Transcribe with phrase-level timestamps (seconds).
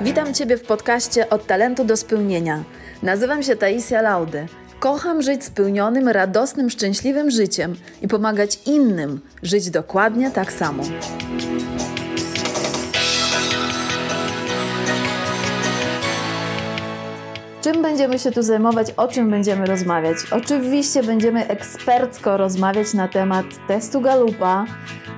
[0.00, 2.64] Witam Ciebie w podcaście Od talentu do spełnienia.
[3.02, 4.46] Nazywam się Taisia Laudy.
[4.80, 10.82] Kocham żyć spełnionym, radosnym, szczęśliwym życiem i pomagać innym żyć dokładnie tak samo.
[17.64, 20.16] Czym będziemy się tu zajmować, o czym będziemy rozmawiać?
[20.30, 24.66] Oczywiście będziemy ekspercko rozmawiać na temat testu Galupa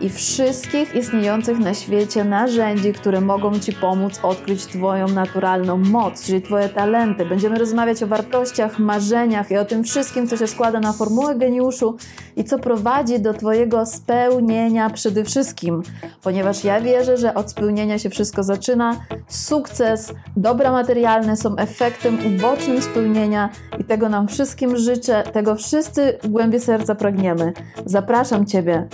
[0.01, 6.43] i wszystkich istniejących na świecie narzędzi, które mogą Ci pomóc odkryć Twoją naturalną moc, czyli
[6.43, 7.27] Twoje talenty.
[7.27, 11.97] Będziemy rozmawiać o wartościach, marzeniach i o tym wszystkim, co się składa na formułę geniuszu
[12.37, 15.83] i co prowadzi do Twojego spełnienia przede wszystkim,
[16.23, 18.97] ponieważ ja wierzę, że od spełnienia się wszystko zaczyna.
[19.29, 26.29] Sukces, dobra materialne są efektem ubocznym spełnienia i tego nam wszystkim życzę, tego wszyscy w
[26.29, 27.53] głębi serca pragniemy.
[27.87, 28.89] Zapraszam Ciebie.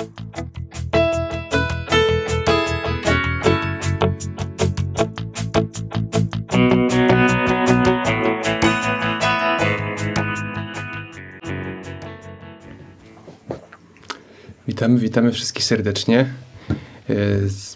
[14.68, 16.26] Witamy, witamy wszystkich serdecznie.
[17.10, 17.14] E,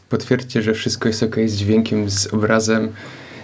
[0.09, 2.89] potwierdźcie, że wszystko jest ok z dźwiękiem, z obrazem.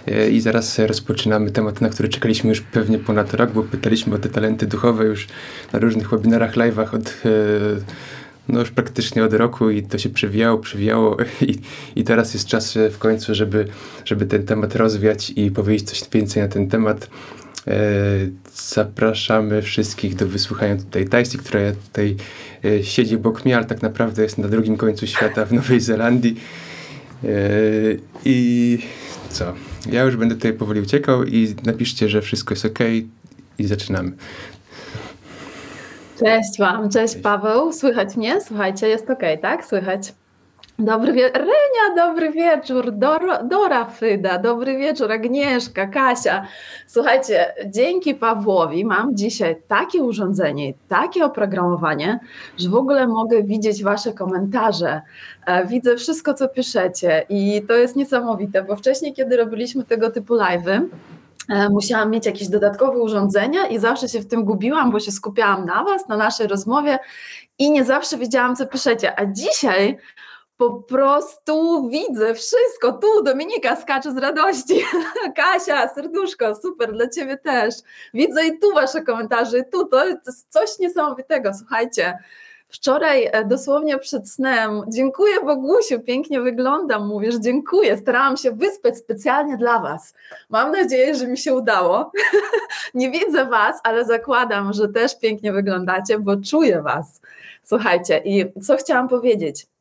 [0.07, 4.19] E, I zaraz rozpoczynamy temat, na który czekaliśmy już pewnie ponad rok, bo pytaliśmy o
[4.19, 5.27] te talenty duchowe już
[5.73, 7.29] na różnych webinarach, live'ach od e,
[8.47, 11.59] no już praktycznie od roku i to się przewijało, przewijało i,
[11.95, 13.67] i teraz jest czas w końcu, żeby,
[14.05, 17.09] żeby ten temat rozwiać i powiedzieć coś więcej na ten temat.
[18.67, 22.15] Zapraszamy wszystkich do wysłuchania tutaj Tajsi, która tutaj
[22.65, 26.35] E, siedzi obok mnie, ale tak naprawdę jest na drugim końcu świata w Nowej Zelandii.
[27.23, 27.27] E,
[28.25, 28.79] I
[29.29, 29.53] co?
[29.91, 32.79] Ja już będę tutaj powoli uciekał i napiszcie, że wszystko jest ok
[33.59, 34.11] i zaczynamy.
[36.19, 37.73] Cześć Wam, cześć Paweł.
[37.73, 38.41] Słychać mnie?
[38.41, 39.65] Słuchajcie, jest ok, tak?
[39.65, 40.13] Słychać.
[40.79, 46.47] Dobry wieczór, Renia, dobry wieczór, Dora, Dora Fryda, dobry wieczór, Agnieszka, Kasia.
[46.87, 52.19] Słuchajcie, dzięki Pawłowi mam dzisiaj takie urządzenie, takie oprogramowanie,
[52.57, 55.01] że w ogóle mogę widzieć Wasze komentarze,
[55.45, 60.35] e, widzę wszystko, co piszecie i to jest niesamowite, bo wcześniej, kiedy robiliśmy tego typu
[60.35, 60.81] live'y,
[61.49, 65.65] e, musiałam mieć jakieś dodatkowe urządzenia i zawsze się w tym gubiłam, bo się skupiałam
[65.65, 66.99] na Was, na naszej rozmowie
[67.59, 69.97] i nie zawsze wiedziałam, co piszecie, a dzisiaj
[70.63, 72.91] po prostu widzę wszystko.
[72.91, 74.83] Tu Dominika skacze z radości.
[75.37, 77.75] Kasia, serduszko, super, dla Ciebie też.
[78.13, 81.51] Widzę i tu Wasze komentarze, i tu to jest coś niesamowitego.
[81.53, 82.17] Słuchajcie,
[82.67, 89.57] wczoraj e, dosłownie przed snem, dziękuję Bogusiu, pięknie wyglądam, mówisz, dziękuję, starałam się wyspać specjalnie
[89.57, 90.13] dla Was.
[90.49, 92.11] Mam nadzieję, że mi się udało.
[92.93, 97.21] Nie widzę Was, ale zakładam, że też pięknie wyglądacie, bo czuję Was.
[97.63, 99.72] Słuchajcie, i co chciałam powiedzieć?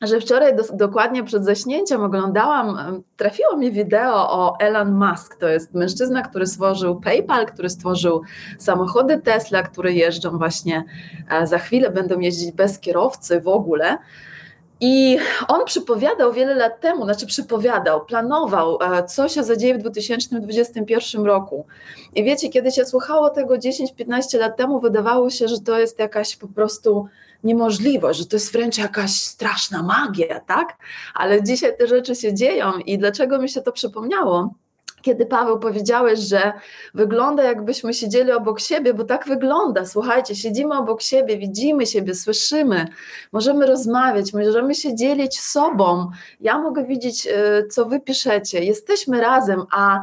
[0.00, 5.36] Że wczoraj do, dokładnie przed zaśnięciem oglądałam, trafiło mi wideo o Elon Musk.
[5.36, 8.22] To jest mężczyzna, który stworzył PayPal, który stworzył
[8.58, 10.84] samochody Tesla, które jeżdżą właśnie
[11.30, 13.98] e, za chwilę, będą jeździć bez kierowcy w ogóle.
[14.80, 15.18] I
[15.48, 21.66] on przypowiadał wiele lat temu, znaczy przypowiadał, planował, e, co się zadzieje w 2021 roku.
[22.14, 26.36] I wiecie, kiedy się słuchało tego 10-15 lat temu, wydawało się, że to jest jakaś
[26.36, 27.08] po prostu
[27.44, 30.76] niemożliwość, że to jest wręcz jakaś straszna magia, tak?
[31.14, 34.54] Ale dzisiaj te rzeczy się dzieją i dlaczego mi się to przypomniało?
[35.02, 36.52] kiedy Paweł powiedziałeś, że
[36.94, 39.86] wygląda jakbyśmy siedzieli obok siebie, bo tak wygląda.
[39.86, 42.86] Słuchajcie, siedzimy obok siebie, widzimy siebie, słyszymy,
[43.32, 46.10] możemy rozmawiać, możemy się dzielić sobą.
[46.40, 50.00] Ja mogę widzieć, y, co wy piszecie, jesteśmy razem, a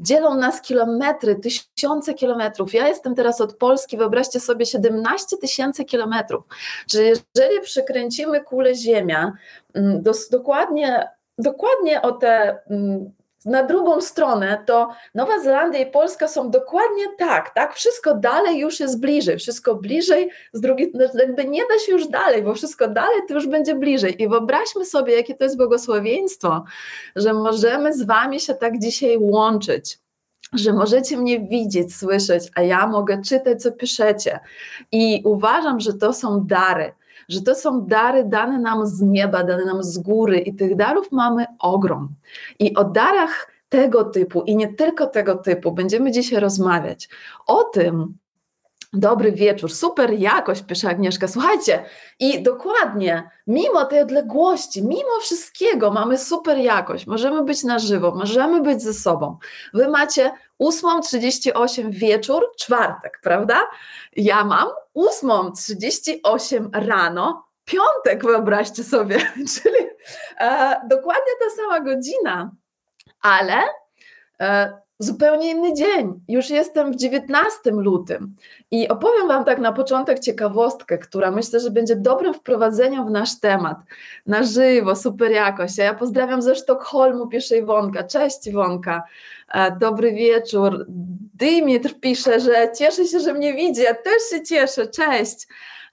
[0.00, 2.74] dzielą nas kilometry, tysiące kilometrów.
[2.74, 6.44] Ja jestem teraz od Polski, wyobraźcie sobie 17 tysięcy kilometrów.
[6.90, 9.32] Czyli jeżeli przykręcimy kulę Ziemia
[9.74, 11.08] mm, dos, dokładnie,
[11.38, 13.17] dokładnie o te mm,
[13.48, 17.74] na drugą stronę, to Nowa Zelandia i Polska są dokładnie tak, tak?
[17.74, 22.08] Wszystko dalej już jest bliżej, wszystko bliżej, z drugiej no, jakby nie da się już
[22.08, 24.22] dalej, bo wszystko dalej to już będzie bliżej.
[24.22, 26.64] I wyobraźmy sobie, jakie to jest błogosławieństwo,
[27.16, 29.98] że możemy z Wami się tak dzisiaj łączyć
[30.52, 34.40] że możecie mnie widzieć, słyszeć, a ja mogę czytać, co piszecie.
[34.92, 36.92] I uważam, że to są dary
[37.28, 41.12] że to są dary dane nam z nieba, dane nam z góry i tych darów
[41.12, 42.08] mamy ogrom.
[42.58, 47.08] I o darach tego typu i nie tylko tego typu będziemy dzisiaj rozmawiać.
[47.46, 48.14] O tym,
[48.92, 51.28] Dobry wieczór, super jakość, pisze Agnieszka.
[51.28, 51.84] Słuchajcie,
[52.18, 57.06] i dokładnie, mimo tej odległości, mimo wszystkiego, mamy super jakość.
[57.06, 59.38] Możemy być na żywo, możemy być ze sobą.
[59.74, 60.32] Wy macie
[60.62, 63.60] 8.38 wieczór, czwartek, prawda?
[64.16, 69.18] Ja mam 8.38 rano, piątek, wyobraźcie sobie,
[69.54, 69.86] czyli
[70.40, 72.50] e, dokładnie ta sama godzina,
[73.22, 73.62] ale
[74.40, 76.20] e, zupełnie inny dzień.
[76.28, 78.34] Już jestem w 19 lutym
[78.70, 83.40] i opowiem Wam tak na początek ciekawostkę, która myślę, że będzie dobrym wprowadzeniem w nasz
[83.40, 83.76] temat.
[84.26, 85.80] Na żywo, super jakość.
[85.80, 88.02] A ja pozdrawiam ze Sztokholmu, pisze Iwonka.
[88.02, 89.02] Cześć Iwonka.
[89.54, 90.86] E, dobry wieczór.
[91.34, 93.82] Dymitr pisze, że cieszy się, że mnie widzi.
[93.82, 94.86] Ja też się cieszę.
[94.86, 95.46] Cześć.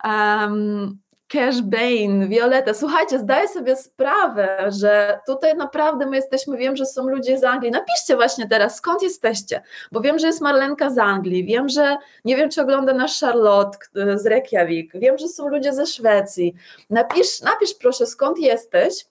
[0.03, 2.73] Um, Cash Bain, Violeta.
[2.73, 7.71] Słuchajcie, zdaję sobie sprawę, że tutaj naprawdę my jesteśmy, wiem, że są ludzie z Anglii.
[7.71, 9.61] Napiszcie właśnie teraz, skąd jesteście,
[9.91, 13.77] bo wiem, że jest Marlenka z Anglii, wiem, że nie wiem, czy ogląda nas Charlotte
[14.15, 16.55] z Reykjavik, wiem, że są ludzie ze Szwecji.
[16.89, 19.05] Napisz, napisz proszę, skąd jesteś.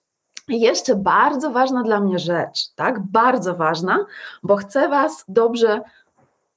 [0.47, 2.99] I jeszcze bardzo ważna dla mnie rzecz, tak?
[2.99, 4.05] Bardzo ważna,
[4.43, 5.81] bo chcę Was dobrze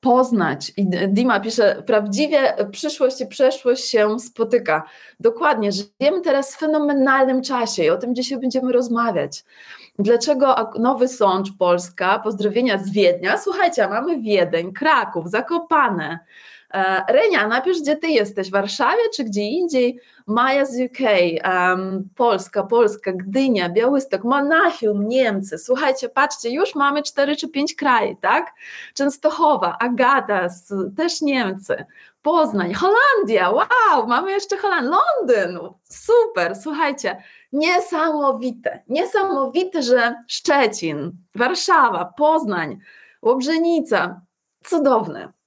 [0.00, 0.72] poznać.
[0.76, 4.82] I Dima pisze, prawdziwie przyszłość i przeszłość się spotyka.
[5.20, 9.44] Dokładnie, żyjemy teraz w fenomenalnym czasie i o tym dzisiaj będziemy rozmawiać.
[9.98, 13.38] Dlaczego Nowy Sącz, Polska, pozdrowienia z Wiednia.
[13.38, 16.18] Słuchajcie, mamy Wiedeń, Kraków, Zakopane,
[17.08, 20.00] Renia, napisz, gdzie ty jesteś, w Warszawie czy gdzie indziej?
[20.26, 20.98] Maja z UK,
[21.44, 25.58] um, Polska, Polska, Gdynia, Białystok, Monachium, Niemcy.
[25.58, 28.54] Słuchajcie, patrzcie, już mamy cztery czy pięć krajów, tak?
[28.94, 30.46] Częstochowa, Agata,
[30.96, 31.84] też Niemcy,
[32.22, 37.22] Poznań, Holandia, wow, mamy jeszcze Holandię, Londyn, super, słuchajcie,
[37.52, 42.78] niesamowite, niesamowite, że Szczecin, Warszawa, Poznań,
[43.22, 44.20] Łobrzenica,
[44.64, 45.37] cudowne.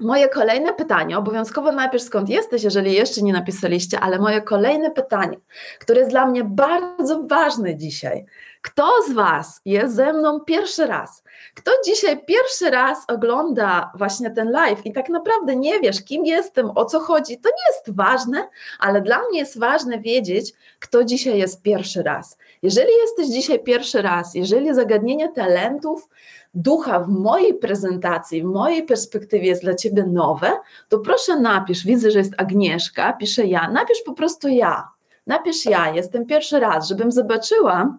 [0.00, 5.36] Moje kolejne pytanie, obowiązkowo najpierw skąd jesteś, jeżeli jeszcze nie napisaliście, ale moje kolejne pytanie,
[5.78, 8.24] które jest dla mnie bardzo ważne dzisiaj.
[8.62, 11.24] Kto z Was jest ze mną pierwszy raz?
[11.54, 16.70] Kto dzisiaj pierwszy raz ogląda właśnie ten live i tak naprawdę nie wiesz, kim jestem,
[16.74, 18.48] o co chodzi, to nie jest ważne,
[18.78, 22.38] ale dla mnie jest ważne wiedzieć, kto dzisiaj jest pierwszy raz.
[22.62, 26.08] Jeżeli jesteś dzisiaj pierwszy raz, jeżeli zagadnienie talentów,
[26.54, 30.52] ducha w mojej prezentacji, w mojej perspektywie jest dla Ciebie nowe,
[30.88, 34.88] to proszę napisz, widzę, że jest Agnieszka, piszę ja, napisz po prostu ja,
[35.26, 37.98] napisz ja, jestem pierwszy raz, żebym zobaczyła,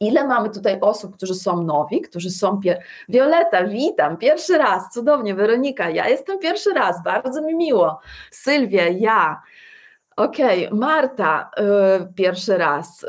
[0.00, 2.82] ile mamy tutaj osób, którzy są nowi, którzy są pier...
[3.08, 7.98] Violeta, witam, pierwszy raz, cudownie, Weronika, ja jestem pierwszy raz, bardzo mi miło,
[8.30, 9.42] Sylwia, ja,
[10.16, 10.78] Okej, okay.
[10.78, 13.06] Marta, y, pierwszy raz, y,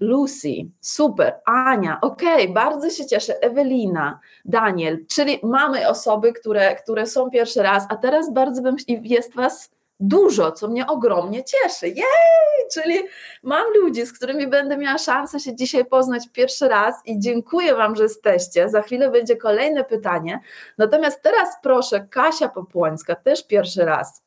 [0.00, 2.54] Lucy, super, Ania, okej, okay.
[2.54, 8.32] bardzo się cieszę, Ewelina, Daniel, czyli mamy osoby, które, które są pierwszy raz, a teraz
[8.32, 12.98] bardzo bym, jest Was dużo, co mnie ogromnie cieszy, jej, czyli
[13.42, 17.96] mam ludzi, z którymi będę miała szansę się dzisiaj poznać pierwszy raz i dziękuję Wam,
[17.96, 20.40] że jesteście, za chwilę będzie kolejne pytanie,
[20.78, 24.22] natomiast teraz proszę, Kasia Popłońska, też pierwszy raz,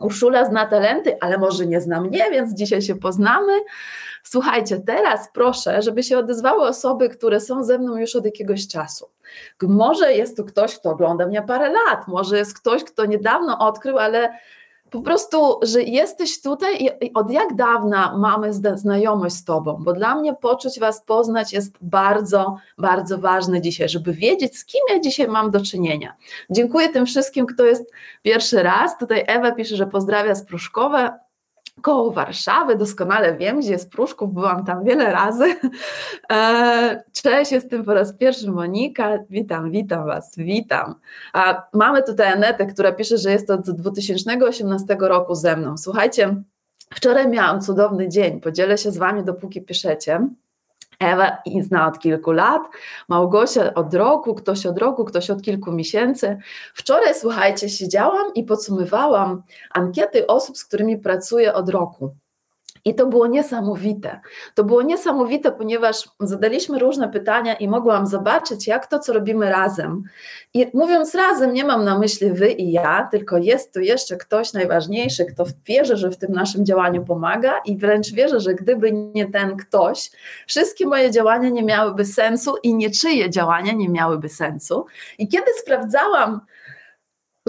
[0.00, 3.52] Urszula zna talenty, ale może nie zna mnie, więc dzisiaj się poznamy.
[4.22, 9.10] Słuchajcie, teraz proszę, żeby się odezwały osoby, które są ze mną już od jakiegoś czasu.
[9.62, 13.98] Może jest tu ktoś, kto ogląda mnie parę lat, może jest ktoś, kto niedawno odkrył,
[13.98, 14.38] ale
[14.90, 20.14] po prostu, że jesteś tutaj i od jak dawna mamy znajomość z Tobą, bo dla
[20.14, 25.28] mnie poczuć Was, poznać jest bardzo, bardzo ważne dzisiaj, żeby wiedzieć, z kim ja dzisiaj
[25.28, 26.16] mam do czynienia.
[26.50, 27.92] Dziękuję tym wszystkim, kto jest
[28.22, 28.98] pierwszy raz.
[28.98, 31.29] Tutaj Ewa pisze, że pozdrawia z Pruszkowa
[31.80, 35.44] koło Warszawy, doskonale wiem, gdzie jest Pruszków, byłam tam wiele razy.
[36.32, 40.94] E, cześć, jestem po raz pierwszy Monika, witam, witam Was, witam.
[41.32, 45.78] A mamy tutaj Anetę, która pisze, że jest od 2018 roku ze mną.
[45.78, 46.42] Słuchajcie,
[46.94, 50.28] wczoraj miałam cudowny dzień, podzielę się z Wami, dopóki piszecie.
[51.00, 52.62] Ewa zna od kilku lat,
[53.08, 56.38] Małgosia od roku, ktoś od roku, ktoś od kilku miesięcy.
[56.74, 62.16] Wczoraj, słuchajcie, siedziałam i podsumowałam ankiety osób, z którymi pracuję od roku.
[62.84, 64.20] I to było niesamowite.
[64.54, 70.02] To było niesamowite, ponieważ zadaliśmy różne pytania i mogłam zobaczyć, jak to, co robimy razem.
[70.54, 74.52] I mówiąc razem, nie mam na myśli wy i ja, tylko jest tu jeszcze ktoś
[74.52, 79.30] najważniejszy, kto wierzy, że w tym naszym działaniu pomaga i wręcz wierzę, że gdyby nie
[79.30, 80.10] ten ktoś,
[80.46, 84.86] wszystkie moje działania nie miałyby sensu i niczyje działania nie miałyby sensu.
[85.18, 86.40] I kiedy sprawdzałam,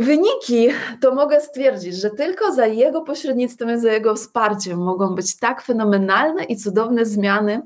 [0.01, 0.67] Wyniki
[1.01, 6.43] to mogę stwierdzić, że tylko za jego pośrednictwem za jego wsparciem mogą być tak fenomenalne
[6.43, 7.61] i cudowne zmiany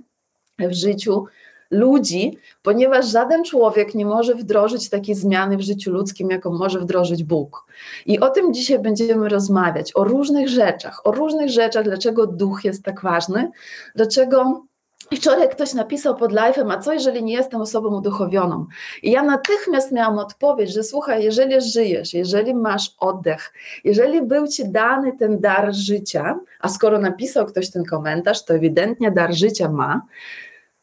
[0.59, 1.25] w życiu
[1.71, 7.23] ludzi, ponieważ żaden człowiek nie może wdrożyć takiej zmiany w życiu ludzkim, jaką może wdrożyć
[7.23, 7.65] Bóg.
[8.05, 12.83] I o tym dzisiaj będziemy rozmawiać, o różnych rzeczach, o różnych rzeczach, dlaczego duch jest
[12.83, 13.51] tak ważny,
[13.95, 14.65] dlaczego
[15.11, 18.65] i wczoraj ktoś napisał pod live'em, a co jeżeli nie jestem osobą uduchowioną?
[19.03, 24.71] I ja natychmiast miałam odpowiedź, że słuchaj, jeżeli żyjesz, jeżeli masz oddech, jeżeli był ci
[24.71, 30.01] dany ten dar życia, a skoro napisał ktoś ten komentarz, to ewidentnie dar życia ma,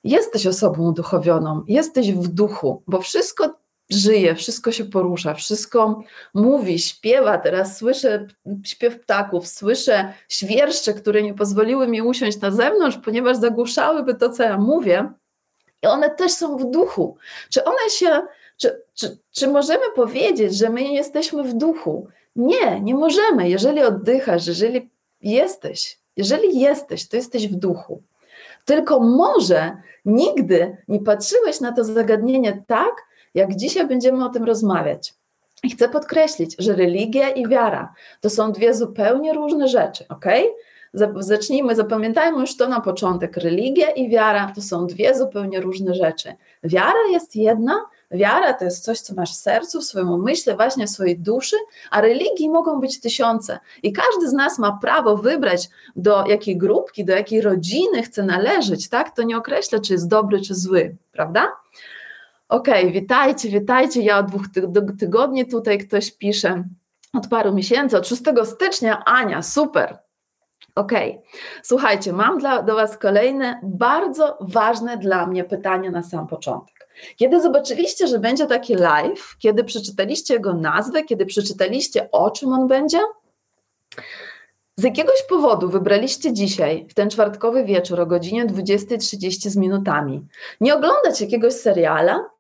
[0.05, 3.62] jesteś osobą uduchowioną, jesteś w duchu, bo wszystko
[3.95, 6.03] żyje, wszystko się porusza, wszystko
[6.35, 7.39] mówi, śpiewa.
[7.39, 8.27] Teraz słyszę
[8.65, 14.43] śpiew ptaków, słyszę świerszcze, które nie pozwoliły mi usiąść na zewnątrz, ponieważ zagłuszałyby to, co
[14.43, 15.13] ja mówię.
[15.83, 17.17] I one też są w duchu.
[17.51, 18.23] Czy one się,
[18.57, 22.09] czy, czy, czy możemy powiedzieć, że my jesteśmy w duchu?
[22.37, 23.49] Nie, nie możemy.
[23.49, 24.91] Jeżeli oddychasz, jeżeli
[25.23, 28.03] jesteś, jeżeli jesteś, to jesteś w duchu.
[28.65, 35.15] Tylko może nigdy nie patrzyłeś na to zagadnienie tak, jak dzisiaj będziemy o tym rozmawiać.
[35.65, 40.25] I chcę podkreślić, że religia i wiara to są dwie zupełnie różne rzeczy, ok?
[41.19, 43.37] Zacznijmy, zapamiętajmy już to na początek.
[43.37, 46.35] Religia i wiara to są dwie zupełnie różne rzeczy.
[46.65, 50.87] Wiara jest jedna, wiara to jest coś, co masz w sercu, w swoim umyśle, właśnie
[50.87, 51.57] w swojej duszy,
[51.91, 53.59] a religii mogą być tysiące.
[53.83, 58.89] I każdy z nas ma prawo wybrać, do jakiej grupki, do jakiej rodziny chce należeć,
[58.89, 59.17] tak?
[59.17, 61.53] To nie określa, czy jest dobry, czy zły, prawda?
[62.53, 64.03] Okej, okay, witajcie, witajcie.
[64.03, 64.43] Ja od dwóch
[64.99, 66.65] tygodni tutaj ktoś pisze,
[67.13, 69.05] od paru miesięcy, od 6 stycznia.
[69.05, 69.99] Ania, super.
[70.75, 71.23] Okej, okay.
[71.63, 76.89] słuchajcie, mam dla, do Was kolejne bardzo ważne dla mnie pytanie na sam początek.
[77.17, 82.69] Kiedy zobaczyliście, że będzie taki live, kiedy przeczytaliście jego nazwę, kiedy przeczytaliście o czym on
[82.69, 82.99] będzie,
[84.77, 90.27] z jakiegoś powodu wybraliście dzisiaj, w ten czwartkowy wieczór o godzinie 20.30 z minutami,
[90.61, 92.32] nie oglądać jakiegoś seriala,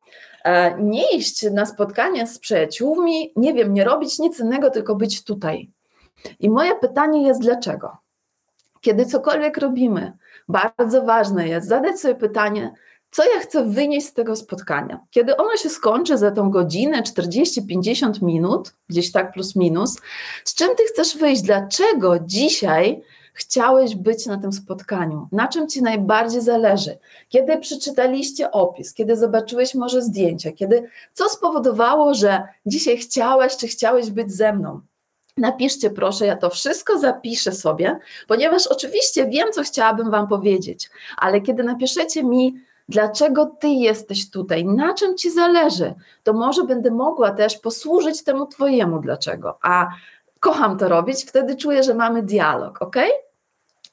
[0.78, 5.70] nie iść na spotkanie z przyjaciółmi, nie wiem, nie robić nic innego, tylko być tutaj.
[6.40, 7.96] I moje pytanie jest dlaczego?
[8.80, 10.12] Kiedy cokolwiek robimy,
[10.48, 12.74] bardzo ważne jest zadać sobie pytanie,
[13.10, 15.00] co ja chcę wynieść z tego spotkania.
[15.10, 19.96] Kiedy ono się skończy za tą godzinę, 40-50 minut, gdzieś tak plus minus,
[20.44, 21.42] z czym ty chcesz wyjść?
[21.42, 25.28] Dlaczego dzisiaj chciałeś być na tym spotkaniu?
[25.32, 26.98] Na czym ci najbardziej zależy?
[27.28, 34.10] Kiedy przeczytaliście opis, kiedy zobaczyłeś może zdjęcia, kiedy co spowodowało, że dzisiaj chciałeś czy chciałeś
[34.10, 34.80] być ze mną?
[35.36, 37.98] Napiszcie proszę, ja to wszystko zapiszę sobie,
[38.28, 42.54] ponieważ oczywiście wiem, co chciałabym Wam powiedzieć, ale kiedy napiszecie mi,
[42.88, 48.46] dlaczego Ty jesteś tutaj, na czym Ci zależy, to może będę mogła też posłużyć temu
[48.46, 49.58] Twojemu dlaczego.
[49.62, 49.88] A
[50.42, 52.96] kocham to robić, wtedy czuję, że mamy dialog, ok?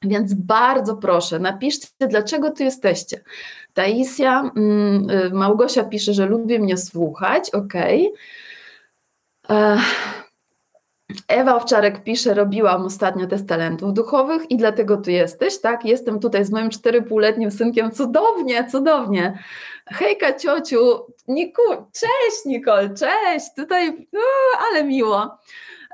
[0.01, 3.23] Więc bardzo proszę, napiszcie, dlaczego tu jesteście.
[3.73, 7.73] Taisia, mm, y, Małgosia pisze, że lubi mnie słuchać, ok.
[11.27, 15.85] Ewa Owczarek pisze, robiłam ostatnio test talentów duchowych i dlatego tu jesteś, tak?
[15.85, 19.39] Jestem tutaj z moim 4,5-letnim synkiem, cudownie, cudownie.
[19.87, 21.61] Hejka ciociu, Niku,
[21.93, 24.07] cześć Nikol, cześć, tutaj,
[24.69, 25.37] ale miło.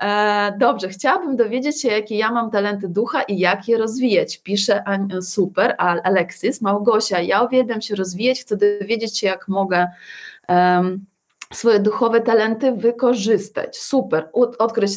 [0.00, 4.38] E, dobrze, chciałabym dowiedzieć się, jakie ja mam talenty ducha i jak je rozwijać.
[4.38, 4.84] Pisze
[5.20, 9.86] super, Alexis, Małgosia, ja uwielbiam się rozwijać, chcę dowiedzieć się, jak mogę
[11.52, 13.76] swoje duchowe talenty wykorzystać.
[13.76, 14.96] Super, odkryć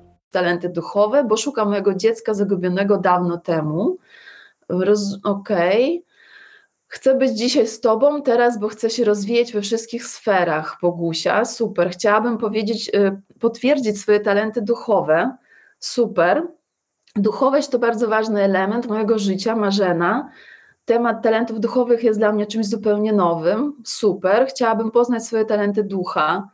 [0.31, 3.97] talenty duchowe, bo szukam mojego dziecka zagubionego dawno temu.
[4.69, 5.97] Roz, Okej.
[5.97, 6.11] Okay.
[6.87, 11.45] Chcę być dzisiaj z Tobą teraz, bo chcę się rozwijać we wszystkich sferach, Bogusia.
[11.45, 11.89] Super.
[11.89, 15.35] Chciałabym powiedzieć, y, potwierdzić swoje talenty duchowe.
[15.79, 16.47] Super.
[17.15, 20.29] Duchowość to bardzo ważny element mojego życia, Marzena.
[20.85, 23.73] Temat talentów duchowych jest dla mnie czymś zupełnie nowym.
[23.85, 24.47] Super.
[24.47, 26.49] Chciałabym poznać swoje talenty ducha.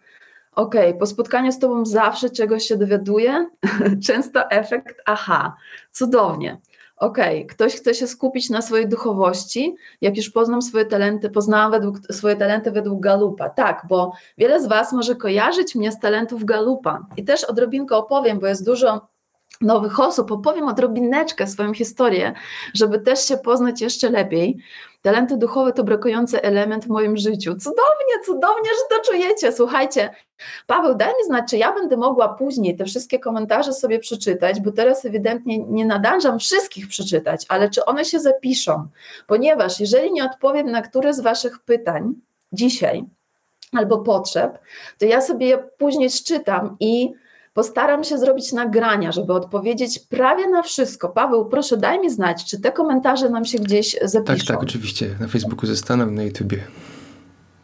[0.58, 3.50] Okej, okay, po spotkaniu z Tobą zawsze czegoś się dowiaduję.
[4.08, 5.56] Często efekt aha.
[5.92, 6.62] Cudownie.
[6.98, 11.72] Okej, okay, ktoś chce się skupić na swojej duchowości, jak już poznam swoje talenty, poznałam
[11.72, 13.50] według, swoje talenty według Galupa.
[13.50, 17.06] Tak, bo wiele z Was może kojarzyć mnie z talentów Galupa.
[17.18, 19.08] I też odrobinkę opowiem, bo jest dużo
[19.62, 22.34] nowych osób, opowiem odrobineczkę swoją historię,
[22.74, 24.58] żeby też się poznać jeszcze lepiej.
[25.02, 27.56] Talenty duchowe to brakujący element w moim życiu.
[27.56, 29.52] Cudownie, cudownie, że to czujecie.
[29.52, 30.10] Słuchajcie,
[30.68, 34.72] Paweł, daj mi znać, czy ja będę mogła później te wszystkie komentarze sobie przeczytać, bo
[34.72, 38.88] teraz ewidentnie nie nadążam wszystkich przeczytać, ale czy one się zapiszą?
[39.28, 42.14] Ponieważ jeżeli nie odpowiem na które z Waszych pytań
[42.52, 43.04] dzisiaj
[43.72, 44.60] albo potrzeb,
[44.98, 47.14] to ja sobie je później szczytam i
[47.58, 51.10] Postaram się zrobić nagrania, żeby odpowiedzieć prawie na wszystko.
[51.10, 54.38] Paweł, proszę daj mi znać, czy te komentarze nam się gdzieś zapiszą.
[54.38, 55.16] Tak, tak, oczywiście.
[55.20, 56.58] Na Facebooku zostaną, na YouTubie.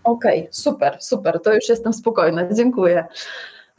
[0.04, 3.06] Okej, okay, super, super, to już jestem spokojna, dziękuję.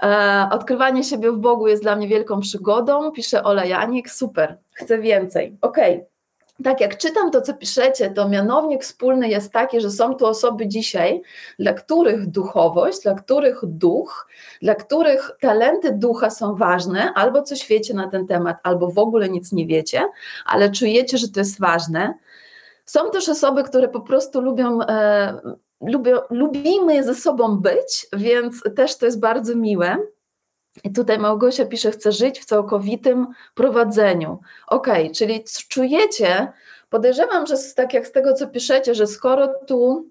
[0.02, 4.98] E, odkrywanie siebie w Bogu jest dla mnie wielką przygodą, pisze Ola Janik, super, chcę
[4.98, 5.58] więcej.
[5.60, 6.13] Okej, okay
[6.62, 10.68] tak jak czytam to, co piszecie, to mianownik wspólny jest taki, że są tu osoby
[10.68, 11.22] dzisiaj,
[11.58, 14.28] dla których duchowość, dla których duch,
[14.62, 19.28] dla których talenty ducha są ważne, albo coś wiecie na ten temat, albo w ogóle
[19.28, 20.08] nic nie wiecie,
[20.46, 22.14] ale czujecie, że to jest ważne.
[22.84, 25.40] Są też osoby, które po prostu lubią, e,
[25.80, 29.96] lubią lubimy ze sobą być, więc też to jest bardzo miłe.
[30.84, 34.40] I tutaj Małgosia pisze, chce żyć w całkowitym prowadzeniu.
[34.66, 36.52] Ok, czyli czujecie,
[36.90, 40.08] podejrzewam, że tak jak z tego, co piszecie, że skoro tu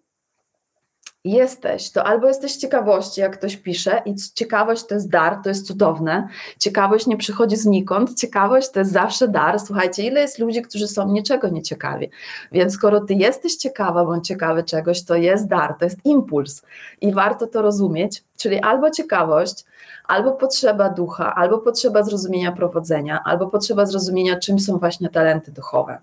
[1.24, 5.68] jesteś, to albo jesteś ciekawości, jak ktoś pisze, i ciekawość to jest dar, to jest
[5.68, 6.28] cudowne.
[6.60, 9.60] Ciekawość nie przychodzi znikąd, ciekawość to jest zawsze dar.
[9.60, 12.10] Słuchajcie, ile jest ludzi, którzy są niczego nie ciekawi.
[12.52, 16.62] Więc skoro ty jesteś ciekawa bądź ciekawy czegoś, to jest dar, to jest impuls
[17.02, 18.24] i warto to rozumieć.
[18.38, 19.66] Czyli albo ciekawość,
[20.08, 25.98] albo potrzeba ducha, albo potrzeba zrozumienia prowadzenia, albo potrzeba zrozumienia, czym są właśnie talenty duchowe.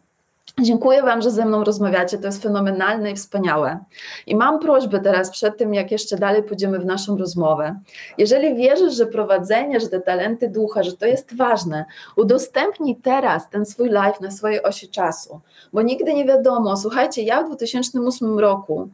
[0.58, 2.18] Dziękuję Wam, że ze mną rozmawiacie.
[2.18, 3.78] To jest fenomenalne i wspaniałe.
[4.26, 7.80] I mam prośbę teraz, przed tym jak jeszcze dalej pójdziemy w naszą rozmowę.
[8.18, 11.84] Jeżeli wierzysz, że prowadzenie, że te talenty ducha, że to jest ważne,
[12.16, 15.40] udostępnij teraz ten swój live na swojej osi czasu,
[15.72, 16.76] bo nigdy nie wiadomo.
[16.76, 18.88] Słuchajcie, ja w 2008 roku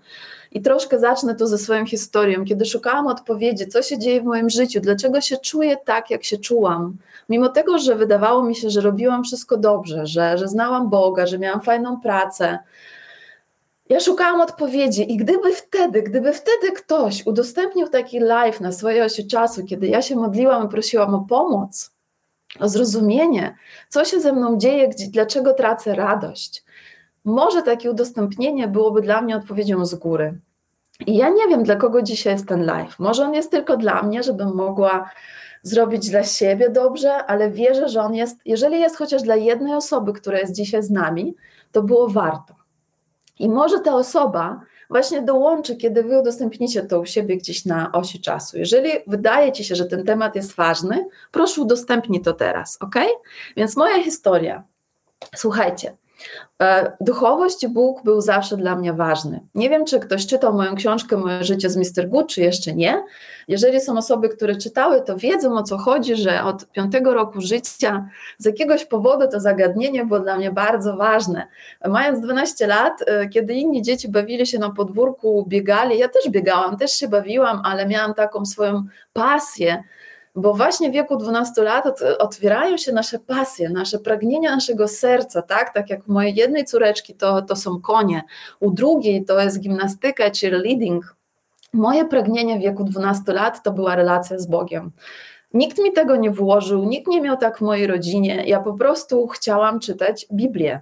[0.56, 4.50] i troszkę zacznę to ze swoją historią, kiedy szukałam odpowiedzi, co się dzieje w moim
[4.50, 6.96] życiu, dlaczego się czuję tak, jak się czułam.
[7.28, 11.38] Mimo tego, że wydawało mi się, że robiłam wszystko dobrze, że, że znałam Boga, że
[11.38, 12.58] miałam fajną pracę,
[13.88, 19.26] ja szukałam odpowiedzi i gdyby wtedy, gdyby wtedy ktoś udostępnił taki live na swojej osi
[19.26, 21.90] czasu, kiedy ja się modliłam i prosiłam o pomoc,
[22.60, 23.56] o zrozumienie,
[23.88, 26.64] co się ze mną dzieje, gdzie, dlaczego tracę radość,
[27.24, 30.38] może takie udostępnienie byłoby dla mnie odpowiedzią z góry.
[31.06, 32.98] I ja nie wiem, dla kogo dzisiaj jest ten live.
[32.98, 35.10] Może on jest tylko dla mnie, żebym mogła
[35.62, 40.12] zrobić dla siebie dobrze, ale wierzę, że on jest, jeżeli jest chociaż dla jednej osoby,
[40.12, 41.34] która jest dzisiaj z nami,
[41.72, 42.54] to było warto.
[43.38, 48.20] I może ta osoba właśnie dołączy, kiedy wy udostępnicie to u siebie gdzieś na osi
[48.20, 48.58] czasu.
[48.58, 52.94] Jeżeli wydaje ci się, że ten temat jest ważny, proszę udostępnij to teraz, ok?
[53.56, 54.64] Więc moja historia.
[55.36, 55.96] Słuchajcie,
[57.00, 59.40] duchowość i Bóg był zawsze dla mnie ważny.
[59.54, 62.08] Nie wiem, czy ktoś czytał moją książkę Moje życie z Mr.
[62.08, 63.04] Good, czy jeszcze nie.
[63.48, 68.08] Jeżeli są osoby, które czytały, to wiedzą o co chodzi, że od piątego roku życia
[68.38, 71.46] z jakiegoś powodu to zagadnienie było dla mnie bardzo ważne.
[71.88, 76.76] Mając 12 lat, e, kiedy inni dzieci bawili się na podwórku, biegali, ja też biegałam,
[76.76, 79.84] też się bawiłam, ale miałam taką swoją pasję
[80.36, 81.84] bo właśnie w wieku 12 lat
[82.18, 85.74] otwierają się nasze pasje, nasze pragnienia naszego serca, tak?
[85.74, 88.22] Tak jak u mojej jednej córeczki to, to są konie,
[88.60, 91.16] u drugiej to jest gimnastyka, czy leading.
[91.72, 94.92] Moje pragnienie w wieku 12 lat to była relacja z Bogiem.
[95.54, 98.42] Nikt mi tego nie włożył, nikt nie miał tak w mojej rodzinie.
[98.46, 100.80] Ja po prostu chciałam czytać Biblię.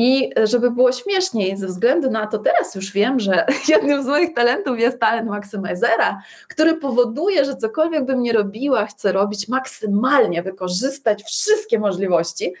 [0.00, 4.34] I żeby było śmieszniej, ze względu na to, teraz już wiem, że jednym z moich
[4.34, 11.24] talentów jest talent maksymizera, który powoduje, że cokolwiek bym nie robiła, chcę robić maksymalnie, wykorzystać
[11.24, 12.54] wszystkie możliwości.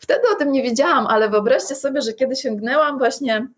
[0.00, 3.48] Wtedy o tym nie wiedziałam, ale wyobraźcie sobie, że kiedy sięgnęłam właśnie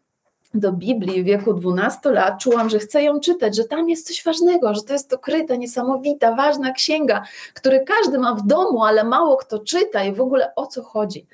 [0.55, 4.25] do Biblii w wieku 12 lat, czułam, że chcę ją czytać, że tam jest coś
[4.25, 7.23] ważnego, że to jest ukryta, niesamowita, ważna księga,
[7.55, 11.27] który każdy ma w domu, ale mało kto czyta i w ogóle o co chodzi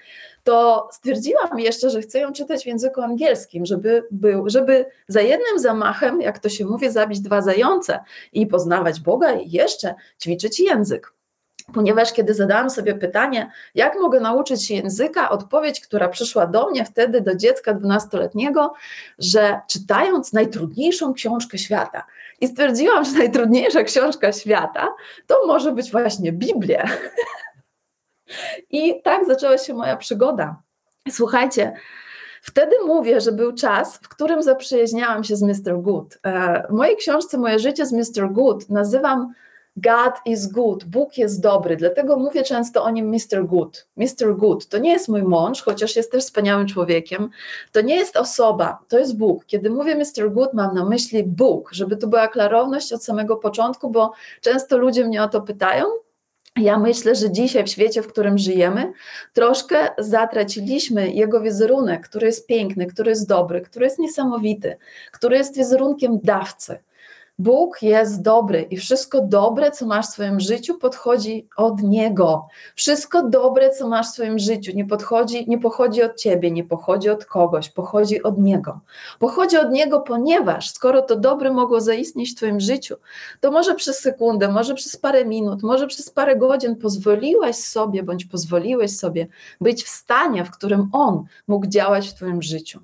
[0.42, 5.58] to stwierdziłam jeszcze, że chcę ją czytać w języku angielskim, żeby, był, żeby za jednym
[5.58, 8.00] zamachem, jak to się mówi, zabić dwa zające
[8.32, 11.12] i poznawać Boga i jeszcze ćwiczyć język.
[11.74, 16.84] Ponieważ kiedy zadałam sobie pytanie, jak mogę nauczyć się języka, odpowiedź, która przyszła do mnie
[16.84, 18.74] wtedy, do dziecka dwunastoletniego,
[19.18, 22.06] że czytając najtrudniejszą książkę świata.
[22.40, 24.88] I stwierdziłam, że najtrudniejsza książka świata
[25.26, 26.84] to może być właśnie Biblia.
[28.70, 30.56] I tak zaczęła się moja przygoda.
[31.10, 31.72] Słuchajcie,
[32.44, 35.80] Wtedy mówię, że był czas, w którym zaprzyjaźniałam się z Mr.
[35.82, 36.18] Good.
[36.22, 38.32] E, w mojej książce Moje życie z Mr.
[38.32, 39.34] Good nazywam
[39.76, 43.46] God is good, Bóg jest dobry, dlatego mówię często o nim Mr.
[43.46, 43.86] Good.
[43.96, 44.36] Mr.
[44.36, 47.30] Good to nie jest mój mąż, chociaż jest też wspaniałym człowiekiem,
[47.72, 49.44] to nie jest osoba, to jest Bóg.
[49.46, 50.32] Kiedy mówię Mr.
[50.32, 55.04] Good, mam na myśli Bóg, żeby tu była klarowność od samego początku, bo często ludzie
[55.04, 55.84] mnie o to pytają,
[56.56, 58.92] ja myślę, że dzisiaj w świecie, w którym żyjemy,
[59.32, 64.76] troszkę zatraciliśmy jego wizerunek, który jest piękny, który jest dobry, który jest niesamowity,
[65.12, 66.78] który jest wizerunkiem dawcy.
[67.38, 72.46] Bóg jest dobry i wszystko dobre, co masz w swoim życiu, podchodzi od Niego.
[72.74, 77.10] Wszystko dobre, co masz w swoim życiu, nie, podchodzi, nie pochodzi od Ciebie, nie pochodzi
[77.10, 78.80] od kogoś, pochodzi od Niego.
[79.18, 82.96] Pochodzi od Niego, ponieważ skoro to dobre mogło zaistnieć w Twoim życiu,
[83.40, 88.24] to może przez sekundę, może przez parę minut, może przez parę godzin pozwoliłaś sobie, bądź
[88.24, 89.26] pozwoliłeś sobie
[89.60, 92.80] być w stanie, w którym On mógł działać w Twoim życiu.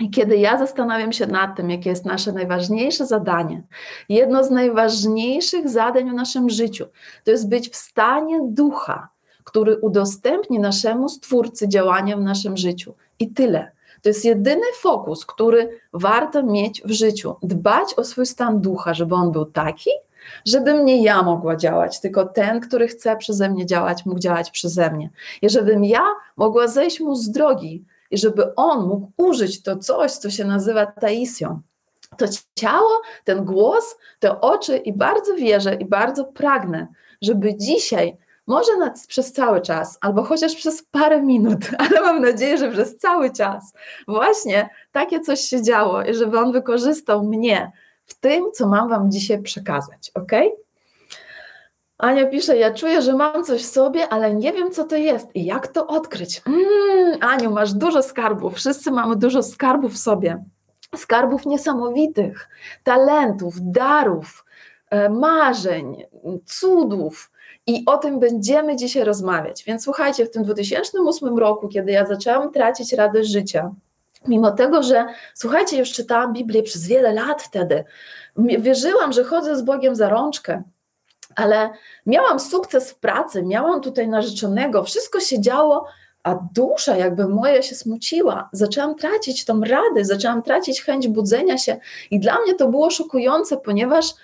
[0.00, 3.62] I kiedy ja zastanawiam się nad tym, jakie jest nasze najważniejsze zadanie,
[4.08, 6.86] jedno z najważniejszych zadań w naszym życiu,
[7.24, 9.08] to jest być w stanie ducha,
[9.44, 12.94] który udostępni naszemu Stwórcy działania w naszym życiu.
[13.18, 13.72] I tyle.
[14.02, 17.36] To jest jedyny fokus, który warto mieć w życiu.
[17.42, 19.90] Dbać o swój stan ducha, żeby on był taki,
[20.44, 24.90] żebym nie ja mogła działać, tylko ten, który chce przeze mnie działać, mógł działać przeze
[24.90, 25.10] mnie.
[25.42, 26.04] I żebym ja
[26.36, 30.86] mogła zejść mu z drogi, i żeby on mógł użyć to coś, co się nazywa
[30.86, 31.60] taisją.
[32.16, 36.88] To ciało, ten głos, te oczy i bardzo wierzę i bardzo pragnę,
[37.22, 42.58] żeby dzisiaj może nad, przez cały czas, albo chociaż przez parę minut, ale mam nadzieję,
[42.58, 43.72] że przez cały czas,
[44.08, 47.72] właśnie takie coś się działo i żeby on wykorzystał mnie
[48.06, 50.32] w tym, co mam Wam dzisiaj przekazać, ok?
[52.00, 55.28] Ania pisze, ja czuję, że mam coś w sobie, ale nie wiem, co to jest
[55.34, 56.42] i jak to odkryć.
[56.46, 60.44] Mm, Aniu, masz dużo skarbów, wszyscy mamy dużo skarbów w sobie.
[60.96, 62.48] Skarbów niesamowitych,
[62.84, 64.44] talentów, darów,
[64.90, 66.04] e, marzeń,
[66.46, 67.30] cudów.
[67.66, 69.64] I o tym będziemy dzisiaj rozmawiać.
[69.64, 73.70] Więc słuchajcie, w tym 2008 roku, kiedy ja zaczęłam tracić radość życia,
[74.28, 77.84] mimo tego, że słuchajcie, już czytałam Biblię przez wiele lat wtedy,
[78.36, 80.62] wierzyłam, że chodzę z Bogiem za rączkę,
[81.40, 81.70] ale
[82.06, 85.86] miałam sukces w pracy, miałam tutaj narzeczonego, wszystko się działo,
[86.22, 88.48] a dusza jakby moja się smuciła.
[88.52, 91.76] Zaczęłam tracić tą radę, zaczęłam tracić chęć budzenia się
[92.10, 94.14] i dla mnie to było szokujące, ponieważ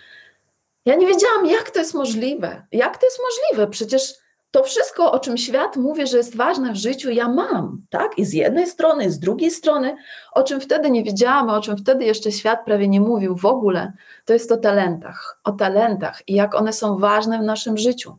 [0.84, 2.66] ja nie wiedziałam, jak to jest możliwe.
[2.72, 3.70] Jak to jest możliwe?
[3.70, 4.14] Przecież
[4.56, 8.18] to wszystko, o czym świat mówi, że jest ważne w życiu, ja mam, tak?
[8.18, 9.96] I z jednej strony, i z drugiej strony,
[10.32, 13.92] o czym wtedy nie wiedziałam, o czym wtedy jeszcze świat prawie nie mówił w ogóle,
[14.24, 18.16] to jest o talentach, o talentach i jak one są ważne w naszym życiu.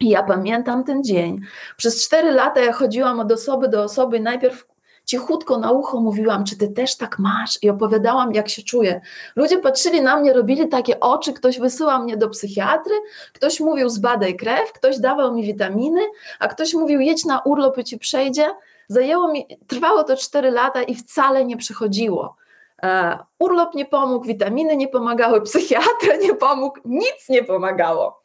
[0.00, 1.40] I ja pamiętam ten dzień.
[1.76, 4.66] Przez cztery lata ja chodziłam od osoby do osoby, najpierw
[5.12, 9.00] cichutko na ucho mówiłam, czy ty też tak masz i opowiadałam, jak się czuję.
[9.36, 12.94] Ludzie patrzyli na mnie, robili takie oczy, ktoś wysyłał mnie do psychiatry,
[13.32, 16.00] ktoś mówił zbadaj krew, ktoś dawał mi witaminy,
[16.38, 18.50] a ktoś mówił jedź na urlop i ci przejdzie.
[18.88, 22.36] Zajęło mi, trwało to 4 lata i wcale nie przychodziło.
[22.82, 28.22] E, urlop nie pomógł, witaminy nie pomagały, psychiatra nie pomógł, nic nie pomagało.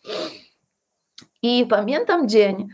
[1.41, 2.67] I pamiętam dzień,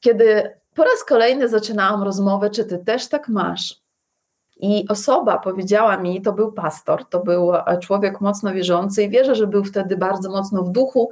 [0.00, 3.80] kiedy po raz kolejny zaczynałam rozmowę, czy ty też tak masz.
[4.56, 9.46] I osoba powiedziała mi, to był pastor, to był człowiek mocno wierzący i wierzę, że
[9.46, 11.10] był wtedy bardzo mocno w duchu.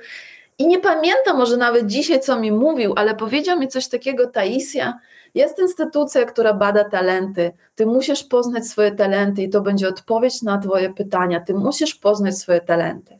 [0.59, 4.98] I nie pamiętam może nawet dzisiaj, co mi mówił, ale powiedział mi coś takiego, Taisia,
[5.35, 7.53] jest instytucja, która bada talenty.
[7.74, 11.40] Ty musisz poznać swoje talenty i to będzie odpowiedź na Twoje pytania.
[11.40, 13.18] Ty musisz poznać swoje talenty.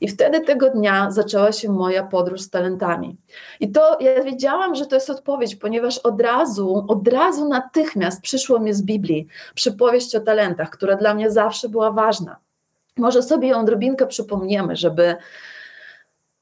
[0.00, 3.16] I wtedy tego dnia zaczęła się moja podróż z talentami.
[3.60, 8.58] I to ja wiedziałam, że to jest odpowiedź, ponieważ od razu, od razu natychmiast przyszło
[8.58, 12.36] mi z Biblii przypowieść o talentach, która dla mnie zawsze była ważna.
[12.96, 15.16] Może sobie ją odrobinkę przypomniemy, żeby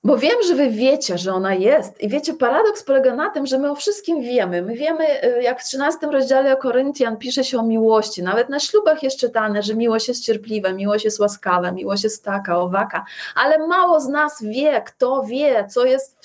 [0.04, 2.00] bo wiem, że wy wiecie, że ona jest.
[2.00, 4.62] I wiecie, paradoks polega na tym, że my o wszystkim wiemy.
[4.62, 8.22] My wiemy, y, jak w 13 rozdziale Koryntian pisze się o miłości.
[8.22, 12.58] Nawet na ślubach jest czytane, że miłość jest cierpliwa, miłość jest łaskawa, miłość jest taka,
[12.58, 13.04] owaka.
[13.34, 16.16] Ale mało z nas wie, kto wie, co jest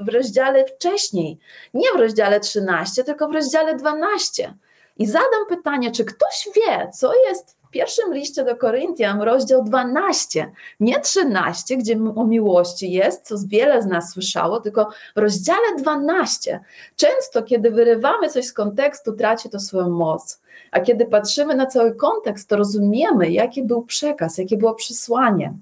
[0.00, 1.38] w rozdziale wcześniej.
[1.74, 4.54] Nie w rozdziale 13, tylko w rozdziale 12.
[4.96, 10.52] I zadam pytanie, czy ktoś wie, co jest w pierwszym liście do Koryntian, rozdział 12,
[10.80, 16.60] nie 13, gdzie o miłości jest, co wiele z nas słyszało, tylko w rozdziale 12.
[16.96, 20.40] Często, kiedy wyrywamy coś z kontekstu, traci to swoją moc.
[20.70, 25.54] A kiedy patrzymy na cały kontekst, to rozumiemy, jaki był przekaz, jakie było przesłanie.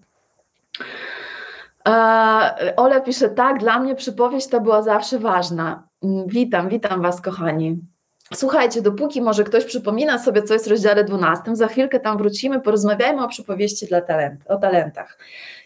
[2.76, 5.88] Ola pisze tak, dla mnie przypowieść ta była zawsze ważna.
[6.02, 7.78] Mm, witam, witam Was, kochani.
[8.34, 12.60] Słuchajcie, dopóki może ktoś przypomina sobie, co jest w rozdziale 12, za chwilkę tam wrócimy,
[12.60, 15.18] porozmawiajmy o przypowieści dla talent, o talentach.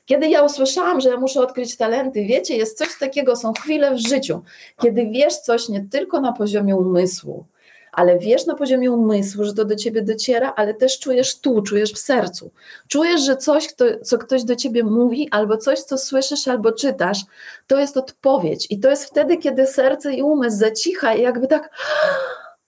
[0.06, 3.98] Kiedy ja usłyszałam, że ja muszę odkryć talenty, wiecie, jest coś takiego, są chwile w
[3.98, 4.42] życiu,
[4.82, 7.44] kiedy wiesz coś nie tylko na poziomie umysłu,
[7.92, 11.92] ale wiesz na poziomie umysłu, że to do ciebie dociera, ale też czujesz tu, czujesz
[11.92, 12.50] w sercu.
[12.88, 17.18] Czujesz, że coś, kto, co ktoś do ciebie mówi, albo coś, co słyszysz, albo czytasz,
[17.66, 18.66] to jest odpowiedź.
[18.70, 21.70] I to jest wtedy, kiedy serce i umysł zacicha i jakby tak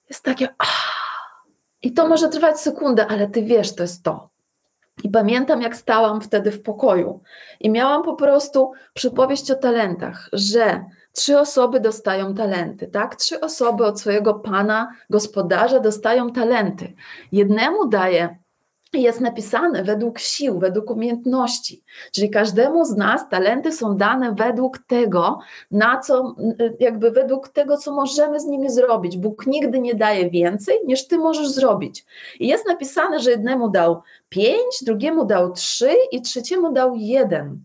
[0.09, 0.49] jest takie.
[1.83, 4.35] I to może trwać sekundę, ale ty wiesz, to jest to.
[5.03, 7.21] I pamiętam, jak stałam wtedy w pokoju
[7.61, 13.17] i miałam po prostu przypowieść o talentach, że trzy osoby dostają talenty, tak?
[13.17, 16.93] Trzy osoby od swojego pana, gospodarza dostają talenty.
[17.33, 18.39] Jednemu daje
[19.01, 21.83] jest napisane według sił, według umiejętności.
[22.13, 25.39] Czyli każdemu z nas talenty są dane według tego,
[25.71, 26.35] na co,
[26.81, 29.17] jakby według tego, co możemy z nimi zrobić.
[29.17, 32.05] Bóg nigdy nie daje więcej, niż ty możesz zrobić.
[32.41, 37.65] I jest napisane, że jednemu dał pięć, drugiemu dał trzy i trzeciemu dał jeden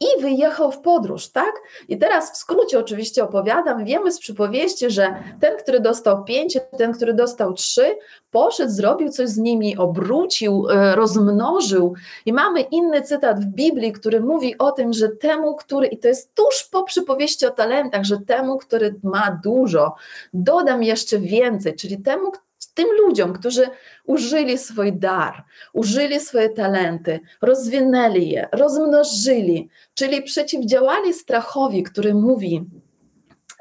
[0.00, 1.52] i wyjechał w podróż, tak?
[1.88, 6.92] I teraz w skrócie oczywiście opowiadam, wiemy z przypowieści, że ten, który dostał pięć, ten,
[6.92, 7.96] który dostał trzy,
[8.30, 11.94] poszedł, zrobił coś z nimi, obrócił, e, rozmnożył.
[12.26, 16.08] I mamy inny cytat w Biblii, który mówi o tym, że temu, który, i to
[16.08, 19.94] jest tuż po przypowieści o talentach, że temu, który ma dużo,
[20.34, 22.32] dodam jeszcze więcej, czyli temu,
[22.80, 23.66] tym ludziom, którzy
[24.04, 32.64] użyli swój dar, użyli swoje talenty, rozwinęli je, rozmnożyli, czyli przeciwdziałali strachowi, który mówi,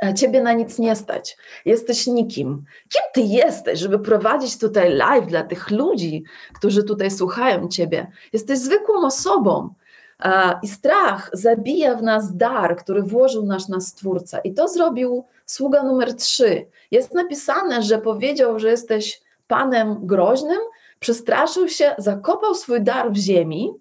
[0.03, 2.63] e, Ciebie na nic nie stać, jesteś nikim.
[2.89, 8.12] Kim ty jesteś, żeby prowadzić tutaj live dla tych ludzi, którzy tutaj słuchają Ciebie?
[8.34, 9.69] Jesteś zwykłą osobą.
[10.63, 14.39] I strach zabija w nas dar, który włożył nasz nas Stwórca.
[14.39, 16.67] I to zrobił sługa numer trzy.
[16.91, 20.59] Jest napisane, że powiedział, że jesteś panem groźnym,
[20.99, 23.73] przestraszył się, zakopał swój dar w ziemi,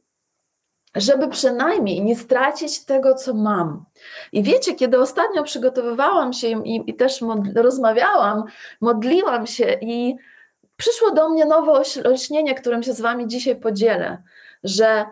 [0.95, 3.85] żeby przynajmniej nie stracić tego, co mam.
[4.33, 8.45] I wiecie, kiedy ostatnio przygotowywałam się i, i też mod, rozmawiałam,
[8.81, 10.17] modliłam się i
[10.77, 14.23] przyszło do mnie nowe olśnienie, którym się z wami dzisiaj podzielę,
[14.65, 15.07] że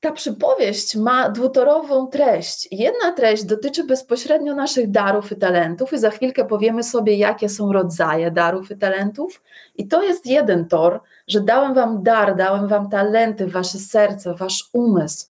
[0.00, 2.68] ta przypowieść ma dwutorową treść.
[2.70, 7.72] Jedna treść dotyczy bezpośrednio naszych darów i talentów, i za chwilkę powiemy sobie, jakie są
[7.72, 9.42] rodzaje darów i talentów.
[9.76, 14.70] I to jest jeden tor, że dałem Wam dar, dałem Wam talenty, Wasze serce, Wasz
[14.72, 15.29] umysł.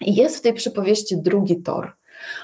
[0.00, 1.96] Jest w tej przypowieści drugi tor,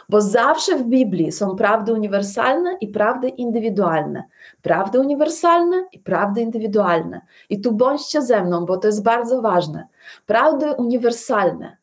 [0.09, 4.25] bo zawsze w Biblii są prawdy uniwersalne i prawdy indywidualne.
[4.63, 7.21] Prawdy uniwersalne i prawdy indywidualne.
[7.51, 9.87] I tu bądźcie ze mną, bo to jest bardzo ważne.
[10.27, 11.77] Prawdy uniwersalne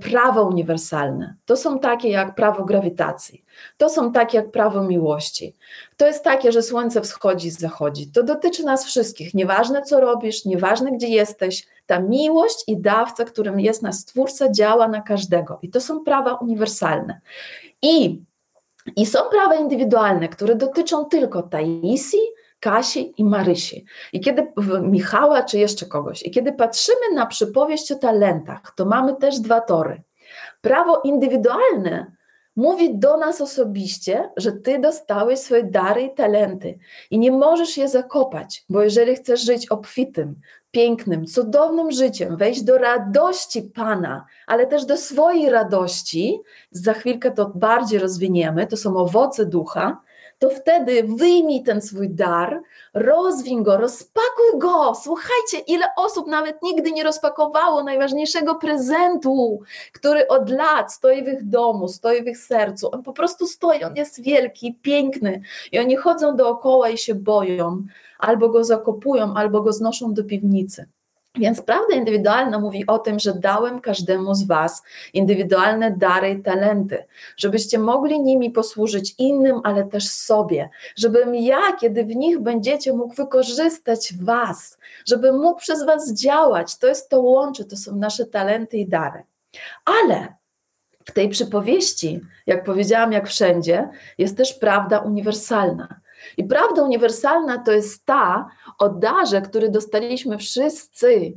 [0.00, 1.34] prawa uniwersalne.
[1.44, 3.44] To są takie jak prawo grawitacji,
[3.76, 5.56] to są takie jak prawo miłości.
[5.96, 8.10] To jest takie, że słońce wschodzi i zachodzi.
[8.10, 9.34] To dotyczy nas wszystkich.
[9.34, 14.88] Nieważne co robisz, nieważne gdzie jesteś, ta miłość i dawca, którym jest nas Stwórca, działa
[14.88, 15.58] na każdego.
[15.62, 17.20] I to są prawa uniwersalne.
[17.82, 18.22] I,
[18.96, 22.18] i są prawa indywidualne, które dotyczą tylko Taisi,
[22.64, 23.84] Kasi i Marysi.
[24.12, 26.22] I kiedy Michała czy jeszcze kogoś.
[26.22, 30.02] I kiedy patrzymy na przypowieść o talentach, to mamy też dwa tory.
[30.60, 32.12] Prawo indywidualne
[32.56, 36.78] mówi do nas osobiście, że ty dostałeś swoje dary i talenty
[37.10, 42.78] i nie możesz je zakopać, bo jeżeli chcesz żyć obfitym, pięknym, cudownym życiem, wejść do
[42.78, 49.46] radości Pana, ale też do swojej radości, za chwilkę to bardziej rozwiniemy, to są owoce
[49.46, 50.00] ducha,
[50.38, 52.62] to wtedy wyjmij ten swój dar,
[52.94, 54.94] rozwin go, rozpakuj go.
[54.94, 59.60] Słuchajcie, ile osób nawet nigdy nie rozpakowało najważniejszego prezentu,
[59.92, 62.90] który od lat stoi w ich domu, stoi w ich sercu.
[62.92, 65.40] On po prostu stoi, on jest wielki, piękny
[65.72, 67.82] i oni chodzą dookoła i się boją,
[68.18, 70.86] albo go zakopują, albo go znoszą do piwnicy.
[71.38, 77.04] Więc prawda indywidualna mówi o tym, że dałem każdemu z Was indywidualne dary i talenty,
[77.36, 83.14] żebyście mogli nimi posłużyć innym, ale też sobie, żebym ja, kiedy w nich będziecie, mógł
[83.14, 86.78] wykorzystać Was, żebym mógł przez Was działać.
[86.78, 89.22] To jest to łącze, to są nasze talenty i dary.
[89.84, 90.34] Ale
[91.04, 96.00] w tej przypowieści, jak powiedziałam, jak wszędzie, jest też prawda uniwersalna.
[96.36, 101.32] I prawda uniwersalna to jest ta o darze, który dostaliśmy wszyscy.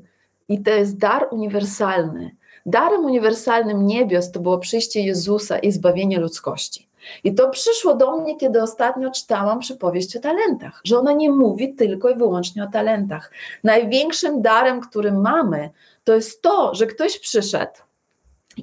[0.50, 2.36] I to jest dar uniwersalny.
[2.65, 6.88] Darem uniwersalnym niebios to było przyjście Jezusa i zbawienie ludzkości.
[7.23, 11.76] I to przyszło do mnie, kiedy ostatnio czytałam przypowieść o talentach, że ona nie mówi
[11.76, 13.32] tylko i wyłącznie o talentach.
[13.63, 15.69] Największym darem, który mamy,
[16.04, 17.87] to jest to, że ktoś przyszedł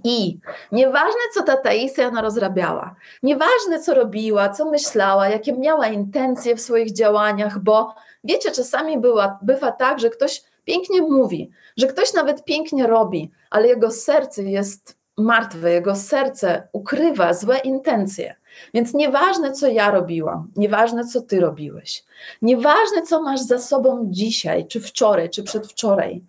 [0.05, 0.39] i
[0.73, 6.61] nieważne, co ta Taisia ona rozrabiała, nieważne, co robiła, co myślała, jakie miała intencje w
[6.61, 12.45] swoich działaniach, bo wiecie, czasami była, bywa tak, że ktoś pięknie mówi, że ktoś nawet
[12.45, 18.35] pięknie robi, ale jego serce jest martwe, jego serce ukrywa złe intencje.
[18.75, 22.05] Więc nieważne, co ja robiłam, nieważne, co ty robiłeś,
[22.43, 26.23] nieważne, co masz za sobą dzisiaj, czy wczoraj, czy przedwczoraj,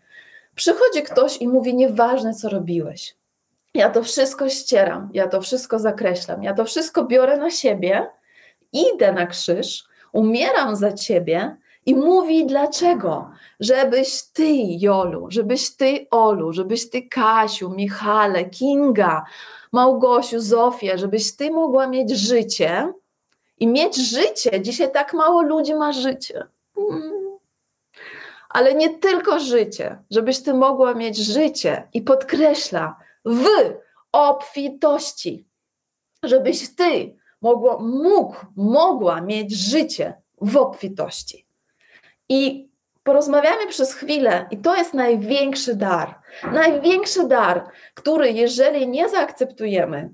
[0.56, 3.16] przychodzi ktoś i mówi: Nieważne, co robiłeś.
[3.76, 8.08] Ja to wszystko ścieram, ja to wszystko zakreślam, ja to wszystko biorę na siebie,
[8.74, 9.84] idę na krzyż,
[10.14, 13.30] umieram za ciebie i mówi dlaczego?
[13.60, 19.24] Żebyś ty, Jolu, żebyś ty, Olu, żebyś ty, Kasiu, Michale, Kinga,
[19.72, 22.94] Małgosiu, Zofię, żebyś ty mogła mieć życie
[23.60, 24.62] i mieć życie.
[24.62, 26.48] Dzisiaj tak mało ludzi ma życie.
[28.50, 33.46] Ale nie tylko życie, żebyś ty mogła mieć życie i podkreśla, w
[34.12, 35.48] obfitości,
[36.24, 41.48] żebyś ty mogło, mógł, mogła mieć życie w obfitości.
[42.30, 42.70] I
[43.04, 46.20] porozmawiamy przez chwilę, i to jest największy dar.
[46.52, 50.14] Największy dar, który jeżeli nie zaakceptujemy,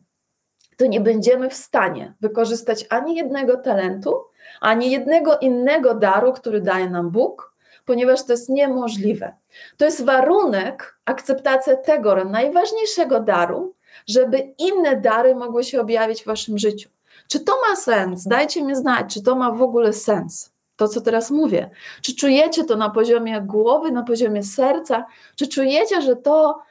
[0.77, 4.25] to nie będziemy w stanie wykorzystać ani jednego talentu,
[4.61, 7.50] ani jednego innego daru, który daje nam Bóg,
[7.85, 9.35] ponieważ to jest niemożliwe.
[9.77, 13.75] To jest warunek, akceptacja tego najważniejszego daru,
[14.07, 16.89] żeby inne dary mogły się objawić w waszym życiu.
[17.27, 18.27] Czy to ma sens?
[18.27, 20.51] Dajcie mi znać, czy to ma w ogóle sens.
[20.75, 21.69] To, co teraz mówię.
[22.01, 25.05] Czy czujecie to na poziomie głowy, na poziomie serca?
[25.35, 26.61] Czy czujecie, że to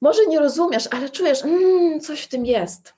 [0.00, 2.94] może nie rozumiesz, ale czujesz, mmm, coś w tym jest.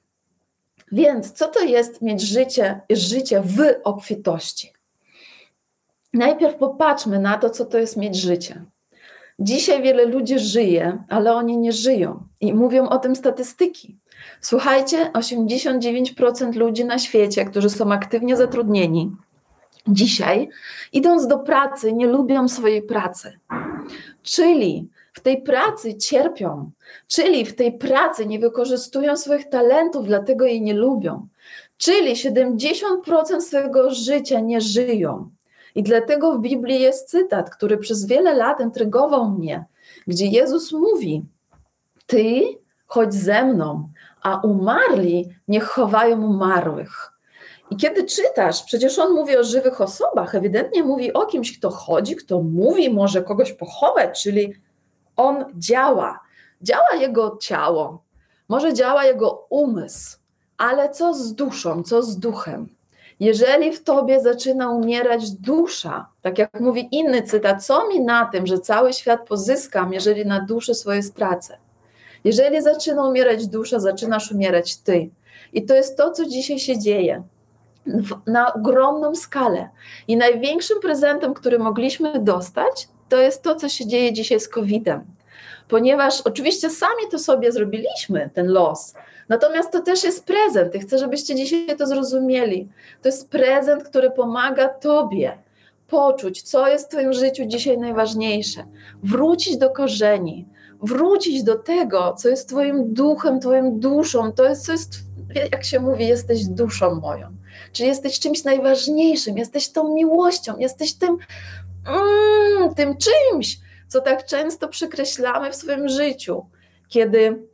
[0.93, 4.76] Więc co to jest mieć życie, życie w obfitości?
[6.17, 8.65] Najpierw popatrzmy na to, co to jest mieć życie.
[9.39, 13.99] Dzisiaj wiele ludzi żyje, ale oni nie żyją i mówią o tym statystyki.
[14.41, 19.17] Słuchajcie, 89% ludzi na świecie, którzy są aktywnie zatrudnieni,
[19.89, 20.49] dzisiaj
[20.93, 23.39] idąc do pracy, nie lubią swojej pracy.
[24.23, 26.71] Czyli w tej pracy cierpią,
[27.09, 31.29] czyli w tej pracy nie wykorzystują swoich talentów, dlatego jej nie lubią.
[31.77, 35.31] Czyli 70% swojego życia nie żyją.
[35.77, 39.65] I dlatego w Biblii jest cytat, który przez wiele lat intrygował mnie,
[40.07, 41.25] gdzie Jezus mówi:
[42.07, 42.43] Ty
[42.87, 43.89] chodź ze mną,
[44.23, 47.13] a umarli niech chowają umarłych.
[47.71, 52.17] I kiedy czytasz, przecież on mówi o żywych osobach, ewidentnie mówi o kimś, kto chodzi,
[52.17, 54.55] kto mówi, może kogoś pochować, czyli
[55.17, 56.21] on działa.
[56.63, 58.03] Działa jego ciało,
[58.49, 60.19] może działa jego umysł,
[60.57, 62.76] ale co z duszą, co z duchem?
[63.21, 68.47] Jeżeli w tobie zaczyna umierać dusza, tak jak mówi inny cytat, co mi na tym,
[68.47, 71.59] że cały świat pozyskam, jeżeli na duszę swoje stracę?
[72.25, 75.11] Jeżeli zaczyna umierać dusza, zaczynasz umierać ty.
[75.53, 77.23] I to jest to, co dzisiaj się dzieje
[78.27, 79.69] na ogromną skalę.
[80.09, 85.05] I największym prezentem, który mogliśmy dostać, to jest to, co się dzieje dzisiaj z COVID-em.
[85.69, 88.95] Ponieważ oczywiście sami to sobie zrobiliśmy, ten los,
[89.29, 90.75] natomiast to też jest prezent.
[90.75, 92.69] I chcę, żebyście dzisiaj to zrozumieli.
[93.03, 95.39] To jest prezent, który pomaga Tobie
[95.89, 98.65] poczuć, co jest w Twoim życiu dzisiaj najważniejsze,
[99.03, 100.47] wrócić do korzeni,
[100.83, 104.95] wrócić do tego, co jest Twoim duchem, Twoją duszą, to jest, co jest,
[105.53, 107.29] jak się mówi, jesteś duszą moją.
[107.73, 111.17] Czy jesteś czymś najważniejszym, jesteś tą miłością, jesteś tym,
[111.87, 113.59] mm, tym czymś,
[113.89, 116.47] co tak często przykreślamy w swoim życiu,
[116.89, 117.47] kiedy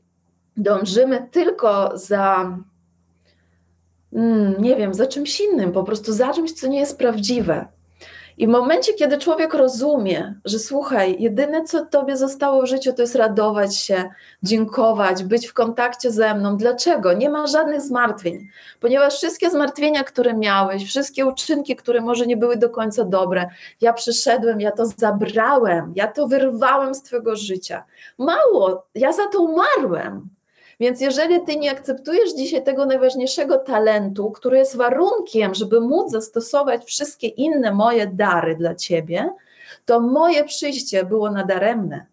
[0.57, 2.59] dążymy tylko za,
[4.13, 7.69] mm, nie wiem, za czymś innym, po prostu za czymś, co nie jest prawdziwe.
[8.39, 13.03] I w momencie, kiedy człowiek rozumie, że słuchaj, jedyne co tobie zostało w życiu, to
[13.03, 14.11] jest radować się,
[14.43, 16.57] dziękować, być w kontakcie ze mną.
[16.57, 17.13] Dlaczego?
[17.13, 18.49] Nie ma żadnych zmartwień,
[18.81, 23.49] ponieważ wszystkie zmartwienia, które miałeś, wszystkie uczynki, które może nie były do końca dobre,
[23.81, 27.85] ja przyszedłem, ja to zabrałem, ja to wyrwałem z twojego życia.
[28.19, 30.29] Mało, ja za to umarłem.
[30.81, 36.85] Więc jeżeli ty nie akceptujesz dzisiaj tego najważniejszego talentu, który jest warunkiem, żeby móc zastosować
[36.85, 39.31] wszystkie inne moje dary dla ciebie,
[39.85, 42.07] to moje przyjście było nadaremne.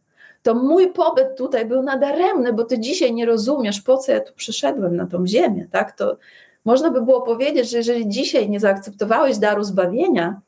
[0.43, 4.34] To mój pobyt tutaj był nadaremny, bo ty dzisiaj nie rozumiesz, po co ja tu
[4.34, 5.91] przyszedłem na tą ziemię, tak?
[5.91, 6.18] To
[6.66, 10.41] można by było powiedzieć, że jeżeli dzisiaj nie zaakceptowałeś daru zbawienia,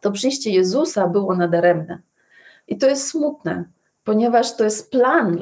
[0.00, 1.98] to przyjście Jezusa było nadaremne.
[2.68, 3.64] I to jest smutne,
[4.08, 5.38] ponieważ to jest plan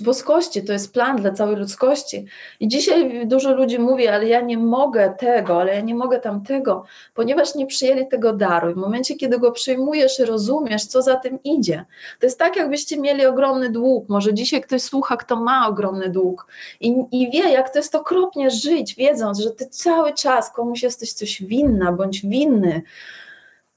[0.00, 2.26] boskości, to jest plan dla całej ludzkości.
[2.60, 6.84] I dzisiaj dużo ludzi mówi, ale ja nie mogę tego, ale ja nie mogę tamtego,
[7.14, 8.70] ponieważ nie przyjęli tego daru.
[8.70, 11.84] I w momencie, kiedy go przyjmujesz i rozumiesz, co za tym idzie,
[12.20, 14.08] to jest tak, jakbyście mieli ogromny dług.
[14.08, 16.46] Może dzisiaj ktoś słucha, kto ma ogromny dług
[16.80, 21.12] i, i wie, jak to jest okropnie żyć, wiedząc, że ty cały czas komuś jesteś
[21.12, 22.82] coś winna bądź winny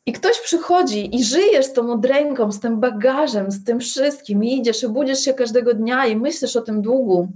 [0.08, 4.84] i ktoś przychodzi i żyjesz tą odręką, z tym bagażem, z tym wszystkim, i idziesz
[4.84, 7.28] i budzisz się każdego dnia i myślisz o tym długu.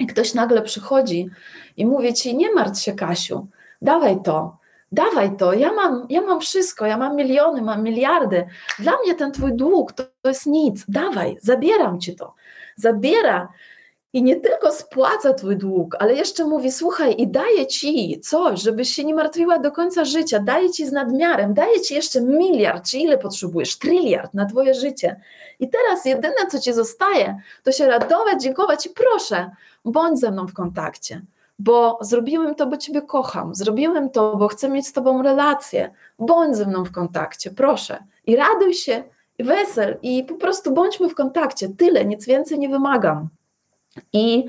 [0.00, 1.28] I ktoś nagle przychodzi
[1.76, 3.46] i mówi ci: Nie martw się, Kasiu,
[3.82, 4.56] dawaj to,
[4.92, 5.52] dawaj to.
[5.52, 8.46] Ja mam, ja mam wszystko, ja mam miliony, mam miliardy.
[8.78, 10.84] Dla mnie ten twój dług to, to jest nic.
[10.88, 12.34] Dawaj, zabieram ci to.
[12.76, 13.48] Zabiera
[14.12, 18.94] i nie tylko spłaca twój dług, ale jeszcze mówi: Słuchaj, i daje ci coś, żebyś
[18.94, 22.98] się nie martwiła do końca życia, daje ci z nadmiarem, daje ci jeszcze miliard, czy
[22.98, 25.20] ile potrzebujesz, tryliard na twoje życie.
[25.60, 29.50] I teraz jedyne, co ci zostaje, to się radować, dziękować i proszę,
[29.84, 31.22] bądź ze mną w kontakcie,
[31.58, 36.56] bo zrobiłem to, bo ciebie kocham, zrobiłem to, bo chcę mieć z tobą relację, bądź
[36.56, 38.04] ze mną w kontakcie, proszę.
[38.26, 39.04] I raduj się,
[39.38, 41.68] i wesel, i po prostu bądźmy w kontakcie.
[41.68, 43.28] Tyle, nic więcej nie wymagam.
[44.12, 44.44] I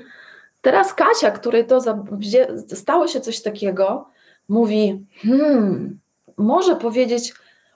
[0.61, 1.81] teraz Kasia, której to
[2.67, 4.09] stało się coś takiego,
[4.49, 5.99] mówi: Hmm,
[6.37, 7.33] może powiedzieć,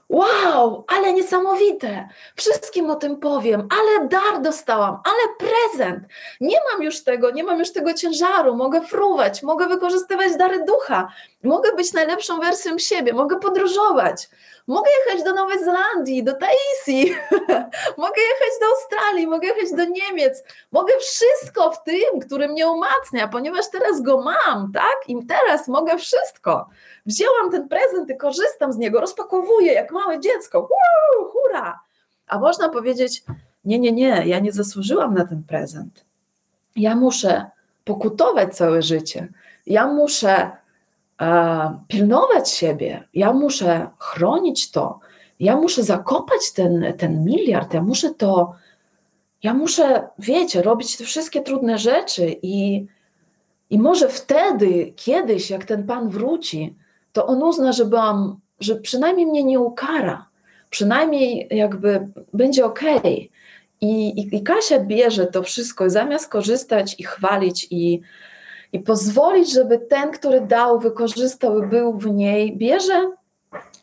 [0.09, 2.07] Wow, ale niesamowite!
[2.35, 6.03] Wszystkim o tym powiem, ale dar dostałam, ale prezent.
[6.41, 11.07] Nie mam już tego, nie mam już tego ciężaru, mogę fruwać, mogę wykorzystywać dary ducha,
[11.43, 14.29] mogę być najlepszą wersją siebie, mogę podróżować,
[14.67, 17.15] mogę jechać do Nowej Zelandii, do Taisi,
[17.97, 23.27] mogę jechać do Australii, mogę jechać do Niemiec, mogę wszystko w tym, który mnie umacnia,
[23.27, 24.97] ponieważ teraz go mam, tak?
[25.07, 26.69] I teraz mogę wszystko.
[27.05, 30.61] Wzięłam ten prezent i korzystam z niego, rozpakowuję jak małe dziecko.
[30.61, 31.79] Woo, hura!
[32.27, 33.23] A można powiedzieć,
[33.65, 36.05] nie, nie, nie, ja nie zasłużyłam na ten prezent.
[36.75, 37.45] ja muszę
[37.85, 39.27] pokutować całe życie,
[39.65, 40.51] ja muszę
[41.21, 44.99] e, pilnować siebie, ja muszę chronić to,
[45.39, 48.55] ja muszę zakopać ten, ten miliard, ja muszę to,
[49.43, 52.85] ja muszę, wiecie, robić te wszystkie trudne rzeczy i,
[53.69, 56.75] i może wtedy, kiedyś, jak ten Pan wróci,
[57.15, 60.27] to On uzna, że byłam, że przynajmniej mnie nie ukara,
[60.69, 62.97] przynajmniej jakby będzie okej.
[62.97, 63.29] Okay.
[63.81, 68.01] I, i, I Kasia bierze to wszystko, zamiast korzystać i chwalić i,
[68.73, 73.11] i pozwolić, żeby ten, który dał, wykorzystał był w niej, bierze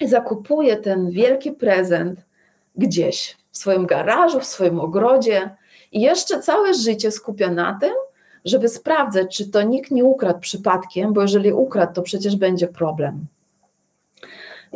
[0.01, 2.21] i zakupuje ten wielki prezent
[2.77, 5.57] gdzieś w swoim garażu, w swoim ogrodzie
[5.93, 7.93] i jeszcze całe życie skupia na tym,
[8.45, 13.27] żeby sprawdzać, czy to nikt nie ukradł przypadkiem, bo jeżeli ukradł, to przecież będzie problem.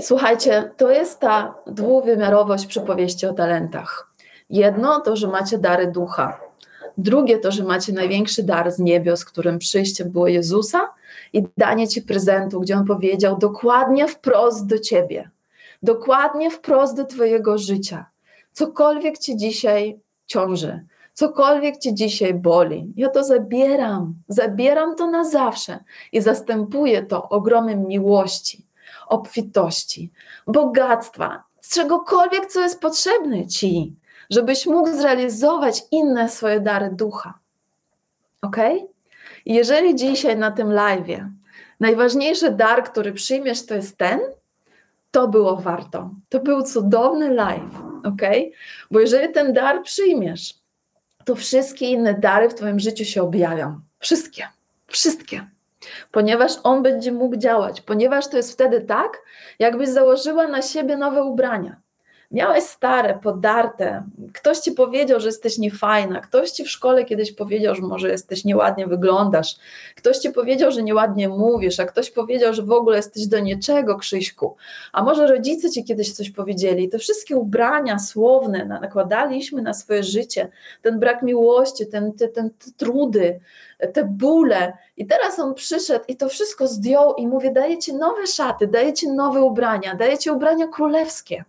[0.01, 4.12] Słuchajcie, to jest ta dwuwymiarowość przypowieści o talentach.
[4.51, 6.41] Jedno to, że macie dary ducha.
[6.99, 10.81] Drugie to, że macie największy dar z niebios, którym przyjściem było Jezusa
[11.33, 15.31] i danie ci prezentu, gdzie on powiedział dokładnie wprost do ciebie,
[15.83, 18.07] dokładnie wprost do twojego życia.
[18.53, 20.85] Cokolwiek ci dzisiaj ciąży,
[21.17, 27.87] cokolwiek ci dzisiaj boli, ja to zabieram, zabieram to na zawsze i zastępuję to ogromem
[27.87, 28.67] miłości,
[29.09, 30.12] obfitości,
[30.47, 33.97] bogactwa, z czegokolwiek, co jest potrzebne ci
[34.31, 37.39] żebyś mógł zrealizować inne swoje dary ducha.
[38.43, 38.57] Ok?
[39.47, 41.21] Jeżeli dzisiaj na tym live
[41.81, 44.21] najważniejszy dar, który przyjmiesz, to jest ten,
[45.11, 46.11] to było warto.
[46.29, 48.23] To był cudowny live, ok?
[48.91, 50.55] Bo jeżeli ten dar przyjmiesz,
[51.27, 53.81] to wszystkie inne dary w Twoim życiu się objawią.
[53.99, 54.49] Wszystkie,
[54.87, 55.47] wszystkie.
[56.11, 59.22] Ponieważ on będzie mógł działać, ponieważ to jest wtedy tak,
[59.59, 61.81] jakbyś założyła na siebie nowe ubrania.
[62.31, 64.03] Miałeś stare, podarte,
[64.35, 68.45] ktoś ci powiedział, że jesteś niefajna, ktoś ci w szkole kiedyś powiedział, że może jesteś
[68.45, 69.57] nieładnie wyglądasz,
[69.97, 73.97] ktoś ci powiedział, że nieładnie mówisz, a ktoś powiedział, że w ogóle jesteś do niczego,
[73.97, 74.57] Krzyśku,
[74.93, 76.89] a może rodzice ci kiedyś coś powiedzieli.
[76.89, 80.49] Te wszystkie ubrania słowne nakładaliśmy na swoje życie,
[80.83, 83.41] ten brak miłości, ten, ten, ten te trudy,
[83.93, 84.72] te bóle.
[84.97, 88.93] I teraz on przyszedł i to wszystko zdjął i mówi: daję ci nowe szaty, daję
[88.93, 91.45] ci nowe ubrania, daję ci ubrania królewskie.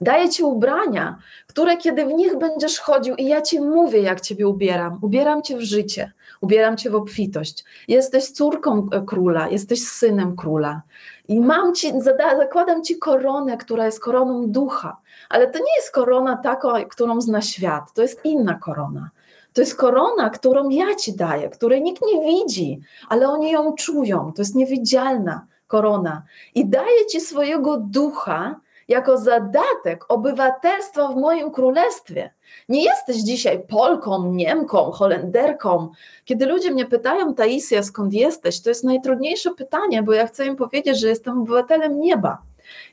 [0.00, 4.48] Daję ci ubrania, które kiedy w nich będziesz chodził i ja ci mówię, jak ciebie
[4.48, 4.98] ubieram.
[5.02, 7.64] Ubieram cię w życie, ubieram cię w obfitość.
[7.88, 10.82] Jesteś córką e, króla, jesteś synem króla.
[11.28, 14.96] I mam ci, zakładam ci koronę, która jest koroną ducha,
[15.28, 19.10] ale to nie jest korona taka, którą zna świat, to jest inna korona.
[19.52, 24.32] To jest korona, którą ja ci daję, której nikt nie widzi, ale oni ją czują.
[24.36, 26.22] To jest niewidzialna korona.
[26.54, 32.34] I daję ci swojego ducha, jako zadatek obywatelstwa w moim królestwie.
[32.68, 35.88] Nie jesteś dzisiaj Polką, Niemką, Holenderką.
[36.24, 40.56] Kiedy ludzie mnie pytają, Taisia, skąd jesteś, to jest najtrudniejsze pytanie, bo ja chcę im
[40.56, 42.38] powiedzieć, że jestem obywatelem nieba.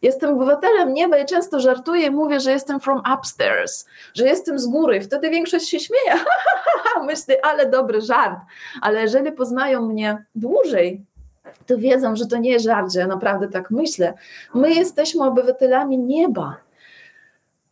[0.02, 4.68] Jestem obywatelem nieba i często żartuję i mówię, że jestem from upstairs, że jestem z
[4.68, 5.02] góry.
[5.02, 6.14] Wtedy większość się śmieje.
[7.08, 8.40] Myślę, ale dobry żart.
[8.82, 11.06] Ale jeżeli poznają mnie dłużej,
[11.66, 14.14] to wiedzą, że to nie żart, że ja naprawdę tak myślę.
[14.54, 16.58] My jesteśmy obywatelami nieba,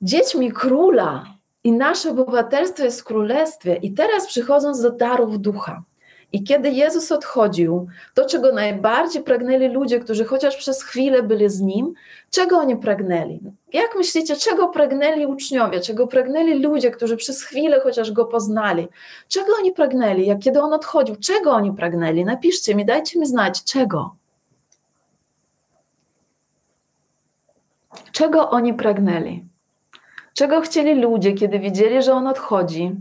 [0.01, 1.25] dziećmi króla
[1.63, 3.75] i nasze obywatelstwo jest w królestwie.
[3.75, 5.83] I teraz przychodząc do darów ducha,
[6.31, 11.61] i kiedy Jezus odchodził, to czego najbardziej pragnęli ludzie, którzy chociaż przez chwilę byli z
[11.61, 11.93] Nim,
[12.31, 13.39] czego oni pragnęli?
[13.73, 18.87] Jak myślicie, czego pragnęli uczniowie, czego pragnęli ludzie, którzy przez chwilę chociaż Go poznali?
[19.27, 21.15] Czego oni pragnęli, jak kiedy On odchodził?
[21.15, 22.25] Czego oni pragnęli?
[22.25, 24.15] Napiszcie mi, dajcie mi znać, czego?
[28.11, 29.45] Czego oni pragnęli?
[30.33, 32.95] Czego chcieli ludzie, kiedy widzieli, że On odchodzi?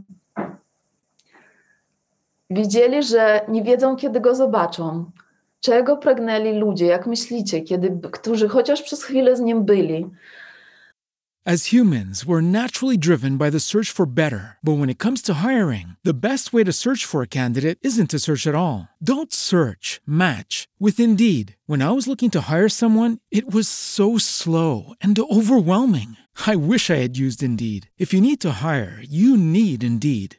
[2.50, 5.10] Widzieli, że nie wiedzą, kiedy go zobaczą.
[5.60, 10.10] Czego pragnęli ludzie, jak myślicie, kiedy, którzy chociaż przez chwilę z nim byli?
[11.48, 14.56] As humans, we're naturally driven by the search for better.
[14.64, 18.10] But when it comes to hiring, the best way to search for a candidate isn't
[18.10, 18.88] to search at all.
[19.00, 21.54] Don't search, match with Indeed.
[21.66, 26.16] When I was looking to hire someone, it was so slow and overwhelming.
[26.48, 27.90] I wish I had used Indeed.
[27.96, 30.38] If you need to hire, you need Indeed.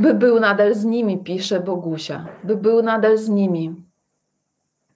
[0.00, 2.26] By był nadal z nimi, pisze Bogusia.
[2.44, 3.74] By był nadal z nimi.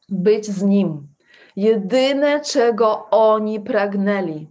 [0.08, 1.06] Być z nim.
[1.56, 4.48] Jedyne, czego oni pragnęli,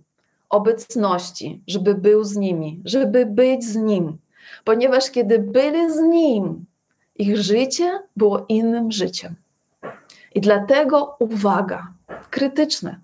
[0.50, 4.18] obecności, żeby był z nimi, żeby być z nim.
[4.64, 6.66] Ponieważ kiedy byli z nim,
[7.16, 9.36] ich życie było innym życiem.
[10.36, 11.88] I dlatego uwaga,
[12.30, 13.00] krytyczne.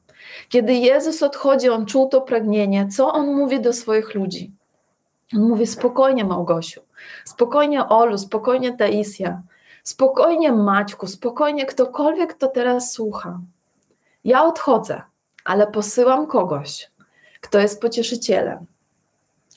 [0.49, 2.87] Kiedy Jezus odchodzi, on czuł to pragnienie.
[2.87, 4.51] Co on mówi do swoich ludzi?
[5.35, 6.81] On mówi: spokojnie, Małgosiu,
[7.25, 9.41] spokojnie, Olu, spokojnie, Taisia,
[9.83, 13.39] spokojnie, Maćku, spokojnie, ktokolwiek, kto teraz słucha.
[14.23, 15.01] Ja odchodzę,
[15.45, 16.91] ale posyłam kogoś,
[17.41, 18.65] kto jest pocieszycielem,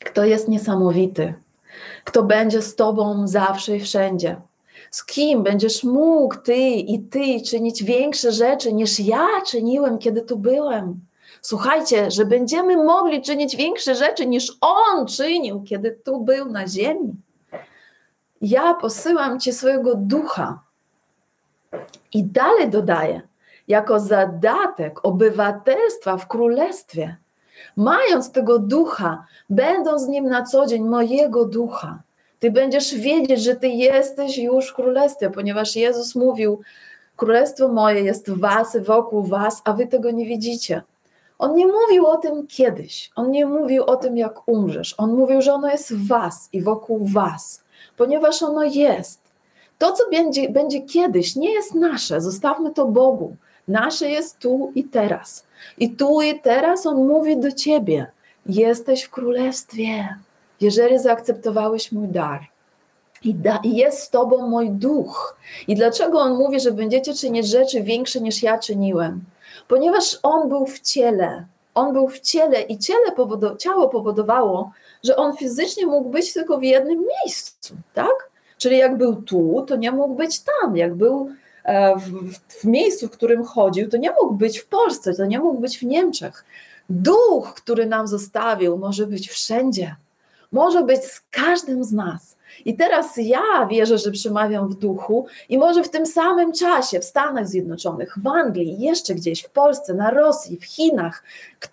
[0.04, 1.34] kto jest niesamowity,
[2.04, 4.40] kto będzie z Tobą zawsze i wszędzie.
[4.90, 10.38] Z kim będziesz mógł Ty i Ty czynić większe rzeczy niż ja czyniłem, kiedy tu
[10.38, 11.08] byłem
[11.42, 17.12] Słuchajcie, że będziemy mogli czynić większe rzeczy niż On czynił, kiedy tu był na ziemi.
[18.40, 20.62] Ja posyłam Ci swojego ducha.
[22.12, 23.20] I dalej dodaję,
[23.68, 27.16] jako zadatek obywatelstwa w królestwie,
[27.76, 32.02] mając tego ducha, będąc z nim na co dzień, mojego ducha,
[32.38, 36.60] ty będziesz wiedzieć, że ty jesteś już w królestwie, ponieważ Jezus mówił:
[37.16, 40.82] Królestwo moje jest w was wokół was, a wy tego nie widzicie.
[41.38, 44.94] On nie mówił o tym kiedyś, on nie mówił o tym, jak umrzesz.
[44.98, 47.64] On mówił, że ono jest w was i wokół was,
[47.98, 49.20] ponieważ ono jest.
[49.78, 53.36] To, co będzie, będzie kiedyś, nie jest nasze, zostawmy to Bogu.
[53.68, 55.46] Nasze jest tu i teraz.
[55.78, 58.06] I tu i teraz On mówi do ciebie:
[58.46, 60.16] Jesteś w królestwie,
[60.60, 62.40] jeżeli zaakceptowałeś mój dar.
[63.24, 65.36] I, da, I jest z tobą mój duch.
[65.68, 69.24] I dlaczego On mówi, że będziecie czynić rzeczy większe niż ja czyniłem?
[69.68, 71.46] ponieważ on był w ciele.
[71.74, 74.72] On był w ciele i ciele powodo, ciało powodowało,
[75.04, 78.30] że on fizycznie mógł być tylko w jednym miejscu, tak?
[78.58, 80.76] Czyli jak był tu, to nie mógł być tam.
[80.76, 81.30] Jak był
[81.64, 85.38] e, w, w, miejscu, w którym chodził, to nie mógł być w Polsce, to nie
[85.38, 86.44] mógł być w Niemczech.
[86.90, 89.96] Duch, który nam zostawił, może być wszędzie.
[90.52, 92.36] Może być z każdym z nas.
[92.64, 97.04] I teraz ja wierzę, że przemawiam w duchu i może w tym samym czasie w
[97.04, 101.22] Stanach Zjednoczonych, w Anglii, jeszcze gdzieś w Polsce, na Rosji, w Chinach,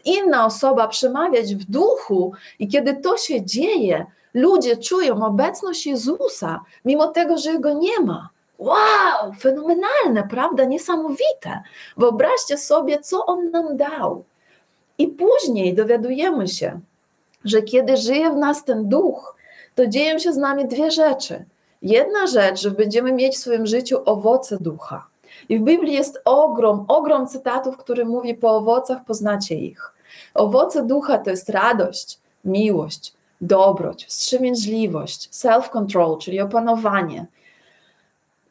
[0.06, 7.08] inna osoba przemawiać w duchu i kiedy to się dzieje, ludzie czują obecność Jezusa, mimo
[7.08, 8.30] tego, że Jego nie ma.
[8.60, 10.66] Wow, fenomenalne, prawda?
[10.66, 11.62] Niesamowite.
[11.98, 14.24] Wyobraźcie sobie, co On nam dał.
[14.98, 16.80] I później dowiadujemy się,
[17.46, 19.35] że kiedy żyje w nas ten duch,
[19.76, 21.46] to dzieją się z nami dwie rzeczy.
[21.82, 25.08] Jedna rzecz, że będziemy mieć w swoim życiu owoce ducha.
[25.50, 29.94] I w Biblii jest ogrom, ogrom cytatów, który mówi po owocach poznacie ich.
[30.34, 37.26] Owoce ducha to jest radość, miłość, dobroć, wstrzemięźliwość, self-control, czyli opanowanie,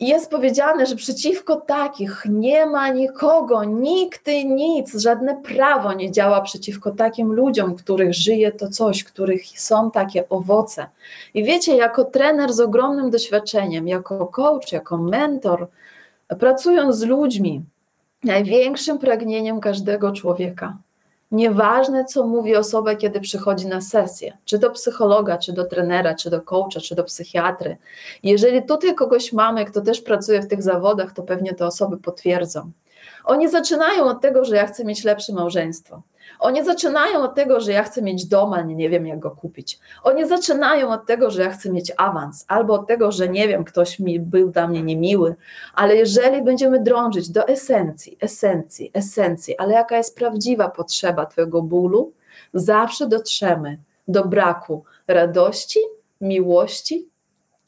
[0.08, 6.90] jest powiedziane, że przeciwko takich nie ma nikogo, nikt nic, żadne prawo nie działa przeciwko
[6.90, 10.86] takim ludziom, których żyje to coś, których są takie owoce.
[11.34, 15.68] I wiecie, jako trener z ogromnym doświadczeniem, jako coach, jako mentor,
[16.38, 17.62] pracując z ludźmi,
[18.24, 20.76] największym pragnieniem każdego człowieka
[21.34, 26.30] Nieważne, co mówi osoba, kiedy przychodzi na sesję, czy do psychologa, czy do trenera, czy
[26.30, 27.76] do coacha, czy do psychiatry.
[28.22, 32.70] Jeżeli tutaj kogoś mamy, kto też pracuje w tych zawodach, to pewnie te osoby potwierdzą.
[33.24, 36.02] Oni zaczynają od tego, że ja chcę mieć lepsze małżeństwo.
[36.38, 39.78] Oni zaczynają od tego, że ja chcę mieć dom, ale nie wiem, jak go kupić.
[40.02, 43.64] Oni zaczynają od tego, że ja chcę mieć awans, albo od tego, że nie wiem,
[43.64, 45.34] ktoś mi był dla mnie niemiły.
[45.74, 52.12] Ale jeżeli będziemy drążyć do esencji, esencji, esencji, ale jaka jest prawdziwa potrzeba Twojego bólu,
[52.54, 53.78] zawsze dotrzemy
[54.08, 55.80] do braku radości,
[56.20, 57.08] miłości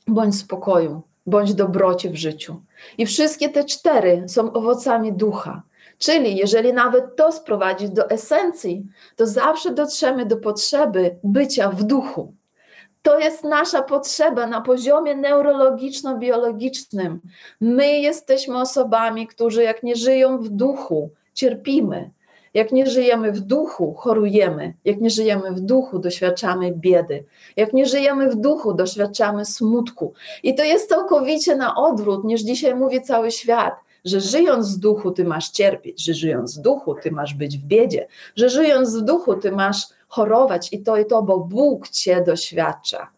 [0.09, 2.62] bądź spokoju, bądź dobroci w życiu.
[2.99, 5.62] I wszystkie te cztery są owocami ducha.
[5.99, 8.86] Czyli jeżeli nawet to sprowadzić do esencji,
[9.16, 12.32] to zawsze dotrzemy do potrzeby bycia w duchu.
[13.03, 17.18] To jest nasza potrzeba na poziomie neurologiczno-biologicznym.
[17.61, 22.11] My jesteśmy osobami, którzy jak nie żyją w duchu, cierpimy.
[22.55, 24.74] Jak nie żyjemy w duchu, chorujemy.
[24.84, 27.24] Jak nie żyjemy w duchu, doświadczamy biedy.
[27.57, 30.12] Jak nie żyjemy w duchu, doświadczamy smutku.
[30.42, 35.11] I to jest całkowicie na odwrót, niż dzisiaj mówi cały świat że żyjąc w duchu
[35.11, 39.00] ty masz cierpieć, że żyjąc w duchu ty masz być w biedzie, że żyjąc w
[39.04, 43.11] duchu ty masz chorować i to i to, bo Bóg cię doświadcza.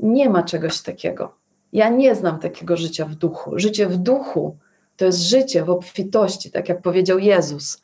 [0.00, 1.34] Nie ma czegoś takiego.
[1.72, 3.58] Ja nie znam takiego życia w duchu.
[3.58, 4.56] Życie w duchu
[4.96, 7.82] to jest życie w obfitości, tak jak powiedział Jezus.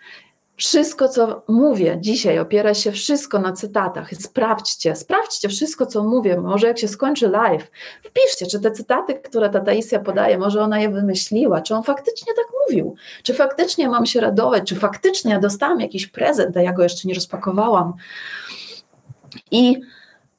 [0.56, 4.10] Wszystko, co mówię dzisiaj, opiera się wszystko na cytatach.
[4.14, 6.40] Sprawdźcie, sprawdźcie wszystko, co mówię.
[6.40, 7.70] Może jak się skończy live,
[8.02, 12.32] wpiszcie, czy te cytaty, które ta Taisia podaje, może ona je wymyśliła, czy on faktycznie
[12.36, 16.72] tak mówił, czy faktycznie mam się radować, czy faktycznie ja dostałam jakiś prezent, a ja
[16.72, 17.92] go jeszcze nie rozpakowałam.
[19.50, 19.80] I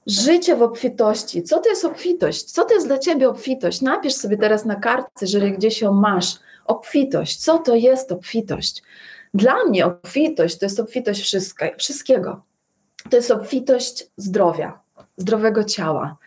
[0.07, 1.43] Życie w obfitości.
[1.43, 2.43] Co to jest obfitość?
[2.43, 3.81] Co to jest dla ciebie obfitość?
[3.81, 6.35] Napisz sobie teraz na kartce, jeżeli gdzieś ją masz.
[6.65, 7.43] Obfitość.
[7.43, 8.83] Co to jest obfitość?
[9.33, 11.35] Dla mnie obfitość to jest obfitość
[11.77, 12.43] wszystkiego.
[13.09, 14.79] To jest obfitość zdrowia,
[15.17, 16.17] zdrowego ciała.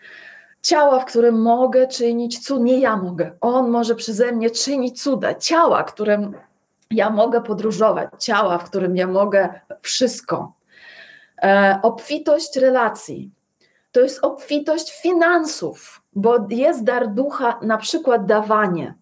[0.63, 5.35] Ciała, w którym mogę czynić cud, nie ja mogę, on może przeze mnie czynić cuda.
[5.35, 6.35] Ciała, którym
[6.91, 10.53] ja mogę podróżować, ciała, w którym ja mogę wszystko.
[11.43, 13.31] E, obfitość relacji,
[13.93, 18.95] to jest obfitość finansów, bo jest dar ducha, na przykład dawanie.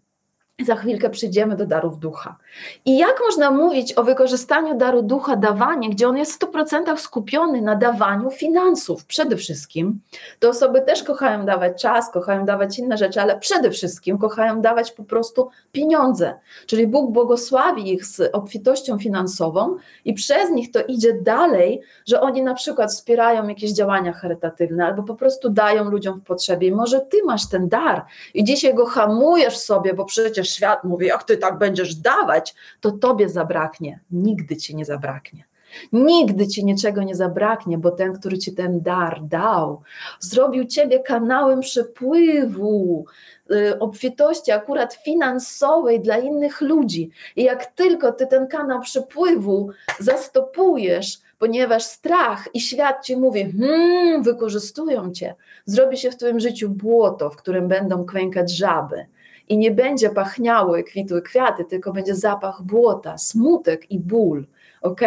[0.66, 2.36] Za chwilkę przyjdziemy do darów ducha.
[2.84, 7.62] I jak można mówić o wykorzystaniu daru ducha, dawanie, gdzie on jest w 100% skupiony
[7.62, 10.00] na dawaniu finansów przede wszystkim?
[10.38, 14.92] To osoby też kochają dawać czas, kochają dawać inne rzeczy, ale przede wszystkim kochają dawać
[14.92, 16.34] po prostu pieniądze.
[16.66, 22.42] Czyli Bóg błogosławi ich z obfitością finansową i przez nich to idzie dalej, że oni
[22.42, 26.68] na przykład wspierają jakieś działania charytatywne albo po prostu dają ludziom w potrzebie.
[26.68, 31.06] I może ty masz ten dar i dzisiaj go hamujesz sobie, bo przecież świat mówi,
[31.06, 32.43] jak ty tak będziesz dawać,
[32.80, 34.00] to tobie zabraknie.
[34.10, 35.44] Nigdy ci nie zabraknie.
[35.92, 39.82] Nigdy ci niczego nie zabraknie, bo ten, który ci ten dar dał,
[40.20, 43.04] zrobił ciebie kanałem przepływu,
[43.50, 47.10] y, obfitości akurat finansowej dla innych ludzi.
[47.36, 49.70] I jak tylko ty ten kanał przepływu
[50.00, 55.34] zastopujesz, ponieważ strach i świat ci mówi, hmm, wykorzystują cię,
[55.64, 59.06] zrobi się w twoim życiu błoto, w którym będą kwękać żaby
[59.48, 64.46] i nie będzie pachniały kwitły kwiaty, tylko będzie zapach błota, smutek i ból.
[64.82, 65.00] Ok?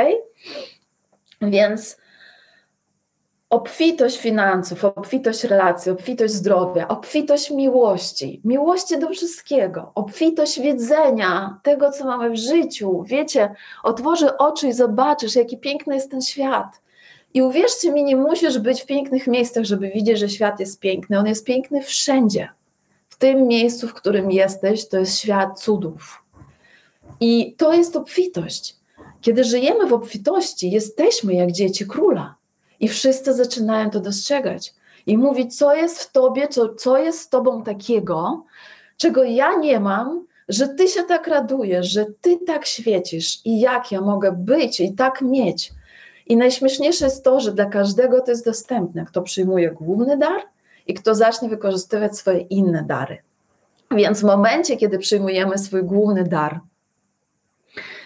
[1.41, 1.97] Więc
[3.49, 12.05] obfitość finansów, obfitość relacji, obfitość zdrowia, obfitość miłości, miłości do wszystkiego, obfitość wiedzenia tego, co
[12.05, 13.03] mamy w życiu.
[13.03, 16.81] Wiecie, otworzy oczy i zobaczysz, jaki piękny jest ten świat.
[17.33, 21.19] I uwierzcie mi, nie musisz być w pięknych miejscach, żeby widzieć, że świat jest piękny.
[21.19, 22.49] On jest piękny wszędzie
[23.17, 26.23] w tym miejscu, w którym jesteś, to jest świat cudów.
[27.19, 28.75] I to jest obfitość.
[29.21, 32.35] Kiedy żyjemy w obfitości, jesteśmy jak dzieci króla.
[32.79, 34.73] I wszyscy zaczynają to dostrzegać
[35.05, 38.43] i mówić, co jest w tobie, co, co jest z tobą takiego,
[38.97, 43.91] czego ja nie mam, że ty się tak radujesz, że ty tak świecisz i jak
[43.91, 45.73] ja mogę być i tak mieć.
[46.27, 49.05] I najśmieszniejsze jest to, że dla każdego to jest dostępne.
[49.05, 50.41] Kto przyjmuje główny dar,
[50.87, 53.17] i kto zacznie wykorzystywać swoje inne dary.
[53.91, 56.59] Więc w momencie, kiedy przyjmujemy swój główny dar,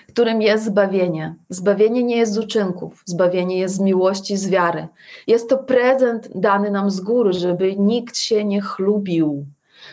[0.07, 1.35] którym jest zbawienie.
[1.49, 4.87] Zbawienie nie jest z uczynków, zbawienie jest z miłości, z wiary.
[5.27, 9.45] Jest to prezent dany nam z góry, żeby nikt się nie chlubił,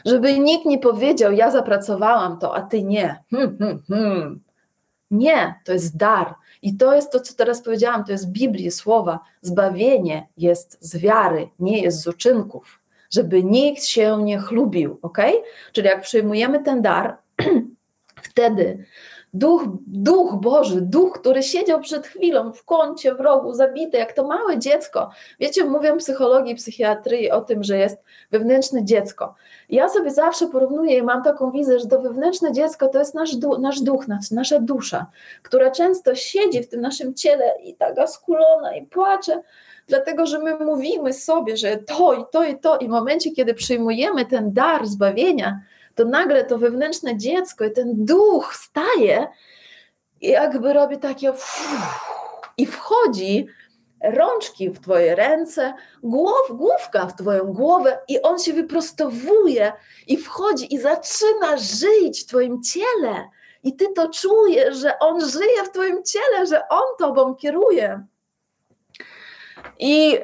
[0.05, 3.22] żeby nikt nie powiedział: Ja zapracowałam to, a ty nie.
[3.30, 4.41] Hmm, hmm, hmm.
[5.11, 6.34] Nie, to jest dar.
[6.62, 9.20] I to jest to, co teraz powiedziałam, to jest Biblii, słowa.
[9.40, 12.80] Zbawienie jest z wiary, nie jest z uczynków,
[13.11, 15.18] żeby nikt się nie chlubił, ok?
[15.72, 17.16] Czyli jak przyjmujemy ten dar,
[18.22, 18.84] wtedy
[19.35, 24.26] Duch, Duch Boży, Duch, który siedział przed chwilą w kącie, w rogu, zabity, jak to
[24.26, 25.11] małe dziecko.
[25.41, 29.35] Wiecie, mówią psychologii, psychiatrii o tym, że jest wewnętrzne dziecko.
[29.68, 33.37] Ja sobie zawsze porównuję i mam taką wizję, że to wewnętrzne dziecko to jest nasz,
[33.37, 35.07] du nasz duch, nasza dusza,
[35.43, 39.43] która często siedzi w tym naszym ciele i taka skulona i płacze,
[39.87, 43.55] dlatego że my mówimy sobie, że to i to i to, i w momencie, kiedy
[43.55, 45.61] przyjmujemy ten dar zbawienia,
[45.99, 49.26] to nagle to wewnętrzne dziecko i ten duch staje
[50.20, 51.32] i jakby robi takie
[52.57, 53.46] i wchodzi
[54.03, 59.72] rączki w twoje ręce, głow, główka w twoją głowę i on się wyprostowuje
[60.07, 63.28] i wchodzi i zaczyna żyć w twoim ciele.
[63.62, 68.05] i ty to czujesz, że on żyje w twoim ciele, że on tobą kieruje.
[69.78, 70.18] I,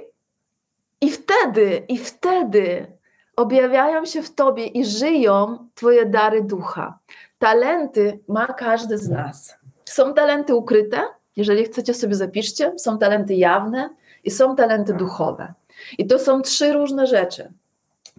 [1.00, 2.93] i wtedy, i wtedy
[3.36, 6.98] objawiają się w tobie i żyją twoje dary ducha.
[7.38, 9.56] Talenty ma każdy z nas.
[9.84, 11.02] Są talenty ukryte,
[11.36, 13.90] jeżeli chcecie sobie zapiszcie, są talenty jawne
[14.24, 15.54] i są talenty duchowe.
[15.98, 17.52] I to są trzy różne rzeczy.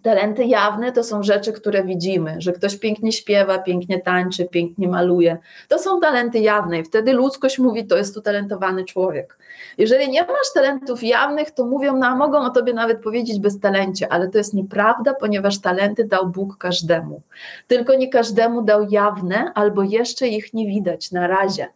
[0.03, 5.37] Talenty jawne to są rzeczy, które widzimy, że ktoś pięknie śpiewa, pięknie tańczy, pięknie maluje.
[5.67, 9.37] To są talenty jawne i wtedy ludzkość mówi, to jest utalentowany człowiek.
[9.77, 14.11] Jeżeli nie masz talentów jawnych, to mówią, no, mogą o tobie nawet powiedzieć bez talencie,
[14.11, 17.21] ale to jest nieprawda, ponieważ talenty dał Bóg każdemu.
[17.67, 21.67] Tylko nie każdemu dał jawne, albo jeszcze ich nie widać na razie.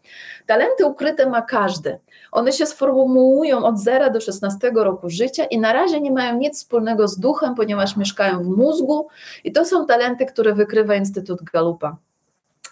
[0.45, 1.99] Talenty ukryte ma każdy.
[2.31, 6.57] One się sformułują od 0 do 16 roku życia i na razie nie mają nic
[6.57, 9.07] wspólnego z duchem, ponieważ mieszkają w mózgu
[9.43, 11.97] i to są talenty, które wykrywa Instytut Galupa.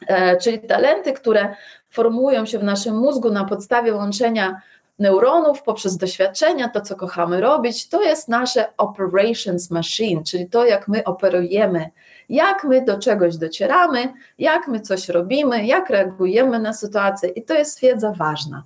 [0.08, 1.56] E, czyli talenty, które
[1.90, 4.62] formułują się w naszym mózgu na podstawie łączenia
[5.00, 10.88] neuronów poprzez doświadczenia, to co kochamy robić, to jest nasze operations machine, czyli to jak
[10.88, 11.90] my operujemy,
[12.30, 17.54] jak my do czegoś docieramy, jak my coś robimy, jak reagujemy na sytuację i to
[17.54, 18.64] jest wiedza ważna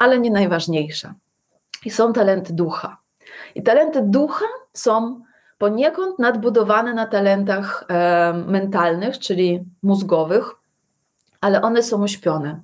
[0.00, 1.14] ale nie najważniejsza.
[1.84, 2.96] I są talenty ducha.
[3.54, 5.20] I talenty ducha są
[5.60, 10.54] poniekąd nadbudowane na talentach e, mentalnych, czyli mózgowych,
[11.40, 12.60] ale one są uśpione.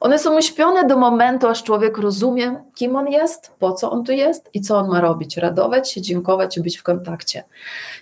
[0.00, 4.12] One są uśpione do momentu, aż człowiek rozumie, kim on jest, po co on tu
[4.12, 5.36] jest i co on ma robić.
[5.36, 7.44] Radować się, dziękować i być w kontakcie.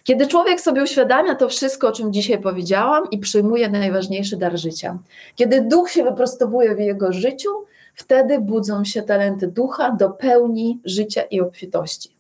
[0.05, 4.99] Kiedy człowiek sobie uświadamia to wszystko, o czym dzisiaj powiedziałam i przyjmuje najważniejszy dar życia,
[5.35, 7.51] kiedy duch się wyprostowuje w jego życiu,
[7.95, 12.12] Wtedy budzą się talenty ducha do pełni życia i obfitości.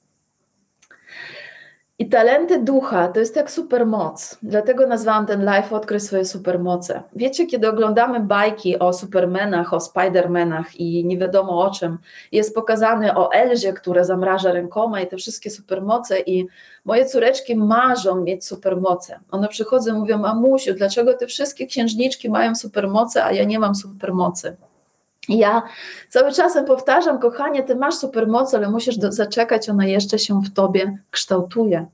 [2.03, 4.39] I talenty ducha to jest jak supermoc.
[4.43, 7.03] Dlatego nazwałam ten live Odkryj swoje supermoce.
[7.17, 11.99] Wiecie, kiedy oglądamy bajki o supermenach, o spidermenach i nie wiadomo o czym,
[12.33, 16.47] jest pokazane o Elzie, która zamraża rękoma i te wszystkie supermoce i
[16.85, 19.21] moje córeczki marzą mieć supermoce.
[19.31, 23.75] One przychodzą i mówią, mamusiu, dlaczego te wszystkie księżniczki mają supermoce, a ja nie mam
[23.75, 24.57] supermocy?
[25.29, 25.63] Ja
[26.09, 30.53] cały czasem powtarzam, kochanie, ty masz supermoc, ale musisz do, zaczekać, ona jeszcze się w
[30.55, 31.87] tobie kształtuje.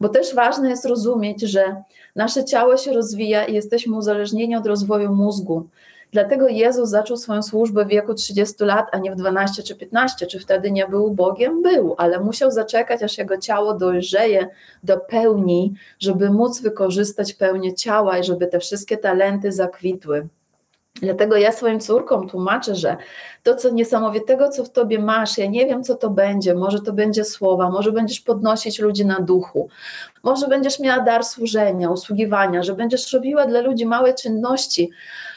[0.00, 1.82] Bo też ważne jest rozumieć, że
[2.16, 5.68] nasze ciało się rozwija i jesteśmy uzależnieni od rozwoju mózgu.
[6.12, 10.26] Dlatego Jezus zaczął swoją służbę w wieku 30 lat, a nie w 12 czy 15.
[10.26, 11.62] Czy wtedy nie był Bogiem?
[11.62, 14.48] Był, ale musiał zaczekać, aż jego ciało dojrzeje
[14.82, 20.28] do pełni, żeby móc wykorzystać pełnię ciała i żeby te wszystkie talenty zakwitły.
[21.02, 22.96] Dlatego ja swoim córkom tłumaczę, że
[23.42, 26.54] to, co niesamowitego, co w tobie masz, ja nie wiem, co to będzie.
[26.54, 29.68] Może to będzie słowa, może będziesz podnosić ludzi na duchu,
[30.22, 34.90] może będziesz miała dar służenia, usługiwania, że będziesz robiła dla ludzi małe czynności,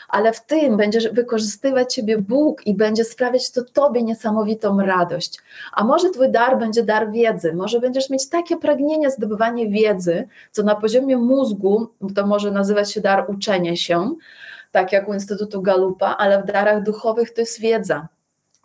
[0.09, 5.39] ale w tym będzie wykorzystywać Ciebie Bóg i będzie sprawiać to Tobie niesamowitą radość.
[5.73, 10.63] A może Twój dar będzie dar wiedzy, może będziesz mieć takie pragnienie zdobywania wiedzy, co
[10.63, 14.15] na poziomie mózgu to może nazywać się dar uczenia się,
[14.71, 18.07] tak jak u Instytutu Galupa, ale w darach duchowych to jest wiedza.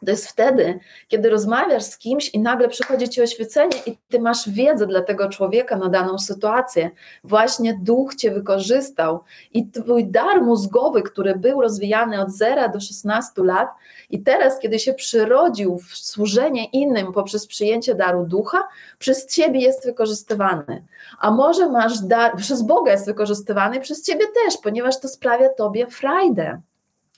[0.04, 4.48] To jest wtedy, kiedy rozmawiasz z kimś i nagle przychodzi ci oświecenie i ty masz
[4.48, 6.90] wiedzę dla tego człowieka na daną sytuację.
[7.24, 9.20] Właśnie duch cię wykorzystał
[9.52, 13.68] i twój dar mózgowy, który był rozwijany od 0 do 16 lat
[14.10, 19.86] i teraz, kiedy się przyrodził w służenie innym poprzez przyjęcie daru ducha, przez ciebie jest
[19.86, 20.84] wykorzystywany.
[21.18, 25.86] A może masz dar, przez Boga jest wykorzystywany, przez ciebie też, ponieważ to sprawia tobie
[25.86, 26.60] frajdę.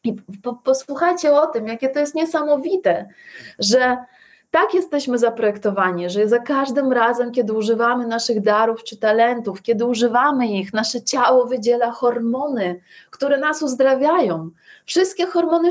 [0.05, 3.09] I po, posłuchajcie o tym, jakie to jest niesamowite,
[3.59, 3.97] że
[4.51, 10.47] tak jesteśmy zaprojektowani, że za każdym razem, kiedy używamy naszych darów czy talentów, kiedy używamy
[10.47, 12.81] ich, nasze ciało wydziela hormony,
[13.11, 14.51] które nas uzdrawiają.
[14.87, 15.71] Wszystkie hormony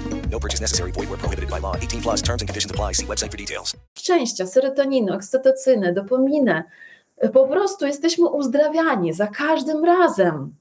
[0.31, 0.91] No purchase necessary.
[0.91, 1.75] Void prohibited by law.
[1.75, 2.93] 18 plus terms and conditions apply.
[2.93, 3.75] See website for details.
[3.99, 6.63] Szczęścia, serotoniny, oksytocyny, dopaminę.
[7.33, 10.53] Po prostu jesteśmy uzdrawiani za każdym razem.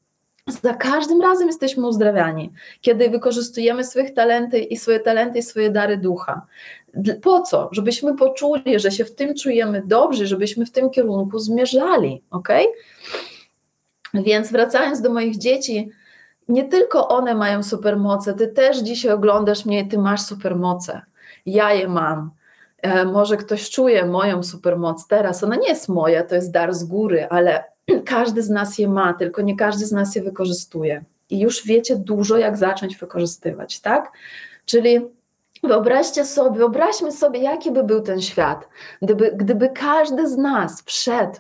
[0.63, 5.97] Za każdym razem jesteśmy uzdrawiani, kiedy wykorzystujemy swoje talenty i swoje talenty i swoje dary
[5.97, 6.47] ducha.
[7.23, 7.69] Po co?
[7.73, 12.49] Żebyśmy poczuli, że się w tym czujemy dobrze, żebyśmy w tym kierunku zmierzali, ok?
[14.15, 15.91] Więc wracając do moich dzieci,
[16.51, 21.03] nie tylko one mają supermoce, ty też dzisiaj oglądasz mnie i ty masz supermoce.
[21.47, 22.31] Ja je mam.
[22.83, 25.45] E, może ktoś czuje moją supermoc teraz.
[25.45, 27.65] Ona nie jest moja, to jest dar z góry, ale
[28.05, 31.05] każdy z nas je ma, tylko nie każdy z nas je wykorzystuje.
[31.31, 34.13] I już wiecie dużo, jak zacząć wykorzystywać, tak?
[34.65, 35.01] Czyli
[35.63, 38.69] wyobraźcie sobie, wyobraźmy sobie, jaki by był ten świat,
[39.03, 41.37] gdyby, gdyby każdy z nas wszedł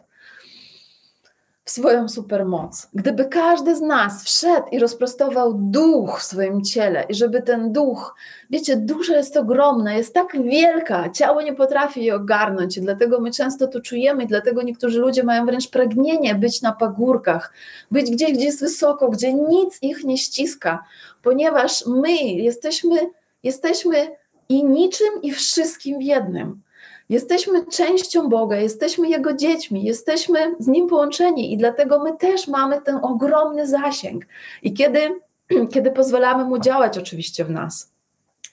[1.65, 2.89] w swoją supermoc.
[2.95, 8.15] Gdyby każdy z nas wszedł i rozprostował duch w swoim ciele, i żeby ten duch,
[8.51, 13.31] wiecie, dusza jest ogromna, jest tak wielka, ciało nie potrafi jej ogarnąć, i dlatego my
[13.31, 17.53] często to czujemy, i dlatego niektórzy ludzie mają wręcz pragnienie być na pagórkach,
[17.91, 20.85] być gdzieś, gdzie jest wysoko, gdzie nic ich nie ściska,
[21.23, 22.97] ponieważ my jesteśmy,
[23.43, 24.17] jesteśmy
[24.49, 26.63] i niczym, i wszystkim w jednym.
[27.11, 32.81] Jesteśmy częścią Boga, jesteśmy Jego dziećmi, jesteśmy z Nim połączeni i dlatego my też mamy
[32.81, 34.25] ten ogromny zasięg.
[34.63, 35.01] I kiedy,
[35.73, 37.93] kiedy pozwalamy Mu działać oczywiście w nas.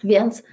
[0.04, 0.44] Więc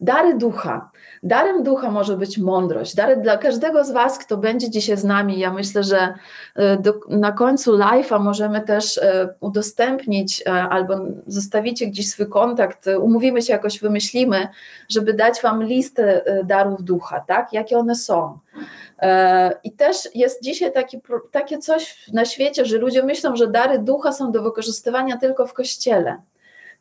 [0.00, 0.90] dary ducha.
[1.22, 2.94] Darem ducha może być mądrość.
[2.94, 5.38] Dary dla każdego z Was, kto będzie dzisiaj z nami.
[5.38, 6.14] Ja myślę, że
[6.56, 10.94] e, do, na końcu live'a możemy też e, udostępnić e, albo
[11.26, 14.48] zostawicie gdzieś swój kontakt, umówimy się jakoś, wymyślimy,
[14.88, 17.52] żeby dać Wam listę darów ducha, tak?
[17.52, 18.38] Jakie one są.
[19.64, 21.00] I też jest dzisiaj taki,
[21.30, 25.52] takie coś na świecie, że ludzie myślą, że dary ducha są do wykorzystywania tylko w
[25.52, 26.16] kościele.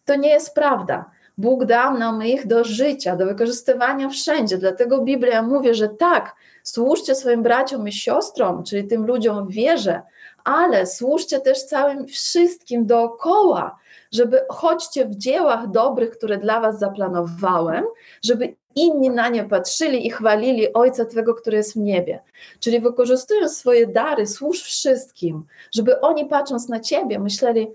[0.05, 1.05] To nie jest prawda.
[1.39, 4.57] Bóg dał nam ich do życia, do wykorzystywania wszędzie.
[4.57, 10.01] Dlatego Biblia mówi, że tak, służcie swoim braciom i siostrom, czyli tym ludziom w wierze,
[10.43, 13.79] ale służcie też całym wszystkim dookoła,
[14.11, 17.85] żeby chodźcie w dziełach dobrych, które dla was zaplanowałem,
[18.23, 22.19] żeby inni na nie patrzyli i chwalili Ojca Twego, który jest w niebie.
[22.59, 27.67] Czyli wykorzystując swoje dary, służ wszystkim, żeby oni patrząc na Ciebie myśleli,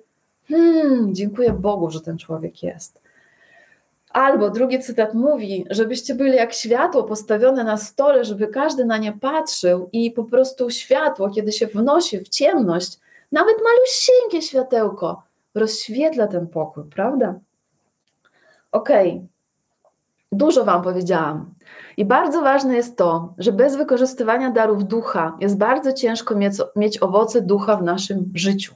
[0.48, 3.03] hmm, dziękuję Bogu, że ten człowiek jest.
[4.14, 9.12] Albo drugi cytat mówi, żebyście byli jak światło postawione na stole, żeby każdy na nie
[9.12, 12.98] patrzył i po prostu światło, kiedy się wnosi w ciemność,
[13.32, 15.22] nawet malusieńkie światełko
[15.54, 17.34] rozświetla ten pokój, prawda?
[18.72, 19.26] Okej,
[20.32, 21.54] dużo Wam powiedziałam.
[21.96, 27.02] I bardzo ważne jest to, że bez wykorzystywania darów ducha jest bardzo ciężko mieć, mieć
[27.02, 28.74] owoce ducha w naszym życiu.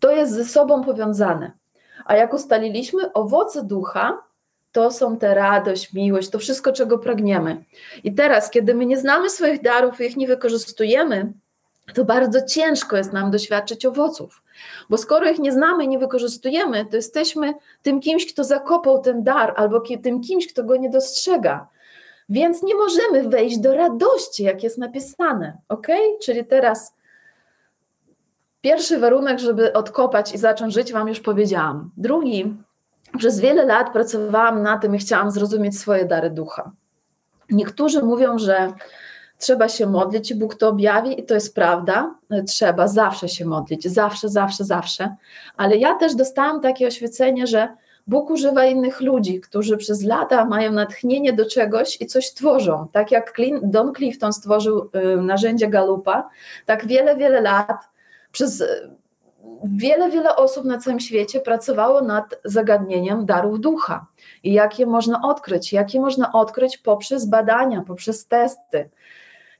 [0.00, 1.52] To jest ze sobą powiązane.
[2.04, 4.29] A jak ustaliliśmy, owoce ducha
[4.72, 7.64] to są te radość, miłość, to wszystko, czego pragniemy.
[8.04, 11.32] I teraz, kiedy my nie znamy swoich darów i ich nie wykorzystujemy,
[11.94, 14.42] to bardzo ciężko jest nam doświadczyć owoców.
[14.90, 19.22] Bo skoro ich nie znamy i nie wykorzystujemy, to jesteśmy tym kimś, kto zakopał ten
[19.22, 21.68] dar, albo tym kimś, kto go nie dostrzega.
[22.28, 25.58] Więc nie możemy wejść do radości, jak jest napisane.
[25.68, 25.86] Ok?
[26.22, 26.94] Czyli teraz
[28.60, 31.90] pierwszy warunek, żeby odkopać i zacząć żyć, Wam już powiedziałam.
[31.96, 32.54] Drugi,
[33.18, 36.72] przez wiele lat pracowałam na tym i chciałam zrozumieć swoje dary ducha.
[37.50, 38.72] Niektórzy mówią, że
[39.38, 42.14] trzeba się modlić i Bóg to objawi, i to jest prawda.
[42.46, 45.16] Trzeba zawsze się modlić, zawsze, zawsze, zawsze.
[45.56, 47.68] Ale ja też dostałam takie oświecenie, że
[48.06, 52.86] Bóg używa innych ludzi, którzy przez lata mają natchnienie do czegoś i coś tworzą.
[52.92, 53.32] Tak jak
[53.62, 56.28] Don Clifton stworzył y, narzędzie Galupa,
[56.66, 57.88] tak wiele, wiele lat
[58.32, 58.64] przez
[59.64, 64.06] wiele, wiele osób na całym świecie pracowało nad zagadnieniem darów ducha
[64.42, 68.90] i jak je można odkryć, jak je można odkryć poprzez badania, poprzez testy.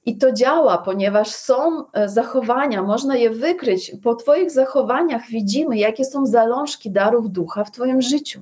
[0.07, 3.93] I to działa, ponieważ są e, zachowania, można je wykryć.
[4.03, 8.41] Po Twoich zachowaniach widzimy, jakie są zalążki darów ducha w Twoim życiu.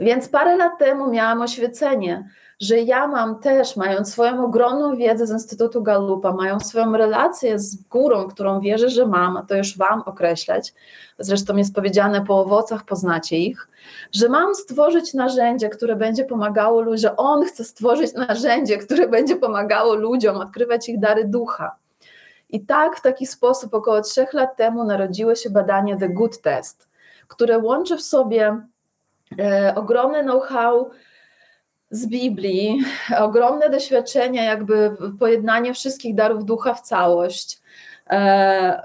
[0.00, 2.28] Więc parę lat temu miałam oświecenie,
[2.64, 7.76] że ja mam też, mając swoją ogromną wiedzę z Instytutu Gallupa, mają swoją relację z
[7.76, 10.74] górą, którą wierzę, że mam, to już Wam określać,
[11.18, 13.68] zresztą jest powiedziane po owocach poznacie ich,
[14.12, 19.36] że mam stworzyć narzędzie, które będzie pomagało ludziom, że On chce stworzyć narzędzie, które będzie
[19.36, 21.76] pomagało ludziom odkrywać ich dary ducha.
[22.50, 26.88] I tak w taki sposób około trzech lat temu narodziło się badanie The Good Test,
[27.28, 28.60] które łączy w sobie
[29.38, 30.90] e, ogromne know-how,
[31.94, 32.80] z Biblii,
[33.18, 37.60] ogromne doświadczenia, jakby pojednanie wszystkich darów ducha w całość,
[38.10, 38.82] e,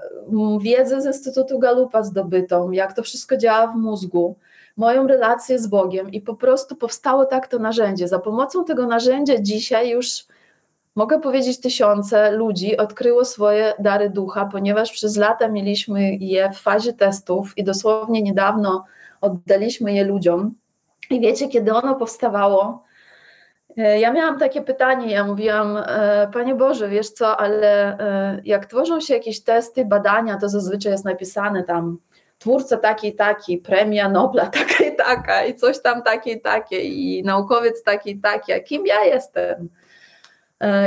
[0.60, 4.36] wiedzę z Instytutu Galupa zdobytą, jak to wszystko działa w mózgu,
[4.76, 8.08] moją relację z Bogiem i po prostu powstało tak to narzędzie.
[8.08, 10.24] Za pomocą tego narzędzia dzisiaj już
[10.94, 16.92] mogę powiedzieć, tysiące ludzi odkryło swoje dary ducha, ponieważ przez lata mieliśmy je w fazie
[16.92, 18.84] testów i dosłownie niedawno
[19.20, 20.54] oddaliśmy je ludziom.
[21.10, 22.89] I wiecie, kiedy ono powstawało,
[23.82, 29.00] ja miałam takie pytanie, ja mówiłam, e, Panie Boże, wiesz co, ale e, jak tworzą
[29.00, 31.98] się jakieś testy, badania, to zazwyczaj jest napisane tam
[32.38, 36.80] twórca taki i taki, premia Nobla taka i taka i coś tam takie i takie
[36.80, 39.68] i naukowiec taki i taki, a kim ja jestem?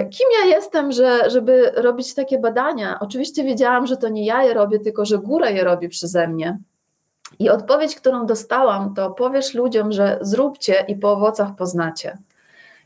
[0.10, 2.98] Kim ja jestem, że, żeby robić takie badania?
[3.00, 6.58] Oczywiście wiedziałam, że to nie ja je robię, tylko że góra je robi przeze mnie.
[7.40, 12.18] I odpowiedź, którą dostałam, to powiesz ludziom, że zróbcie i po owocach poznacie.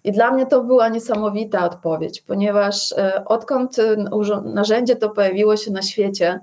[0.08, 3.95] I dla mnie to była niesamowita odpowiedź, ponieważ e, odkąd e,
[4.43, 6.39] narzędzie to pojawiło się na świecie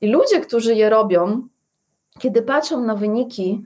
[0.00, 1.48] i ludzie, którzy je robią,
[2.18, 3.64] kiedy patrzą na wyniki,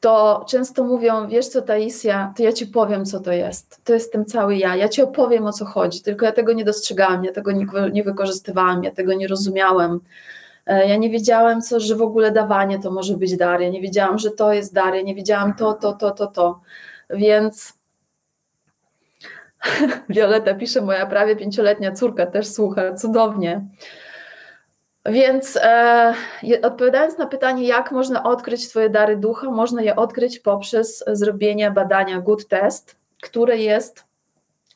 [0.00, 3.80] to często mówią, wiesz co Taisia, to ja ci powiem, co to jest.
[3.84, 4.76] To jest tym cały ja.
[4.76, 8.04] Ja ci opowiem, o co chodzi, tylko ja tego nie dostrzegałam, ja tego nie, nie
[8.04, 10.00] wykorzystywałam, ja tego nie rozumiałem.
[10.66, 13.60] E, ja nie wiedziałem, co, że w ogóle dawanie to może być dar.
[13.60, 14.94] Ja nie wiedziałam, że to jest dar.
[14.94, 16.60] Ja nie wiedziałam to, to, to, to, to.
[17.10, 17.83] Więc
[20.08, 23.66] Violeta pisze, moja prawie pięcioletnia córka też słucha, cudownie.
[25.06, 26.14] Więc e,
[26.62, 32.20] odpowiadając na pytanie, jak można odkryć Twoje dary ducha, można je odkryć poprzez zrobienie badania
[32.20, 34.04] Good Test, które jest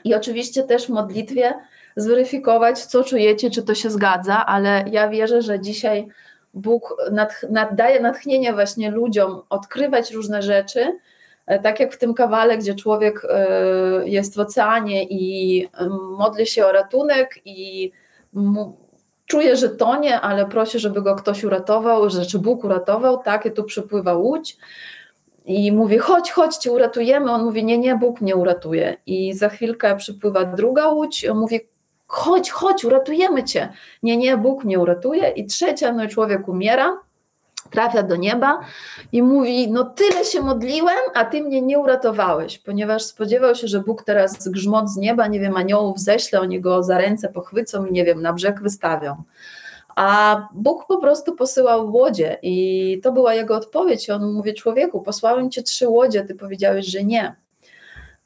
[0.05, 1.55] i oczywiście też w modlitwie
[1.97, 6.09] zweryfikować, co czujecie, czy to się zgadza, ale ja wierzę, że dzisiaj
[6.55, 10.99] Bóg nad, nad, daje natchnienie właśnie ludziom odkrywać różne rzeczy,
[11.63, 15.89] tak jak w tym kawale, gdzie człowiek e, jest w oceanie i e,
[16.19, 17.93] modli się o ratunek i
[19.27, 23.51] czuje, że tonie, ale prosi, żeby go ktoś uratował, że czy Bóg uratował, tak, i
[23.51, 24.57] tu przypływa łódź
[25.45, 27.31] i mówi, chodź, chodź, cię uratujemy.
[27.31, 28.97] On mówi, nie, nie, Bóg mnie uratuje.
[29.07, 31.61] I za chwilkę przypływa druga łódź on mówi,
[32.07, 33.69] chodź, chodź, uratujemy cię.
[34.03, 35.29] Nie, nie, Bóg mnie uratuje.
[35.29, 37.08] I trzecia, no i człowiek umiera
[37.71, 38.61] trafia do nieba
[39.13, 43.81] i mówi: No, tyle się modliłem, a ty mnie nie uratowałeś, ponieważ spodziewał się, że
[43.81, 47.93] Bóg teraz grzmot z nieba, nie wiem, aniołów ześle, oni go za ręce pochwycą i
[47.93, 49.23] nie wiem, na brzeg wystawią.
[49.97, 54.11] A Bóg po prostu posyłał łodzie i to była jego odpowiedź.
[54.11, 57.37] On mówi: Człowieku, posłałem ci trzy łodzie, ty powiedziałeś, że nie.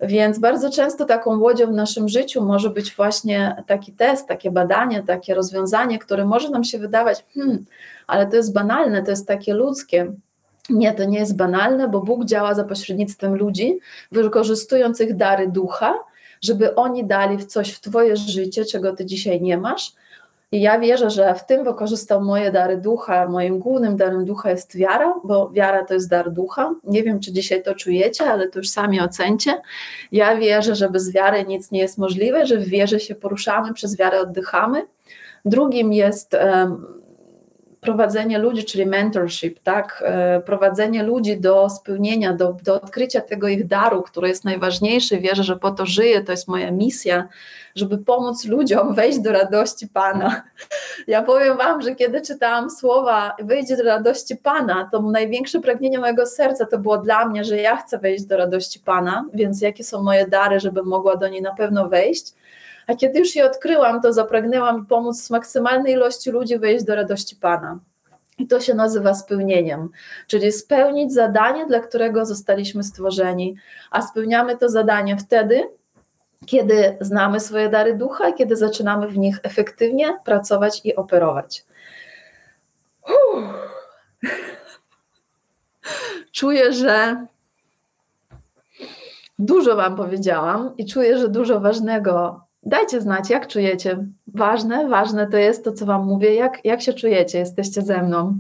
[0.03, 5.03] Więc bardzo często taką łodzią w naszym życiu może być właśnie taki test, takie badanie,
[5.03, 7.65] takie rozwiązanie, które może nam się wydawać, hmm,
[8.07, 10.13] ale to jest banalne, to jest takie ludzkie.
[10.71, 13.79] Nie, to nie jest banalne, bo Bóg działa za pośrednictwem ludzi,
[14.13, 15.95] wykorzystując ich dary ducha,
[16.41, 19.93] żeby oni dali w coś w Twoje życie, czego Ty dzisiaj nie masz,
[20.53, 23.29] i ja wierzę, że w tym wykorzystał moje dary ducha.
[23.29, 26.75] Moim głównym darem ducha jest wiara, bo wiara to jest dar ducha.
[26.85, 29.63] Nie wiem, czy dzisiaj to czujecie, ale to już sami ocencie.
[30.13, 33.97] Ja wierzę, że bez wiary nic nie jest możliwe, że w wierze się poruszamy, przez
[33.97, 34.87] wiarę oddychamy.
[35.45, 37.02] Drugim jest um,
[37.83, 40.03] prowadzenie ludzi, czyli mentorship, tak?
[40.07, 45.19] E, prowadzenie ludzi do spełnienia, do, do odkrycia tego ich daru, który jest najważniejszy.
[45.19, 47.29] Wierzę, że po to żyję, to jest moja misja,
[47.75, 50.43] żeby pomóc ludziom wejść do radości Pana.
[51.07, 56.27] Ja powiem Wam, że kiedy czytałam słowa wyjdzie do radości Pana, to największe pragnienie mojego
[56.27, 60.03] serca to było dla mnie, że ja chcę wejść do radości Pana, więc jakie są
[60.03, 62.35] moje dary, żebym mogła do niej na pewno wejść.
[62.87, 67.79] A kiedy już je odkryłam, to zapragnęłam pomóc maksymalnej ilości ludzi wejść do radości Pana.
[68.39, 69.89] I to się nazywa spełnieniem,
[70.27, 73.57] czyli spełnić zadanie, dla którego zostaliśmy stworzeni,
[73.91, 75.69] a spełniamy to zadanie wtedy,
[76.47, 81.65] kiedy znamy swoje dary ducha i kiedy zaczynamy w nich efektywnie pracować i operować.
[83.07, 83.45] Uff.
[86.33, 87.27] Czuję, że
[89.39, 93.99] dużo Wam powiedziałam i czuję, że dużo ważnego Dajcie znać, jak czujecie.
[94.27, 98.39] Ważne, ważne to jest to, co Wam mówię, jak, jak się czujecie, jesteście ze mną.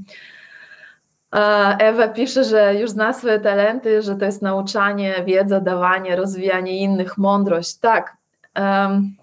[1.79, 7.19] Ewa pisze, że już zna swoje talenty, że to jest nauczanie, wiedza, dawanie, rozwijanie innych,
[7.19, 7.79] mądrość.
[7.79, 8.17] Tak.
[8.57, 9.17] Um,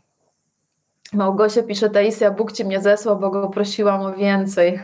[1.14, 4.80] Małgosia pisze, Taisia, Bóg ci mnie zesłał, bo go prosiłam o więcej.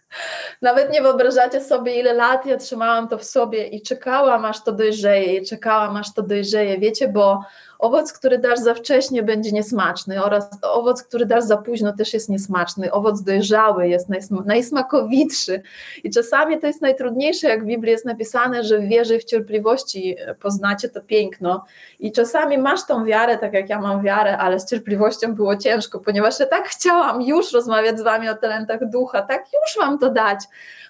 [0.62, 4.72] Nawet nie wyobrażacie sobie, ile lat ja trzymałam to w sobie i czekałam, aż to
[4.72, 6.78] dojrzeje, i czekałam, aż to dojrzeje.
[6.78, 7.44] Wiecie, bo
[7.78, 12.28] Owoc, który dasz za wcześnie, będzie niesmaczny, oraz owoc, który dasz za późno, też jest
[12.28, 12.92] niesmaczny.
[12.92, 14.08] Owoc dojrzały jest
[14.44, 15.62] najsmakowitszy.
[16.04, 19.24] I czasami to jest najtrudniejsze, jak w Biblii jest napisane, że w wierze i w
[19.24, 21.64] cierpliwości poznacie to piękno.
[21.98, 26.00] I czasami masz tą wiarę, tak jak ja mam wiarę, ale z cierpliwością było ciężko,
[26.00, 30.10] ponieważ ja tak chciałam już rozmawiać z wami o talentach ducha, tak już wam to
[30.10, 30.38] dać,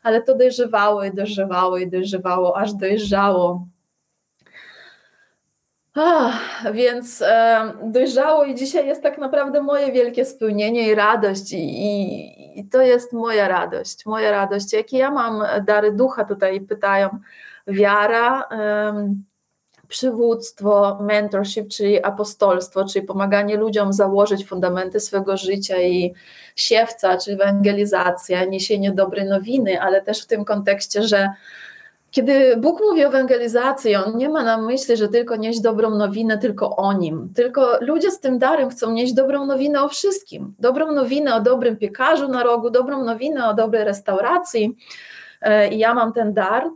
[0.02, 3.66] ale to dojrzewało i dojrzewało i dojrzewało, aż dojrzało.
[6.00, 11.56] Ach, więc e, dojrzało i dzisiaj jest tak naprawdę moje wielkie spełnienie i radość i,
[11.58, 14.72] i, i, to jest moja radość, moja radość.
[14.72, 17.08] Jakie ja mam dary ducha tutaj pytają?
[17.66, 19.14] Wiara, e,
[19.88, 26.14] przywództwo, mentorship, czyli apostolstwo, czyli pomaganie ludziom założyć fundamenty swojego życia i
[26.56, 31.28] siewca, czyli ewangelizacja, niesienie dobrej nowiny, ale też w tym kontekście, że
[32.10, 36.38] kiedy Bóg mówi o ewangelizacji, On nie ma na myśli, że tylko nieść dobrą nowinę
[36.38, 37.32] tylko o Nim.
[37.34, 40.54] Tylko ludzie z tym darem chcą nieść dobrą nowinę o wszystkim.
[40.58, 44.76] Dobrą nowinę o dobrym piekarzu na rogu, dobrą nowinę o dobrej restauracji.
[45.40, 46.70] E, I ja mam ten dar.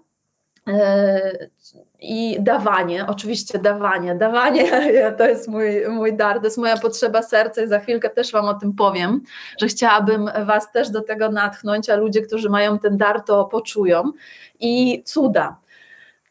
[2.02, 4.14] I dawanie, oczywiście dawanie.
[4.14, 4.64] Dawanie
[5.18, 8.44] to jest mój, mój dar, to jest moja potrzeba serca i za chwilkę też Wam
[8.44, 9.20] o tym powiem,
[9.60, 14.12] że chciałabym Was też do tego natchnąć, a ludzie, którzy mają ten dar, to poczują
[14.60, 15.56] i cuda.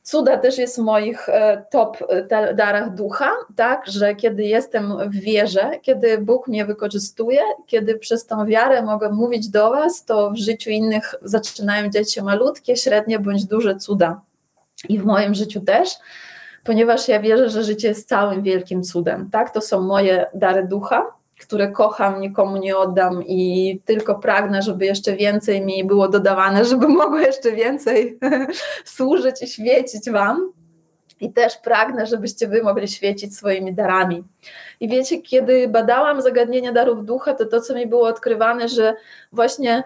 [0.03, 5.15] Cuda też jest w moich e, top e, darach ducha, tak, że kiedy jestem w
[5.15, 10.37] wierze, kiedy Bóg mnie wykorzystuje, kiedy przez tą wiarę mogę mówić do Was, to w
[10.37, 14.21] życiu innych zaczynają dziać się malutkie, średnie bądź duże cuda.
[14.89, 15.89] I w moim życiu też,
[16.63, 19.29] ponieważ ja wierzę, że życie jest całym wielkim cudem.
[19.31, 24.85] Tak, to są moje dary ducha które kocham, nikomu nie oddam i tylko pragnę, żeby
[24.85, 28.19] jeszcze więcej mi było dodawane, żeby mogło jeszcze więcej
[28.85, 30.51] służyć i świecić Wam.
[31.21, 34.23] I też pragnę, żebyście Wy mogli świecić swoimi darami.
[34.79, 38.95] I wiecie, kiedy badałam zagadnienia darów ducha, to to, co mi było odkrywane, że
[39.31, 39.83] właśnie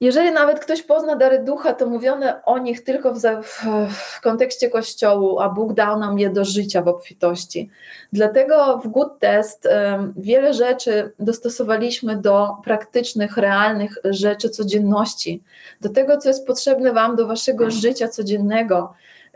[0.00, 4.70] jeżeli nawet ktoś pozna dary ducha, to mówione o nich tylko w, w, w, kontekście
[4.70, 7.70] kościołu, a Bóg dał nam je do życia w obfitości.
[8.12, 9.68] Dlatego w Good Test
[10.16, 15.42] wiele rzeczy dostosowaliśmy do praktycznych, realnych rzeczy codzienności,
[15.80, 18.94] do tego, co jest potrzebne Wam do Waszego życia codziennego.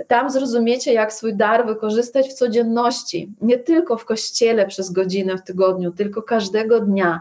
[0.08, 5.42] Tam zrozumiecie, jak swój dar wykorzystać w codzienności, nie tylko w kościele przez godzinę w
[5.42, 7.20] tygodniu, tylko każdego dnia.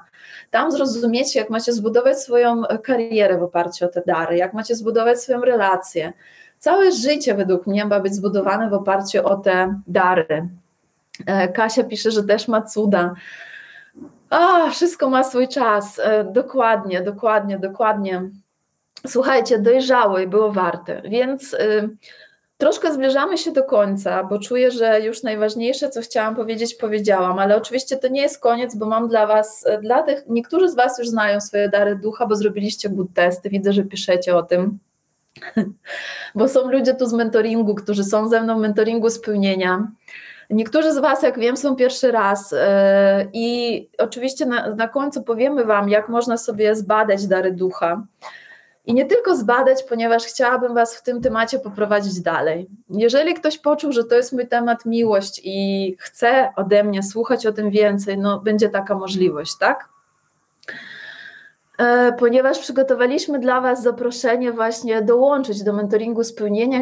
[0.51, 5.21] Tam zrozumiecie, jak macie zbudować swoją karierę w oparciu o te dary, jak macie zbudować
[5.21, 6.13] swoją relację.
[6.59, 10.49] Całe życie według mnie ma być zbudowane w oparciu o te dary.
[11.25, 13.13] E, Kasia pisze, że też ma cuda.
[14.29, 15.99] A, wszystko ma swój czas.
[16.03, 18.21] E, dokładnie, dokładnie, dokładnie.
[19.07, 21.01] Słuchajcie, dojrzało i było warte.
[21.01, 21.89] Więc y,
[22.61, 27.55] Troszkę zbliżamy się do końca, bo czuję, że już najważniejsze, co chciałam powiedzieć, powiedziałam, ale
[27.55, 31.09] oczywiście to nie jest koniec, bo mam dla Was, dla tych, niektórzy z Was już
[31.09, 34.79] znają swoje dary ducha, bo zrobiliście good testy, widzę, że piszecie o tym,
[36.35, 39.87] bo są ludzie tu z mentoringu, którzy są ze mną w mentoringu spełnienia.
[40.49, 42.59] Niektórzy z Was, jak wiem, są pierwszy raz yy,
[43.33, 48.03] i oczywiście na, na końcu powiemy Wam, jak można sobie zbadać dary ducha
[48.85, 52.67] i nie tylko zbadać, ponieważ chciałabym Was w tym temacie poprowadzić dalej.
[52.89, 57.51] Jeżeli ktoś poczuł, że to jest mój temat miłość i chce ode mnie słuchać o
[57.51, 59.89] tym więcej, no będzie taka możliwość, tak?
[61.77, 66.81] E, ponieważ przygotowaliśmy dla Was zaproszenie właśnie dołączyć do mentoringu spełnienia,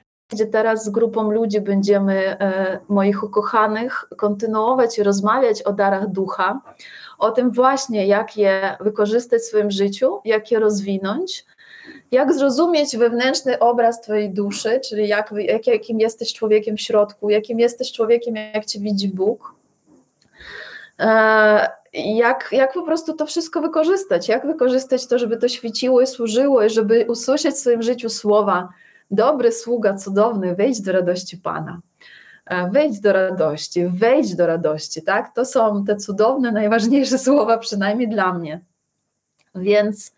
[0.31, 6.61] Gdzie teraz z grupą ludzi będziemy, e, moich ukochanych, kontynuować i rozmawiać o darach ducha,
[7.19, 11.45] o tym właśnie, jak je wykorzystać w swoim życiu, jak je rozwinąć,
[12.11, 17.59] jak zrozumieć wewnętrzny obraz Twojej duszy, czyli jak, jak, jakim jesteś człowiekiem w środku, jakim
[17.59, 19.55] jesteś człowiekiem, jak Cię widzi Bóg.
[20.99, 26.07] E, jak, jak po prostu to wszystko wykorzystać, jak wykorzystać to, żeby to świeciło i
[26.07, 28.69] służyło, i żeby usłyszeć w swoim życiu słowa
[29.11, 31.81] dobry sługa, cudowny, wejdź do radości Pana.
[32.45, 35.35] E, wejdź do radości, wejdź do radości, tak?
[35.35, 38.61] To są te cudowne, najważniejsze słowa, przynajmniej dla mnie.
[39.55, 40.15] Więc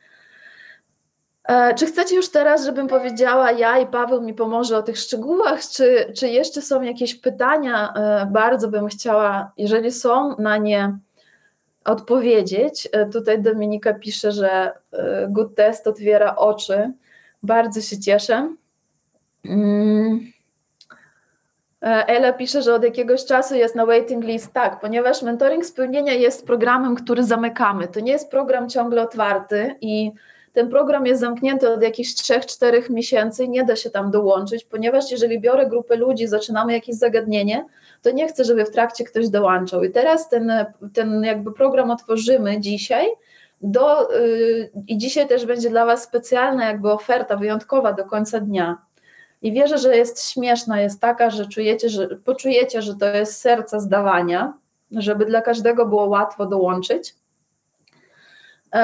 [1.44, 5.61] e, czy chcecie już teraz, żebym powiedziała ja i Paweł mi pomoże o tych szczegółach,
[5.70, 7.94] czy, czy jeszcze są jakieś pytania?
[7.94, 10.98] E, bardzo bym chciała, jeżeli są na nie
[11.86, 12.90] odpowiedzieć.
[13.11, 14.72] Tutaj Dominika pisze, że
[15.30, 16.94] good test otwiera oczy.
[17.44, 18.56] Bardzo się cieszę.
[19.45, 20.34] Mm.
[21.82, 24.53] E, Ela pisze, że od jakiegoś czasu jest na waiting list.
[24.53, 27.88] Tak, ponieważ mentoring spełnienia jest programem, który zamykamy.
[27.88, 30.11] To nie jest program ciągle otwarty i
[30.53, 35.40] ten program jest zamknięty od jakichś 3-4 miesięcy nie da się tam dołączyć, ponieważ jeżeli
[35.40, 37.65] biorę grupę ludzi, zaczynamy jakieś zagadnienie,
[38.02, 39.84] to nie chcę, żeby w trakcie ktoś dołączał.
[39.84, 40.52] I teraz ten,
[40.94, 43.07] ten jakby program otworzymy dzisiaj.
[43.61, 48.78] Do, yy, I dzisiaj też będzie dla Was specjalna jakby oferta wyjątkowa do końca dnia
[49.44, 53.80] i wierzę, że jest śmieszna, jest taka, że czujecie, że poczujecie, że to jest serce
[53.80, 54.53] zdawania,
[54.91, 57.15] żeby dla każdego było łatwo dołączyć.
[58.74, 58.78] E,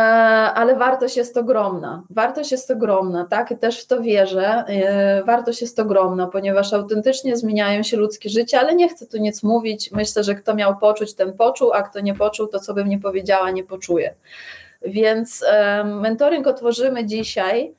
[0.54, 2.04] ale wartość jest ogromna.
[2.10, 3.52] Wartość jest ogromna, tak?
[3.52, 4.64] I też w to wierzę.
[4.68, 9.44] E, wartość jest ogromna, ponieważ autentycznie zmieniają się ludzkie życie, ale nie chcę tu nic
[9.44, 9.92] mówić.
[9.92, 13.00] Myślę, że kto miał poczuć, ten poczuł, a kto nie poczuł, to co bym nie
[13.00, 14.14] powiedziała, nie poczuje.
[14.82, 17.79] Więc e, mentoring otworzymy dzisiaj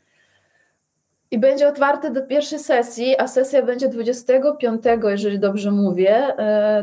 [1.31, 6.27] i będzie otwarty do pierwszej sesji, a sesja będzie 25, jeżeli dobrze mówię,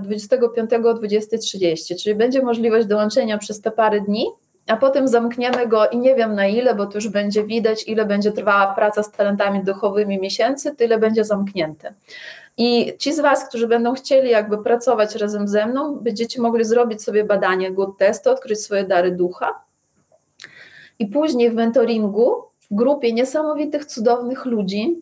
[0.01, 4.27] 25 o 20.30, czyli będzie możliwość dołączenia przez te parę dni,
[4.67, 8.05] a potem zamkniemy go i nie wiem na ile, bo to już będzie widać, ile
[8.05, 11.93] będzie trwała praca z talentami duchowymi miesięcy, tyle będzie zamknięte.
[12.57, 17.03] I ci z Was, którzy będą chcieli jakby pracować razem ze mną, będziecie mogli zrobić
[17.03, 19.59] sobie badanie good testu, odkryć swoje dary ducha
[20.99, 25.01] i później w mentoringu w grupie niesamowitych, cudownych ludzi,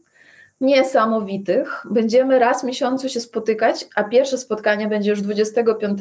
[0.61, 1.83] niesamowitych.
[1.91, 5.99] Będziemy raz w miesiącu się spotykać, a pierwsze spotkanie będzie już 25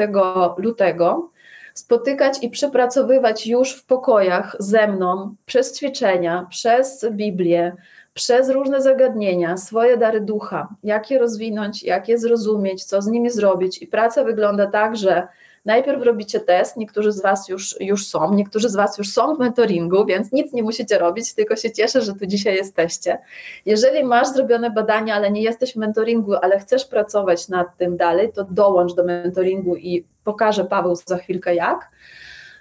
[0.57, 1.31] lutego.
[1.74, 7.77] Spotykać i przepracowywać już w pokojach ze mną przez ćwiczenia, przez Biblię,
[8.15, 13.31] przez różne zagadnienia, swoje dary ducha, jak je rozwinąć, jak je zrozumieć, co z nimi
[13.31, 13.82] zrobić.
[13.82, 15.28] I praca wygląda tak, że
[15.65, 19.39] Najpierw robicie test, niektórzy z Was już, już są, niektórzy z Was już są w
[19.39, 23.19] mentoringu, więc nic nie musicie robić, tylko się cieszę, że tu dzisiaj jesteście.
[23.66, 28.32] Jeżeli masz zrobione badania, ale nie jesteś w mentoringu, ale chcesz pracować nad tym dalej,
[28.32, 31.91] to dołącz do mentoringu i pokażę Paweł za chwilkę jak.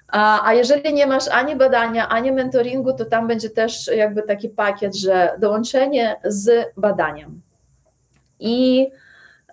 [0.08, 4.96] A, jeżeli nie masz ani badania, ani mentoringu, to tam będzie też jakby taki pakiet,
[4.96, 7.42] że dołączenie z badaniem.
[8.40, 8.88] I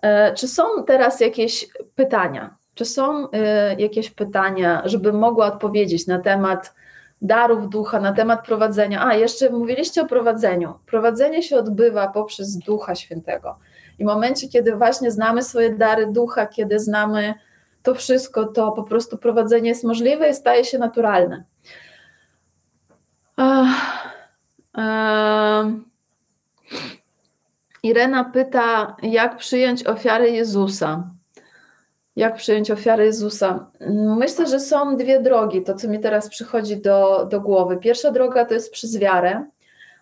[0.03, 2.60] e, czy są teraz jakieś pytania?
[2.81, 3.31] Czy są y,
[3.79, 6.75] jakieś pytania, żeby mogła odpowiedzieć na temat
[7.23, 9.07] darów ducha, na temat prowadzenia?
[9.07, 10.75] A, jeszcze mówiliście o prowadzeniu.
[10.87, 13.59] Prowadzenie się odbywa poprzez Ducha Świętego.
[13.99, 17.35] I w momencie, kiedy właśnie znamy swoje dary ducha, kiedy znamy
[17.83, 21.45] to wszystko, to po prostu prowadzenie jest możliwe i staje się naturalne.
[27.83, 31.20] Irena pyta, jak przyjąć ofiarę Jezusa
[32.17, 33.71] jak przyjąć ofiarę Jezusa?
[34.19, 37.77] Myślę, że są dwie drogi, to co mi teraz przychodzi do, do głowy.
[37.77, 39.45] Pierwsza droga to jest przez wiarę,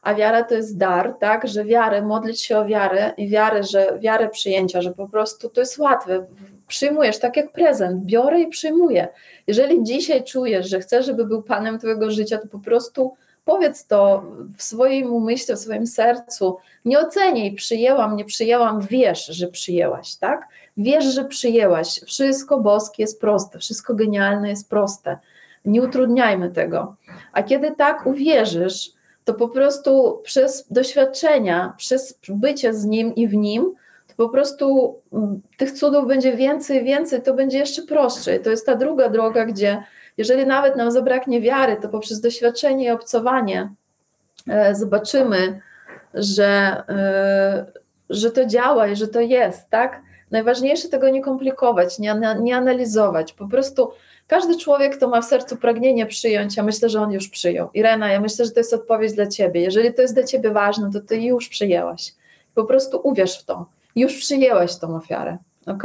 [0.02, 3.98] a wiara to jest dar, tak, że wiarę, modlić się o wiarę i wiarę, że
[3.98, 6.26] wiarę przyjęcia, że po prostu to jest łatwe.
[6.66, 9.08] Przyjmujesz tak jak prezent, biorę i przyjmuję.
[9.46, 13.14] Jeżeli dzisiaj czujesz, że chcesz, żeby był Panem Twojego życia, to po prostu
[13.44, 14.22] powiedz to
[14.56, 16.56] w swoim umyśle, w swoim sercu.
[16.84, 20.48] Nie oceniaj, przyjęłam, nie przyjęłam, wiesz, że przyjęłaś, tak?
[20.78, 22.00] Wiesz, że przyjęłaś.
[22.06, 25.18] Wszystko boskie jest proste, wszystko genialne jest proste.
[25.64, 26.96] Nie utrudniajmy tego.
[27.32, 28.90] A kiedy tak uwierzysz,
[29.24, 33.74] to po prostu przez doświadczenia, przez bycie z nim i w nim,
[34.08, 38.38] to po prostu mm, tych cudów będzie więcej, więcej, to będzie jeszcze prostsze.
[38.38, 39.82] To jest ta druga droga, gdzie
[40.16, 43.70] jeżeli nawet nam zabraknie wiary, to poprzez doświadczenie i obcowanie
[44.48, 45.60] e, zobaczymy,
[46.14, 47.66] że, e,
[48.10, 50.07] że to działa i że to jest, tak?
[50.30, 53.32] Najważniejsze tego nie komplikować, nie, nie analizować.
[53.32, 53.90] Po prostu
[54.26, 57.68] każdy człowiek, kto ma w sercu pragnienie przyjąć, ja myślę, że on już przyjął.
[57.74, 59.60] Irena, ja myślę, że to jest odpowiedź dla ciebie.
[59.60, 62.14] Jeżeli to jest dla ciebie ważne, to ty już przyjęłaś.
[62.54, 63.66] Po prostu uwierz w to.
[63.96, 65.82] Już przyjęłaś tą ofiarę, ok?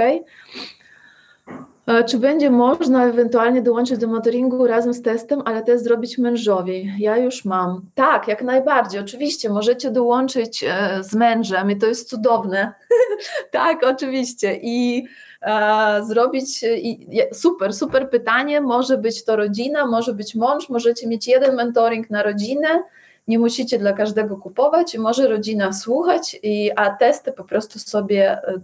[2.07, 6.91] Czy będzie można ewentualnie dołączyć do motoringu razem z testem, ale test zrobić mężowi?
[6.99, 7.81] Ja już mam.
[7.95, 9.01] Tak, jak najbardziej.
[9.01, 12.73] Oczywiście możecie dołączyć e, z mężem i to jest cudowne.
[13.51, 14.59] tak, oczywiście.
[14.61, 15.05] I
[15.41, 18.61] e, zrobić i, super, super pytanie.
[18.61, 22.83] Może być to rodzina, może być mąż, możecie mieć jeden mentoring na rodzinę.
[23.27, 28.61] Nie musicie dla każdego kupować, może rodzina słuchać, i, a testy po prostu sobie e,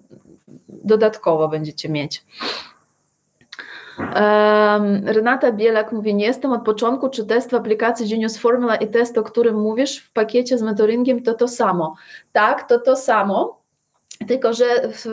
[0.68, 2.24] dodatkowo będziecie mieć.
[5.06, 9.18] Renata Bielak mówi, nie jestem od początku, czy test w aplikacji Genius Formula i test,
[9.18, 11.96] o którym mówisz w pakiecie z mentoringiem to to samo.
[12.32, 13.60] Tak, to to samo,
[14.28, 15.06] tylko że w,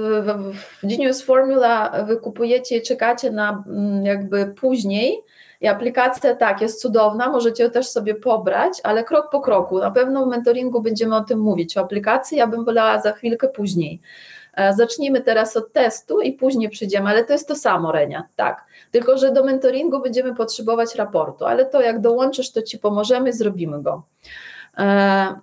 [0.82, 5.22] Genius Formula wy kupujecie i czekacie na mm, jakby później
[5.60, 9.90] i aplikacja tak, jest cudowna, możecie ją też sobie pobrać, ale krok po kroku, na
[9.90, 14.00] pewno w mentoringu będziemy o tym mówić, o aplikacji ja bym wolała za chwilkę później.
[14.76, 18.64] Zacznijmy teraz od testu i później przyjdziemy, ale to jest to samo, Renia, tak.
[18.90, 23.82] Tylko, że do mentoringu będziemy potrzebować raportu, ale to jak dołączysz, to Ci pomożemy, zrobimy
[23.82, 24.02] go.
[24.78, 25.34] E,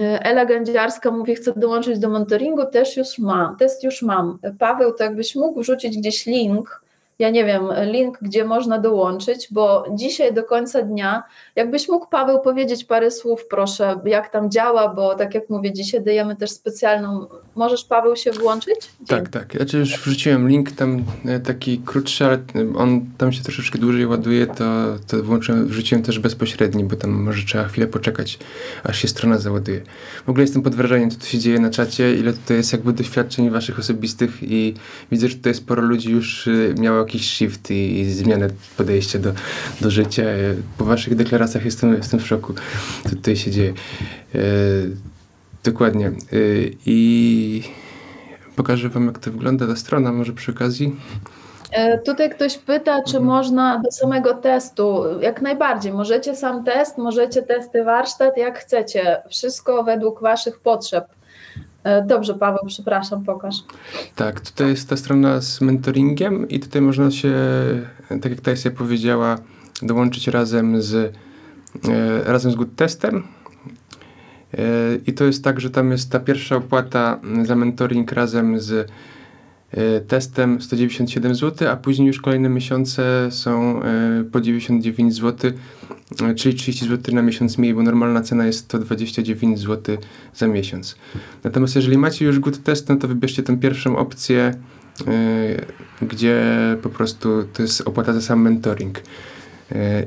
[0.00, 4.38] Ela Gędziarska mówi, chcę dołączyć do mentoringu, też już mam, test już mam.
[4.58, 6.81] Paweł, to jakbyś mógł wrzucić gdzieś link,
[7.22, 7.62] ja nie wiem,
[7.92, 11.22] link, gdzie można dołączyć, bo dzisiaj do końca dnia,
[11.56, 16.02] jakbyś mógł Paweł powiedzieć parę słów, proszę, jak tam działa, bo tak jak mówię, dzisiaj
[16.02, 17.26] dajemy też specjalną.
[17.54, 18.74] Możesz Paweł się włączyć?
[18.80, 19.06] Dzień.
[19.06, 19.54] Tak, tak.
[19.54, 22.38] Ja już wrzuciłem link tam e, taki krótszy, ale
[22.76, 24.64] on tam się troszeczkę dłużej ładuje, to,
[25.06, 28.38] to włączyłem, wrzuciłem też bezpośredni, bo tam może trzeba chwilę poczekać,
[28.84, 29.80] aż się strona załaduje.
[30.26, 32.92] W ogóle jestem pod wrażeniem, co tu się dzieje na czacie, ile tutaj jest jakby
[32.92, 34.74] doświadczeń waszych osobistych i
[35.12, 36.50] widzę, że tutaj sporo ludzi już e,
[36.80, 39.32] miało jakiś shift i, i zmianę podejścia do,
[39.80, 40.22] do życia.
[40.78, 42.54] Po waszych deklaracjach jestem, jestem w szoku,
[43.02, 43.72] co tutaj się dzieje.
[44.34, 44.38] E,
[45.64, 46.06] dokładnie.
[46.06, 46.12] E,
[46.86, 47.62] I
[48.56, 50.96] pokażę wam, jak to wygląda ta strona, może przy okazji.
[51.72, 53.24] E, tutaj ktoś pyta, czy mhm.
[53.24, 55.04] można do samego testu.
[55.20, 55.92] Jak najbardziej.
[55.92, 59.22] Możecie sam test, możecie testy warsztat, jak chcecie.
[59.30, 61.04] Wszystko według Waszych potrzeb.
[61.84, 63.56] E, dobrze, Paweł, przepraszam, pokaż.
[64.16, 67.34] Tak, tutaj jest ta strona z mentoringiem i tutaj można się,
[68.08, 69.38] tak jak Tajsia powiedziała,
[69.82, 71.12] dołączyć razem z, e,
[72.24, 73.22] razem z good testem.
[74.54, 74.58] E,
[75.06, 78.90] I to jest tak, że tam jest ta pierwsza opłata za mentoring razem z
[80.08, 83.80] testem 197 zł, a później już kolejne miesiące są
[84.32, 85.52] po 99 zł
[86.36, 89.96] czyli 30 zł na miesiąc mniej, bo normalna cena jest to 29 zł
[90.34, 90.96] za miesiąc.
[91.44, 94.54] Natomiast jeżeli macie już good test, no to wybierzcie tę pierwszą opcję,
[96.02, 96.42] gdzie
[96.82, 99.02] po prostu to jest opłata za sam mentoring.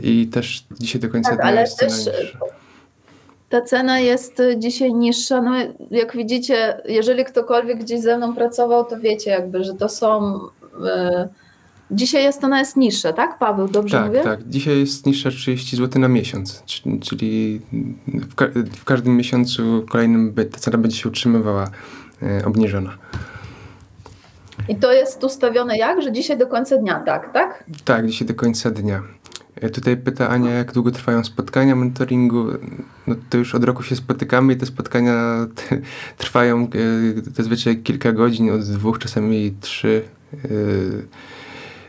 [0.03, 1.91] I też dzisiaj do końca tak, ale jest też
[3.49, 5.41] ta cena jest dzisiaj niższa.
[5.41, 5.51] No,
[5.91, 10.39] jak widzicie, jeżeli ktokolwiek gdzieś ze mną pracował, to wiecie jakby, że to są...
[10.79, 11.29] Yy,
[11.91, 14.21] Dzisiaj jest ona jest niższa, tak Paweł, dobrze tak, mówię?
[14.21, 16.63] Tak, dzisiaj jest niższa 30 zł na miesiąc,
[17.01, 17.61] czyli
[18.07, 18.45] w, ka
[18.75, 21.69] w każdym miesiącu kolejnym ta cena będzie się utrzymywała
[22.21, 22.97] e, obniżona.
[24.69, 27.63] I to jest ustawione jak, że dzisiaj do końca dnia, tak, tak?
[27.85, 29.01] Tak, dzisiaj do końca dnia.
[29.73, 32.45] Tutaj pyta Ania, jak długo trwają spotkania mentoringu.
[33.07, 35.47] No to już od roku się spotykamy i te spotkania
[36.17, 36.67] trwają e,
[37.35, 40.01] zazwyczaj kilka godzin, od dwóch, czasami trzy.
[40.33, 40.47] E,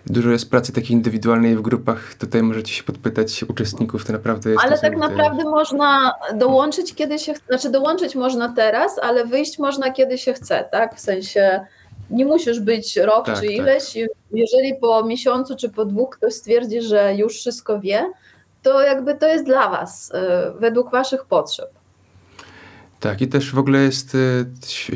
[0.07, 2.15] dużo jest pracy takiej indywidualnej w grupach.
[2.15, 4.65] Tutaj możecie się podpytać uczestników, to naprawdę jest.
[4.65, 9.91] Ale tak naprawdę można dołączyć kiedy się chce, znaczy dołączyć można teraz, ale wyjść można
[9.91, 10.95] kiedy się chce, tak?
[10.95, 11.67] W sensie
[12.11, 13.51] nie musisz być rok tak, czy tak.
[13.51, 13.85] ileś.
[13.93, 14.03] Tak.
[14.33, 18.13] Jeżeli po miesiącu czy po dwóch ktoś stwierdzi, że już wszystko wie,
[18.63, 21.69] to jakby to jest dla Was, y, według Waszych potrzeb.
[23.01, 24.47] Tak, i też w ogóle jest y,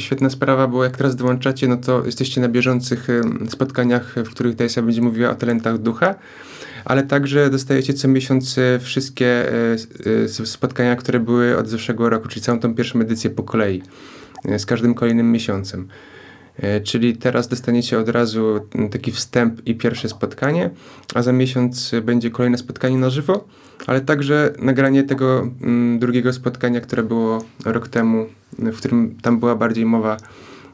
[0.00, 3.08] świetna sprawa, bo jak teraz dołączacie, no to jesteście na bieżących
[3.48, 6.14] spotkaniach, w których Tajsa będzie mówiła o talentach ducha,
[6.84, 9.52] ale także dostajecie co miesiąc y, wszystkie
[10.44, 13.82] spotkania, które były od zeszłego roku, czyli całą tą pierwszą edycję po kolei,
[14.58, 15.88] z każdym kolejnym miesiącem.
[16.84, 18.60] Czyli teraz dostaniecie od razu
[18.90, 20.70] taki wstęp i pierwsze spotkanie,
[21.14, 23.44] a za miesiąc będzie kolejne spotkanie na żywo
[23.86, 28.26] ale także nagranie tego mm, drugiego spotkania, które było rok temu,
[28.58, 30.16] w którym tam była bardziej mowa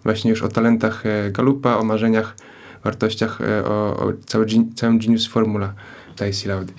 [0.05, 2.37] właśnie już o talentach e, Galupa, o marzeniach,
[2.85, 5.75] wartościach, e, o, o cały, całym Genius Formula
[6.17, 6.73] Taisi Laudy.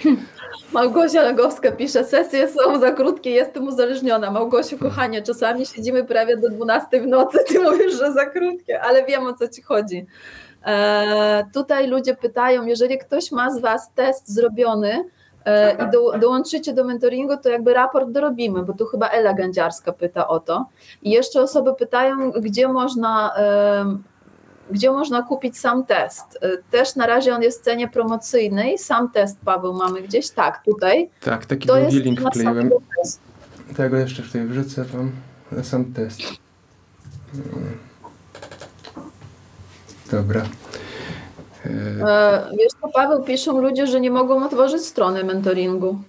[0.71, 4.31] Małgosia Legowska pisze, sesje są za krótkie, jestem uzależniona.
[4.31, 9.05] Małgosiu, kochanie, czasami siedzimy prawie do 12 w nocy, ty mówisz, że za krótkie, ale
[9.05, 10.05] wiem o co ci chodzi.
[10.65, 15.03] E, tutaj ludzie pytają, jeżeli ktoś ma z Was test zrobiony
[15.45, 19.93] e, i do, dołączycie do mentoringu, to jakby raport dorobimy, bo tu chyba Ela Gędziarska
[19.93, 20.65] pyta o to.
[21.01, 23.33] I jeszcze osoby pytają, gdzie można...
[24.71, 26.23] Gdzie można kupić sam test.
[26.41, 28.77] E, też na razie on jest w cenie promocyjnej.
[28.77, 30.29] Sam test, Paweł, mamy gdzieś?
[30.29, 31.09] Tak, tutaj.
[31.21, 32.69] Tak, taki To długi link wkleiłem.
[33.77, 35.11] Tego jeszcze tutaj wrzucę wam
[35.51, 36.19] na sam test.
[37.33, 37.77] Mm.
[40.11, 40.41] Dobra.
[40.41, 45.99] E, E, Wiesz co, Paweł, piszą ludzie, że nie mogą otworzyć strony mentoringu.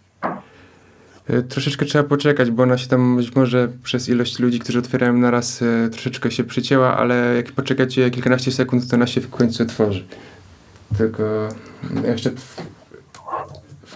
[1.28, 5.12] E, Troszeczkę trzeba poczekać, bo ona się tam być może przez ilość ludzi, którzy otwierają
[5.12, 9.62] naraz, e, troszeczkę się przycięła, ale jak poczekacie kilkanaście sekund, to ona się w końcu
[9.62, 10.04] otworzy.
[10.98, 11.48] Tylko
[12.04, 12.30] jeszcze.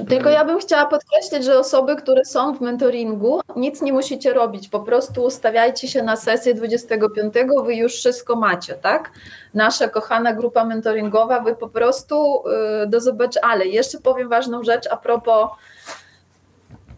[0.09, 4.69] Tylko ja bym chciała podkreślić, że osoby, które są w mentoringu, nic nie musicie robić.
[4.69, 7.35] Po prostu ustawiajcie się na sesję 25,
[7.65, 9.11] wy już wszystko macie, tak?
[9.55, 12.43] Nasza kochana grupa mentoringowa, wy po prostu
[12.83, 13.47] y, do zobaczenia.
[13.47, 15.49] Ale jeszcze powiem ważną rzecz a propos.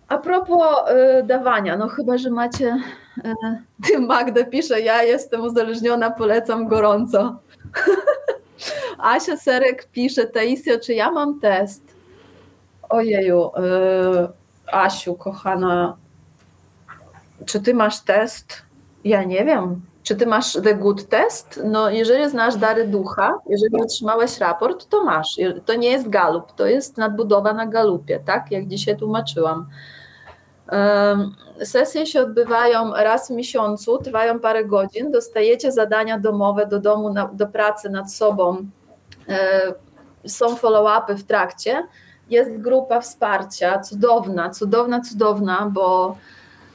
[0.09, 2.77] A propos y, dawania, no chyba, że macie.
[3.25, 3.35] Y,
[3.85, 7.37] ty Magda pisze, ja jestem uzależniona, polecam gorąco.
[8.99, 11.83] Asia Serek pisze, Taisio, czy ja mam test?
[12.89, 14.29] Ojeju, yy,
[14.73, 15.97] Asiu, kochana,
[17.47, 18.63] czy ty masz test?
[19.05, 19.81] Ja nie wiem.
[20.05, 21.61] Czy ty masz The Good Test?
[21.65, 25.41] No, jeżeli znasz dary ducha, jeżeli otrzymałeś raport, to masz.
[25.65, 28.51] To nie jest galup, to jest nadbudowa na galupie, tak?
[28.51, 29.67] Jak dzisiaj tłumaczyłam.
[31.63, 35.11] Sesje się odbywają raz w miesiącu, trwają parę godzin.
[35.11, 38.67] Dostajecie zadania domowe do domu, na, do pracy nad sobą.
[39.29, 39.35] Yy,
[40.29, 41.89] Są follow-upy w trakcie.
[42.31, 46.17] Jest grupa wsparcia, cudowna, cudowna, cudowna, bo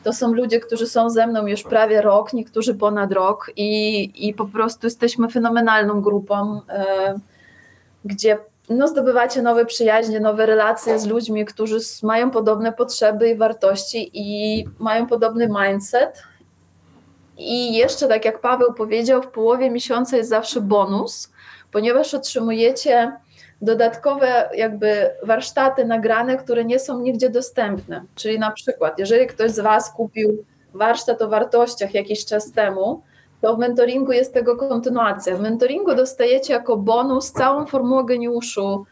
[0.10, 4.34] to są ludzie, którzy są ze mną już prawie rok, niektórzy ponad rok i, i
[4.34, 7.19] po prostu jesteśmy fenomenalną grupą, e,
[8.06, 8.38] gdzie
[8.69, 14.65] no, zdobywacie nowe przyjaźnie, nowe relacje z ludźmi, którzy mają podobne potrzeby i wartości i
[14.80, 16.23] mają podobny mindset.
[17.38, 21.31] I jeszcze, tak jak Paweł powiedział, w połowie miesiąca jest zawsze bonus,
[21.72, 23.11] ponieważ otrzymujecie
[23.61, 28.03] dodatkowe jakby warsztaty nagrane, które nie są nigdzie dostępne.
[28.15, 33.02] Czyli na przykład, jeżeli ktoś z Was kupił warsztat o wartościach jakiś czas temu,
[33.41, 35.36] to w mentoringu jest tego kontynuacja.
[35.36, 38.86] W mentoringu dostajecie jako bonus całą formułę geniuszu,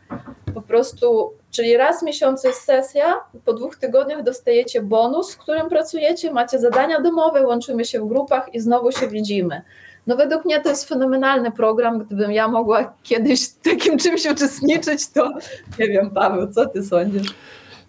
[0.53, 3.15] po prostu, czyli raz w miesiącu jest sesja,
[3.45, 8.53] po dwóch tygodniach dostajecie bonus, w którym pracujecie, macie zadania domowe, łączymy się w grupach
[8.53, 9.61] i znowu się widzimy.
[10.07, 11.99] No według mnie to jest fenomenalny program.
[11.99, 15.33] Gdybym ja mogła kiedyś takim czymś uczestniczyć, to
[15.79, 17.33] nie wiem, Paweł, co ty sądzisz?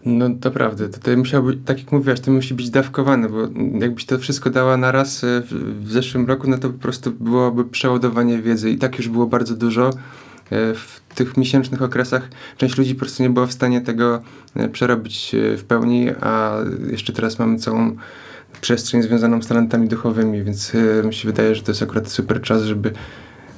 [0.04, 3.38] No to prawda, to musiałoby, tak jak mówiłaś, to musi być dawkowane, bo
[3.80, 5.52] jakbyś to wszystko dała naraz e, w,
[5.84, 9.54] w zeszłym roku, no to po prostu byłoby przeładowanie wiedzy i tak już było bardzo
[9.54, 9.90] dużo.
[10.52, 14.20] E, W tych miesięcznych okresach część ludzi po prostu nie była w stanie tego
[14.56, 16.56] e, przerobić w pełni, a
[16.90, 17.96] jeszcze teraz mamy całą
[18.60, 22.42] przestrzeń związaną z talentami duchowymi, więc e, mi się wydaje, że to jest akurat super
[22.42, 22.88] czas, żeby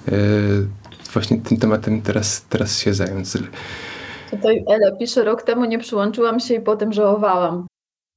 [0.08, 0.14] e,
[1.12, 3.28] właśnie tym tematem teraz, teraz się zająć.
[4.30, 7.66] Tutaj Ela pisze, rok temu nie przyłączyłam się i potem żałowałam.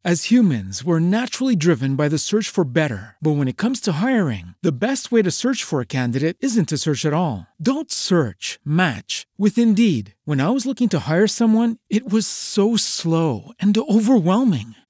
[0.05, 3.15] As humans, we're naturally driven by the search for better.
[3.22, 6.68] But when it comes to hiring, the best way to search for a candidate isn't
[6.68, 7.47] to search at all.
[7.57, 10.14] Don't search, match with Indeed.
[10.26, 14.76] When I was looking to hire someone, it was so slow and overwhelming.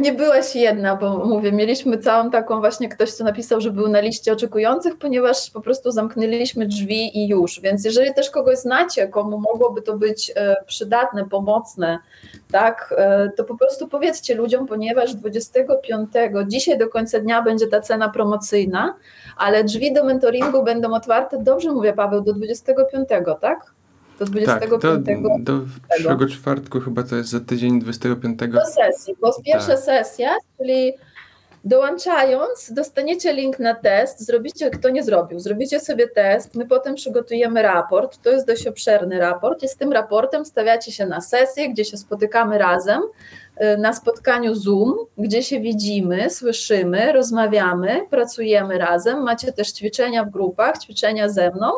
[0.00, 4.00] Nie byłaś jedna, bo mówię, mieliśmy całą taką właśnie ktoś, co napisał, że był na
[4.00, 7.60] liście oczekujących, ponieważ po prostu zamknęliśmy drzwi i już.
[7.60, 11.98] Więc jeżeli też kogoś znacie, komu mogłoby to być e, przydatne, pomocne,
[12.52, 16.10] tak, e, to po prostu powiedzcie ludziom, ponieważ 25,
[16.46, 18.94] dzisiaj do końca dnia będzie ta cena promocyjna,
[19.36, 23.08] ale drzwi do mentoringu będą otwarte, dobrze mówię Paweł, do 25,
[23.40, 23.79] tak?
[24.20, 24.82] Do 25.
[24.82, 28.38] Tak, do, do przyszłego czwartku chyba to jest za tydzień 25.
[28.38, 29.78] Do sesji, bo pierwsza tak.
[29.78, 30.92] sesja, czyli
[31.64, 37.62] dołączając, dostaniecie link na test, zrobicie, kto nie zrobił, zrobicie sobie test, my potem przygotujemy
[37.62, 41.84] raport, to jest dość obszerny raport i z tym raportem stawiacie się na sesję, gdzie
[41.84, 49.52] się spotykamy razem, y, na spotkaniu Zoom, gdzie się widzimy, słyszymy, rozmawiamy, pracujemy razem, macie
[49.52, 51.72] też ćwiczenia w grupach, ćwiczenia ze mną,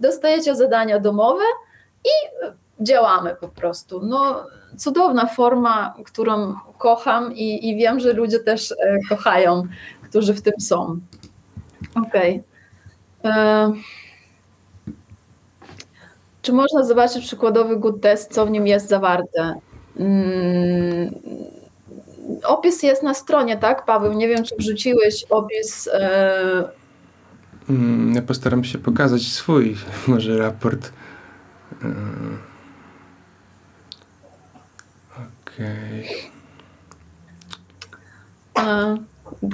[0.00, 1.44] dostajecie zadania domowe,
[2.06, 2.46] i
[2.84, 4.00] działamy po prostu.
[4.02, 4.46] No,
[4.76, 8.76] cudowna forma, którą kocham i, i wiem, że ludzie też e,
[9.08, 9.62] kochają,
[10.02, 11.00] którzy w tym są.
[11.94, 12.42] Okej.
[13.22, 13.32] Okay.
[13.32, 13.72] E,
[16.42, 19.54] czy można zobaczyć przykładowy good test, co w nim jest zawarte?
[19.98, 21.14] Mm,
[22.44, 24.12] opis jest na stronie, tak, Paweł?
[24.12, 25.88] Nie wiem, czy wrzuciłeś opis.
[25.92, 26.68] E...
[27.70, 29.76] Mm, ja postaram się pokazać swój,
[30.08, 30.92] może raport.
[35.46, 36.06] Okej.
[38.54, 38.96] Okay.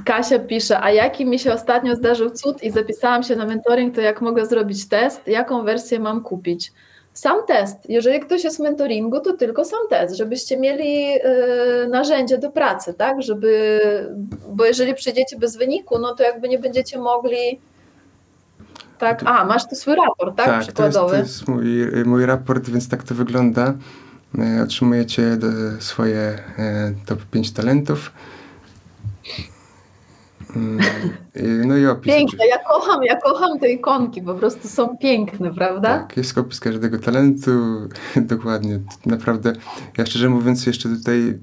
[0.04, 4.00] Kasia pisze, a jaki mi się ostatnio zdarzył cud i zapisałam się na mentoring, to
[4.00, 5.28] jak mogę zrobić test?
[5.28, 6.72] Jaką wersję mam kupić?
[7.12, 7.76] Sam test.
[7.88, 12.94] Jeżeli ktoś jest w mentoringu, to tylko sam test, żebyście mieli y, narzędzie do pracy,
[12.94, 13.22] tak?
[13.22, 13.80] Żeby,
[14.48, 17.60] bo jeżeli przyjdziecie bez wyniku, no to jakby nie będziecie mogli
[19.03, 19.23] tak?
[19.27, 20.47] A, masz tu swój raport, tak?
[20.47, 21.11] Tak, przykładowy.
[21.11, 23.74] to jest, to jest mój, mój raport, więc tak to wygląda.
[24.39, 25.39] E, otrzymujecie
[25.79, 26.19] swoje
[26.59, 28.12] e, top 5 talentów.
[30.57, 30.79] Mm,
[31.69, 32.15] no i opis.
[32.15, 35.99] Piękne, ja kocham, ja kocham te ikonki, po prostu są piękne, prawda?
[35.99, 37.51] Tak, jest opis każdego talentu,
[38.16, 39.53] dokładnie, naprawdę.
[39.99, 41.39] Ja szczerze mówiąc jeszcze tutaj...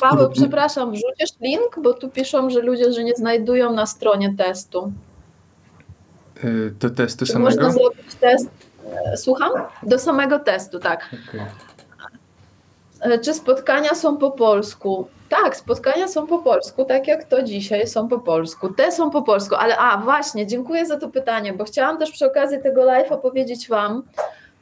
[0.00, 4.92] Paweł, przepraszam, wrzucisz link, bo tu piszą, że ludzie, że nie znajdują na stronie testu.
[6.44, 7.50] Y, do testu samego?
[7.50, 8.48] Można zrobić test,
[9.06, 9.50] e, słucham?
[9.82, 11.10] Do samego testu, tak.
[11.28, 11.46] Okay.
[13.24, 15.08] Czy spotkania są po polsku?
[15.28, 18.68] Tak, spotkania są po polsku, tak jak to dzisiaj są po polsku.
[18.68, 22.26] Te są po polsku, ale a właśnie, dziękuję za to pytanie, bo chciałam też przy
[22.26, 24.02] okazji tego live'a powiedzieć Wam,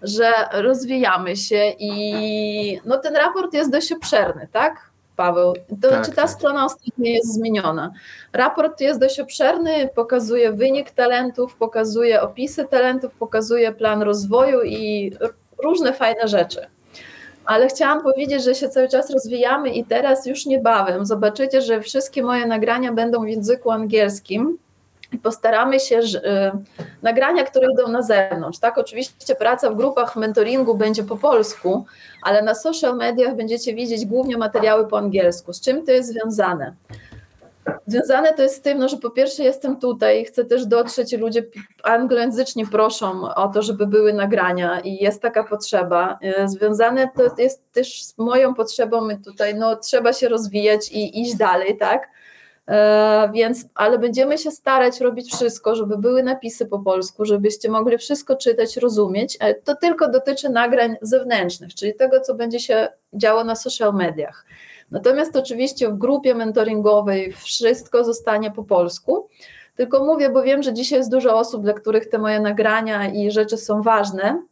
[0.03, 4.92] że rozwijamy się i no ten raport jest dość obszerny, tak?
[5.17, 5.53] Paweł.
[5.53, 6.31] To tak, znaczy ta tak.
[6.31, 7.93] strona ostatnio jest zmieniona.
[8.33, 15.13] Raport jest dość obszerny, pokazuje wynik talentów, pokazuje opisy talentów, pokazuje plan rozwoju i
[15.63, 16.67] różne fajne rzeczy.
[17.45, 22.23] Ale chciałam powiedzieć, że się cały czas rozwijamy i teraz już niebawem zobaczycie, że wszystkie
[22.23, 24.59] moje nagrania będą w języku angielskim
[25.19, 26.53] postaramy się, że, y,
[27.03, 28.79] nagrania, które idą na zewnątrz, tak?
[28.79, 31.85] Oczywiście praca w grupach mentoringu będzie po polsku,
[32.23, 35.53] ale na social mediach będziecie widzieć głównie materiały po angielsku.
[35.53, 36.75] Z czym to jest związane?
[37.87, 41.17] Związane to jest z tym, no, że po pierwsze jestem tutaj, chcę też dotrzeć i
[41.17, 41.43] ludzie
[41.83, 46.19] anglojęzyczni proszą o to, żeby były nagrania i jest taka potrzeba.
[46.45, 51.37] Y, związane to jest też z moją potrzebą tutaj, no trzeba się rozwijać i iść
[51.37, 52.09] dalej, tak?
[52.69, 57.99] E, więc, ale będziemy się starać robić wszystko, żeby były napisy po polsku, żebyście mogli
[57.99, 59.39] wszystko czytać, rozumieć.
[59.65, 64.47] To tylko dotyczy nagrań zewnętrznych, czyli tego, co będzie się działo na social mediach.
[64.91, 69.29] Natomiast oczywiście w grupie mentoringowej wszystko zostanie po polsku.
[69.75, 73.31] Tylko mówię, bo wiem, że dzisiaj jest dużo osób, dla których te moje nagrania i
[73.31, 74.43] rzeczy są ważne,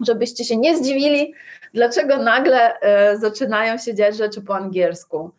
[0.00, 1.34] żebyście się nie zdziwili,
[1.74, 5.30] dlaczego nagle e, zaczynają się dziać rzeczy po angielsku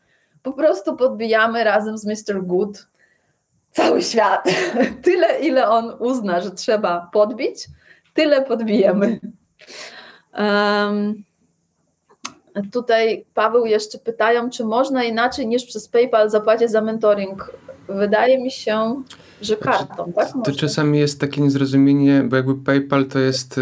[0.50, 2.44] po prostu podbijamy razem z Mr.
[2.44, 2.88] Good
[3.72, 4.44] cały świat.
[5.06, 7.68] Tyle, ile on uzna, że trzeba podbić,
[8.14, 9.20] tyle podbijemy.
[10.38, 11.24] Um,
[12.72, 17.52] tutaj Paweł jeszcze pytają, czy można inaczej niż przez PayPal zapłacić za mentoring.
[17.90, 19.04] Wydaje mi się,
[19.42, 20.30] że kartą, tak?
[20.46, 23.62] To czasami jest takie niezrozumienie, bo jakby PayPal to jest y,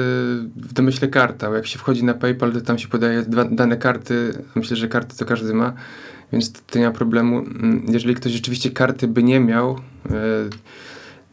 [0.55, 1.49] w domyśle karta.
[1.49, 4.43] Jak się wchodzi na PayPal, to tam się podaje dane karty.
[4.55, 5.73] Myślę, że karty to każdy ma
[6.33, 7.37] więc to nie ma problemu.
[7.37, 10.15] Mm, jeżeli ktoś rzeczywiście karty by nie miał, e,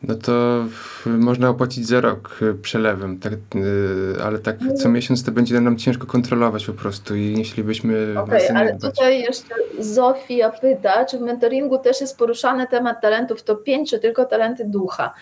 [0.08, 0.64] no to
[1.06, 5.76] można opłacić za rok y, przelewem, tak, y, ale tak co miesiąc to będzie nam
[5.76, 11.20] ciężko kontrolować po prostu i jeślibyśmy Okej, okay, ale tutaj jeszcze Zofia pyta, czy w
[11.20, 15.14] mentoringu też jest poruszany temat talentów to 5, czy tylko talenty ducha?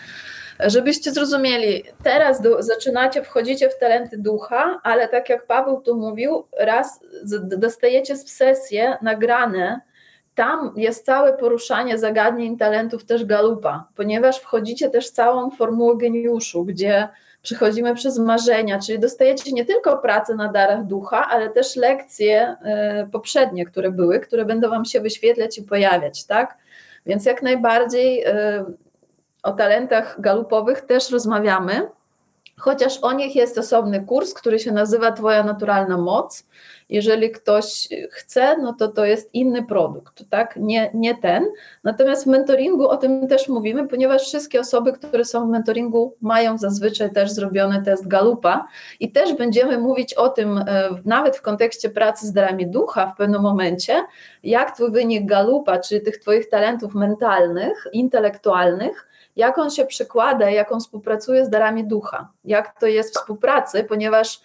[0.65, 6.47] Żebyście zrozumieli, teraz do, zaczynacie, wchodzicie w talenty ducha, ale tak jak Paweł tu mówił,
[6.59, 6.99] raz
[7.57, 9.81] dostajecie w sesję nagrane,
[10.35, 17.07] tam jest całe poruszanie zagadnień talentów też Galupa, ponieważ wchodzicie też całą formułę geniuszu, gdzie
[17.41, 22.55] przychodzimy przez marzenia, czyli dostajecie nie tylko pracę na darach ducha, ale też lekcje
[23.05, 26.57] y, poprzednie, które były, które będą Wam się wyświetlać i pojawiać, tak?
[27.05, 28.33] Więc jak najbardziej y,
[29.43, 31.89] o talentach galupowych też rozmawiamy,
[32.57, 36.45] chociaż o nich jest osobny kurs, który się nazywa Twoja naturalna moc.
[36.89, 40.55] Jeżeli ktoś chce, no to to jest inny produkt, tak?
[40.55, 41.45] Nie, nie ten.
[41.83, 46.57] Natomiast w mentoringu o tym też mówimy, ponieważ wszystkie osoby, które są w mentoringu, mają
[46.57, 48.67] zazwyczaj też zrobiony test Galupa
[48.99, 53.17] i też będziemy mówić o tym, e, nawet w kontekście pracy z darami ducha w
[53.17, 54.03] pewnym momencie,
[54.43, 60.71] jak Twój wynik Galupa, czyli tych Twoich talentów mentalnych, intelektualnych, jak on się przykłada, jak
[60.71, 64.41] on współpracuje z darami ducha, jak to jest współpracy, ponieważ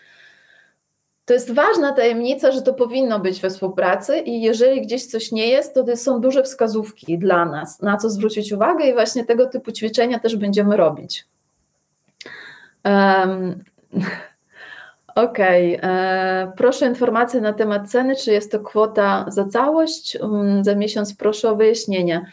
[1.25, 5.49] to jest ważna tajemnica, że to powinno być we współpracy i jeżeli gdzieś coś nie
[5.49, 9.73] jest, to są duże wskazówki dla nas, na co zwrócić uwagę i właśnie tego typu
[9.73, 11.27] ćwiczenia też będziemy robić.
[12.85, 13.65] Um,
[15.19, 15.91] Okej, okay.
[15.91, 21.15] E, proszę informacje na temat ceny, czy jest to kwota za całość, mm, za miesiąc
[21.15, 22.27] proszę o wyjaśnienie.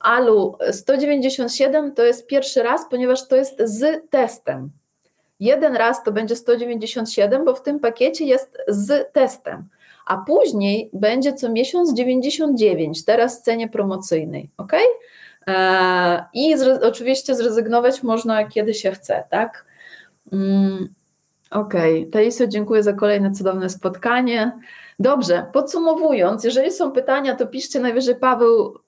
[0.00, 4.70] Alu, 197 to jest pierwszy raz, ponieważ to jest z testem.
[5.40, 9.68] Jeden raz to będzie 197, bo w tym pakiecie jest z testem,
[10.06, 14.72] a później będzie co miesiąc 99, teraz w cenie promocyjnej, ok?
[15.46, 19.64] E, I oczywiście zrezygnować można kiedy się chce, tak?
[20.32, 20.88] Mm.
[21.52, 22.48] Okej, okay.
[22.48, 24.52] Dziękuję za kolejne cudowne spotkanie.
[24.98, 28.78] Dobrze, podsumowując, jeżeli są pytania, to piszcie najwyżej Paweł,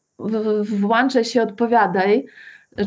[0.63, 2.27] włączaj się, odpowiadaj.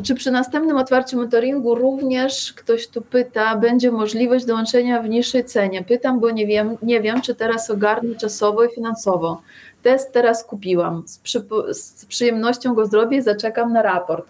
[0.03, 5.83] Czy przy następnym otwarciu mentoringu również ktoś tu pyta, będzie możliwość dołączenia w niższej cenie?
[5.83, 9.41] Pytam, bo nie wiem, nie wiem czy teraz ogarnę czasowo i finansowo.
[9.81, 11.03] Test teraz kupiłam.
[11.07, 14.27] Z, przy, z przyjemnością go zrobię i zaczekam na raport.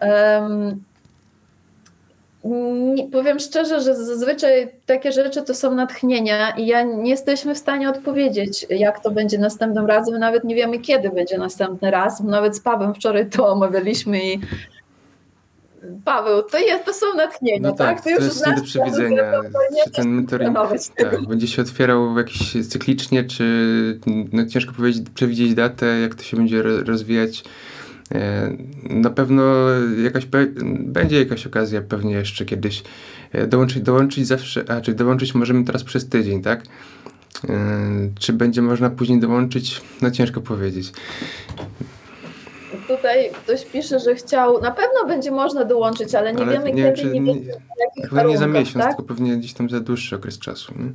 [0.00, 0.82] Um,
[3.12, 7.90] powiem szczerze, że zazwyczaj takie rzeczy to są natchnienia i ja nie jesteśmy w stanie
[7.90, 10.18] odpowiedzieć, jak to będzie następnym razem.
[10.18, 12.20] Nawet nie wiemy, kiedy będzie następny raz.
[12.20, 14.40] Nawet z Pawłem wczoraj to omawialiśmy i
[16.04, 18.02] Paweł, to, jest, to są natchnienia, no tak?
[18.02, 18.14] tak?
[18.14, 19.22] To, to jest nie do przewidzenia,
[19.84, 20.58] czy ten mentoring
[20.96, 24.00] tak, będzie się otwierał jakiś cyklicznie, czy
[24.32, 27.44] no, ciężko powiedzieć, przewidzieć datę, jak to się będzie rozwijać.
[28.14, 28.50] E,
[28.82, 29.42] na pewno
[30.04, 30.26] jakaś
[30.78, 32.82] będzie jakaś okazja pewnie jeszcze kiedyś
[33.32, 36.62] e, dołączyć, dołączyć zawsze, a czy dołączyć możemy teraz przez tydzień, tak?
[37.48, 37.58] E,
[38.20, 39.82] czy będzie można później dołączyć?
[40.02, 40.92] No ciężko powiedzieć.
[42.88, 46.92] Tutaj ktoś pisze, że chciał, na pewno będzie można dołączyć, ale nie ale wiemy nie,
[46.92, 47.52] kiedy, nie, nie wiemy
[48.08, 48.96] Chyba nie za miesiąc, tak?
[48.96, 50.74] tylko pewnie gdzieś tam za dłuższy okres czasu.
[50.78, 50.92] Nie?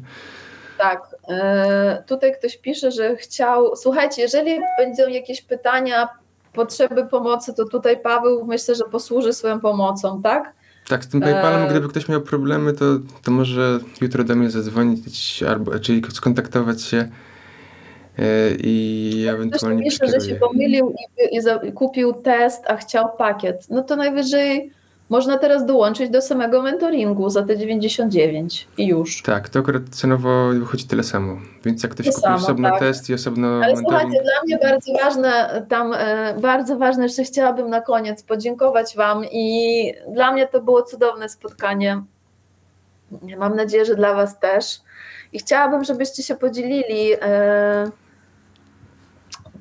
[0.78, 1.16] Tak.
[2.08, 3.76] tutaj ktoś pisze, że chciał.
[3.76, 6.08] Słuchajcie, jeżeli będą jakieś pytania
[6.54, 10.54] potrzeby pomocy, to tutaj Paweł myślę, że posłuży swoją pomocą, tak?
[10.88, 11.70] Tak, z tym PayPalem, e...
[11.70, 12.86] gdyby ktoś miał problemy, to,
[13.24, 16.98] to może jutro do mnie zadzwonić albo czyli skontaktować się
[18.20, 20.96] e, i ewentualnie Ktoś pisze, że się pomylił
[21.32, 21.38] i,
[21.68, 23.70] i, kupił test, a chciał pakiet.
[23.70, 24.72] No to najwyżej
[25.12, 29.22] można teraz dołączyć do samego mentoringu za te 99 i już.
[29.22, 31.38] Tak, to akurat cenowo wychodzi tyle samo.
[31.66, 32.80] Więc jak ktoś kupi osobno tak.
[32.80, 33.90] test i osobno Ale mentoring...
[33.90, 39.26] słuchajcie, dla mnie bardzo ważne, tam e, bardzo ważne, jeszcze chciałabym na koniec podziękować Wam
[39.32, 42.02] i dla mnie to było cudowne spotkanie.
[43.38, 44.82] Mam nadzieję, że dla Was też.
[45.34, 47.92] I chciałabym, żebyście się podzielili e,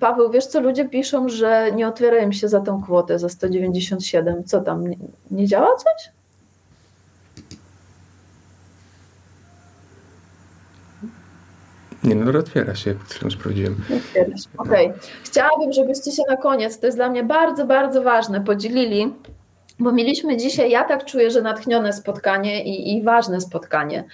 [0.00, 4.44] Paweł, wiesz co, ludzie piszą, że nie otwierają się za tą kwotę, za 197.
[4.44, 4.96] Co tam, nie,
[5.30, 6.12] nie działa coś?
[12.04, 13.76] Nie, no otwiera się, chwilą sprawdziłem.
[14.56, 14.86] Okej.
[14.86, 15.00] Okay.
[15.24, 19.14] Chciałabym, żebyście się na koniec, to jest dla mnie bardzo, bardzo ważne, podzielili,
[19.78, 24.04] bo mieliśmy dzisiaj, ja tak czuję, że natchnione spotkanie i, i ważne spotkanie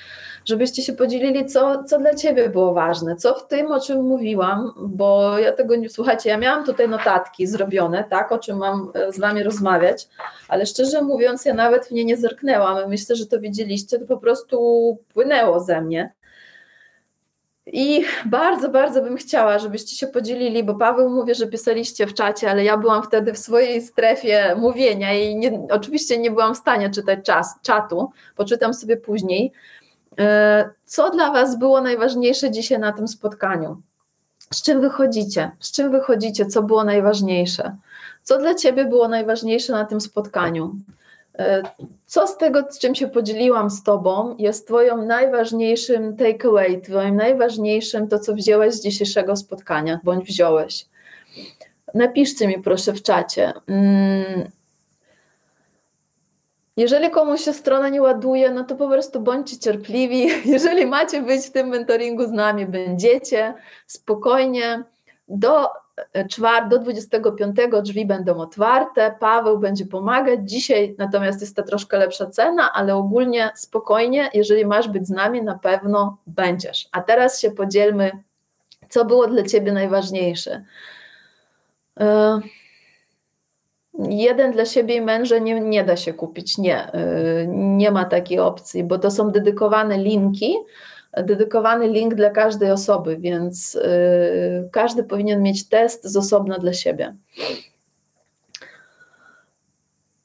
[0.47, 4.73] żebyście się podzielili, co, co dla Ciebie było ważne, co w tym, o czym mówiłam,
[4.77, 9.13] bo ja tego nie, słuchajcie, ja miałam tutaj notatki zrobione, tak, o czym mam e,
[9.13, 10.09] z Wami rozmawiać,
[10.49, 14.17] ale szczerze mówiąc, ja nawet w nie nie zerknęłam, myślę, że to widzieliście, to po
[14.17, 16.13] prostu płynęło ze mnie.
[17.73, 22.51] I bardzo, bardzo bym chciała, żebyście się podzielili, bo Paweł mówi, że pisaliście w czacie,
[22.51, 26.91] ale ja byłam wtedy w swojej strefie mówienia i nie, oczywiście nie byłam w stanie
[26.91, 29.53] czytać czas, czatu, poczytam sobie później.
[30.19, 33.83] E, co dla Was było najważniejsze dzisiaj na tym spotkaniu?
[34.55, 35.51] Z czym wychodzicie?
[35.61, 36.47] Z czym wychodzicie?
[36.47, 37.77] Co było najważniejsze?
[38.23, 40.75] Co dla Ciebie było najważniejsze na tym spotkaniu?
[41.39, 41.63] E,
[42.07, 48.09] co z tego, z czym się podzieliłam z Tobą, jest Twoim najważniejszym takeaway, Twoim najważniejszym
[48.09, 50.87] to, co wzięłaś z dzisiejszego spotkania, bądź wziąłeś?
[51.95, 53.53] Napiszcie mi proszę w czacie.
[56.77, 60.29] Jeżeli komuś się strona nie ładuje, no to po prostu bądźcie cierpliwi.
[60.53, 63.55] Jeżeli macie być w tym mentoringu z nami, będziecie
[63.87, 64.85] spokojnie.
[65.29, 65.69] Do
[66.31, 70.41] czwart, do 25 drzwi będą otwarte, Paweł będzie pomagać.
[70.43, 75.43] Dzisiaj natomiast jest ta troszkę lepsza cena, ale ogólnie spokojnie, jeżeli masz być z nami,
[75.43, 76.89] na pewno będziesz.
[76.93, 78.11] A teraz się podzielmy,
[78.89, 80.65] co było dla Ciebie najważniejsze.
[82.01, 82.41] E,
[83.99, 88.39] jeden dla siebie i męża nie, nie da się kupić, nie, e, nie ma takiej
[88.39, 90.57] opcji, bo to są dedykowane linki,
[91.23, 97.17] dedykowany link dla każdej osoby, więc y, każdy powinien mieć test z osobna dla siebie.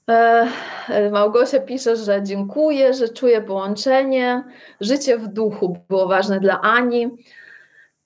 [0.10, 4.44] E, Małgosia pisze, że dziękuję, że czuję połączenie.
[4.82, 7.10] Życie w duchu było ważne dla Ani.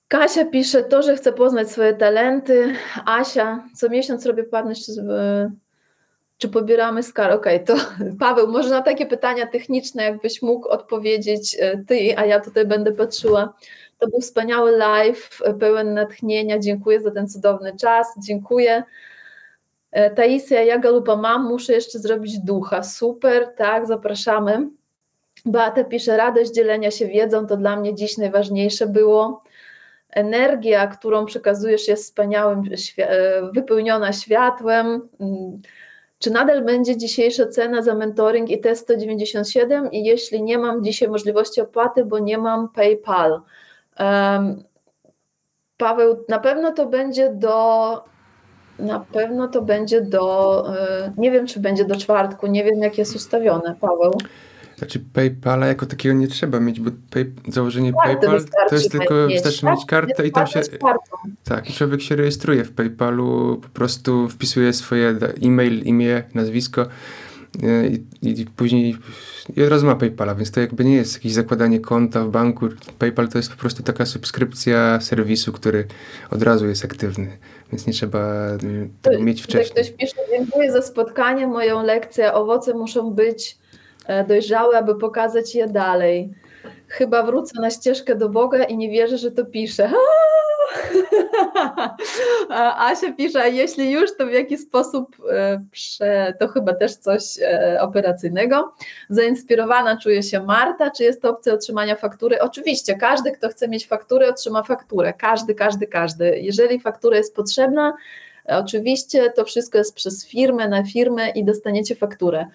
[0.08, 2.74] Kasia pisze to, że chce poznać swoje talenty.
[3.06, 4.90] Asia, co miesiąc robię płatność
[6.38, 7.32] czy pobieramy skar?
[7.32, 7.82] Okej, okay, to
[8.20, 12.92] Paweł, może na takie pytania techniczne, jakbyś mógł odpowiedzieć e, ty, a ja tutaj będę
[12.92, 13.54] patrzyła.
[13.98, 16.58] To był wspaniały live, e, pełen natchnienia.
[16.58, 18.06] Dziękuję za ten cudowny czas.
[18.18, 18.82] Dziękuję.
[19.92, 22.82] E, Taisia, ja galupa mam, muszę jeszcze zrobić ducha.
[22.82, 24.68] Super, tak, zapraszamy.
[25.46, 29.42] Beata pisze, radość dzielenia się wiedzą, to dla mnie dziś najważniejsze było.
[30.16, 32.62] Energia, którą przekazujesz jest wspaniałym,
[33.54, 35.60] wypełniona światłem mm,
[36.18, 41.08] czy nadal będzie dzisiejsza cena za mentoring i test 197 i jeśli nie mam dzisiaj
[41.08, 43.40] możliwości opłaty, bo nie mam PayPal?
[44.00, 44.64] Um,
[45.76, 48.04] Paweł, na pewno to będzie do
[48.78, 52.98] na pewno to będzie do e, nie wiem czy będzie do czwartku, nie wiem jak
[52.98, 54.12] jest ustawione, Paweł.
[54.78, 59.34] Znaczy PayPala jako takiego nie trzeba mieć, bo pay, założenie PayPal to jest tylko, mieć,
[59.34, 59.76] wystarczy tak?
[59.76, 60.60] mieć kartę i tam się...
[61.44, 66.86] Tak, i człowiek się rejestruje w PayPalu, po prostu wpisuje swoje e-mail, imię, nazwisko
[67.62, 68.96] e, i, i później
[69.56, 72.68] i od razu ma PayPala, więc to jakby nie jest jakieś zakładanie konta w banku.
[72.98, 75.86] PayPal to jest po prostu taka subskrypcja serwisu, który
[76.30, 77.38] od razu jest aktywny,
[77.72, 78.48] więc nie trzeba
[79.02, 79.84] tego mieć wcześniej.
[79.84, 83.58] Ktoś pisze, dziękuję za spotkanie, moją lekcję, owoce muszą być
[84.06, 86.30] E, dojrzałe, aby pokazać je dalej.
[86.88, 89.90] Chyba wrócę na ścieżkę do Boga i nie wierzę, że to piszę.
[92.76, 95.16] Asia pisze, a jeśli już, to w jaki sposób
[96.00, 98.74] e, to chyba też coś e, operacyjnego.
[99.08, 102.40] Zainspirowana czuje się Marta, czy jest to opcja otrzymania faktury?
[102.40, 105.12] Oczywiście, każdy, kto chce mieć fakturę, otrzyma fakturę.
[105.12, 106.38] Każdy, każdy, każdy.
[106.40, 107.92] Jeżeli faktura jest potrzebna,
[108.44, 112.46] oczywiście to wszystko jest przez firmę, na firmę i dostaniecie fakturę.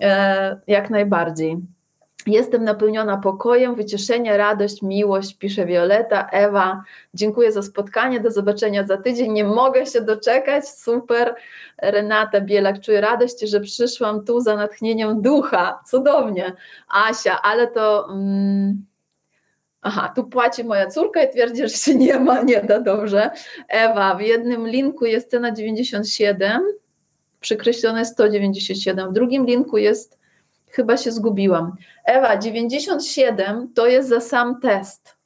[0.00, 1.58] E, jak najbardziej.
[2.26, 6.82] Jestem napełniona pokojem, wycieszenie, radość, miłość, pisze Violeta, Ewa.
[7.14, 9.32] Dziękuję za spotkanie, do zobaczenia za tydzień.
[9.32, 11.34] Nie mogę się doczekać, super.
[11.82, 15.80] Renata Bielak, czuję radość, że przyszłam tu za natchnieniem ducha.
[15.86, 16.52] Cudownie.
[16.88, 18.08] Asia, ale to.
[18.10, 18.86] Mm,
[19.82, 23.30] aha, tu płaci moja córka i twierdzi, że się nie ma, nie da dobrze.
[23.68, 26.62] Ewa, w jednym linku jest cena 97
[27.40, 29.10] przykreślone 197.
[29.10, 30.18] W drugim linku jest,
[30.66, 31.72] chyba się zgubiłam.
[32.04, 35.16] Ewa, 97 to jest za sam test,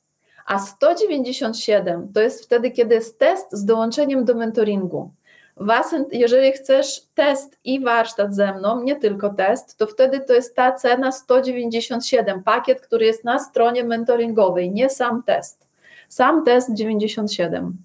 [0.46, 5.10] a 197 to jest wtedy, kiedy jest test z dołączeniem do mentoringu.
[5.56, 10.56] Was, jeżeli chcesz test i warsztat ze mną, nie tylko test, to wtedy to jest
[10.56, 15.66] ta cena 197, pakiet, który jest na stronie mentoringowej, nie sam test.
[16.08, 17.76] Sam test 97.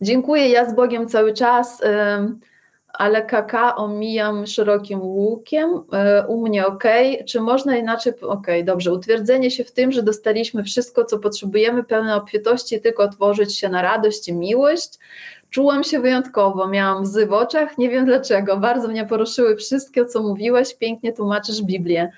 [0.00, 1.82] Dziękuję, ja z Bogiem cały czas
[2.98, 5.82] ale KK omijam szerokim łukiem.
[5.92, 6.84] E, u mnie ok.
[7.26, 8.12] Czy można inaczej?
[8.20, 8.92] Ok, dobrze.
[8.92, 13.82] Utwierdzenie się w tym, że dostaliśmy wszystko, co potrzebujemy, pełne obfitości, tylko otworzyć się na
[13.82, 14.98] radość i miłość.
[15.50, 18.56] Czułam się wyjątkowo, miałam łzy w oczach, nie wiem dlaczego.
[18.56, 22.12] Bardzo mnie poruszyły wszystkie, co mówiłeś, pięknie tłumaczysz Biblię.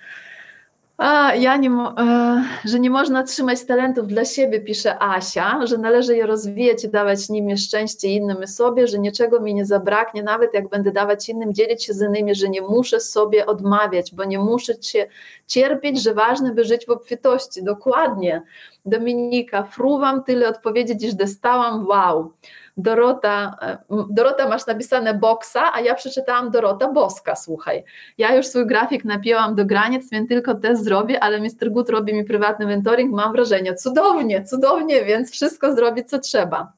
[0.99, 6.17] A, ja nie, e, że nie można trzymać talentów dla siebie, pisze Asia, że należy
[6.17, 10.55] je rozwijać i dawać nimi szczęście innym i sobie, że niczego mi nie zabraknie, nawet
[10.55, 14.39] jak będę dawać innym, dzielić się z innymi, że nie muszę sobie odmawiać, bo nie
[14.39, 15.09] muszę cię
[15.47, 17.65] cierpieć, że ważne, by żyć w obfitości.
[17.65, 18.43] Dokładnie.
[18.87, 22.33] Dominika, fruwam tyle odpowiedzieć, iż dostałam, wow.
[22.77, 23.79] Dorota, e,
[24.11, 27.85] Dorota masz napisane boksa, a ja przeczytałam Dorota Boska, słuchaj.
[28.19, 31.71] Ja już swój grafik napięłam do granic, więc tylko test zrobię, ale Mr.
[31.71, 36.73] Good robi mi prywatny mentoring, mam wrażenie, cudownie, cudownie, więc wszystko zrobi, co trzeba.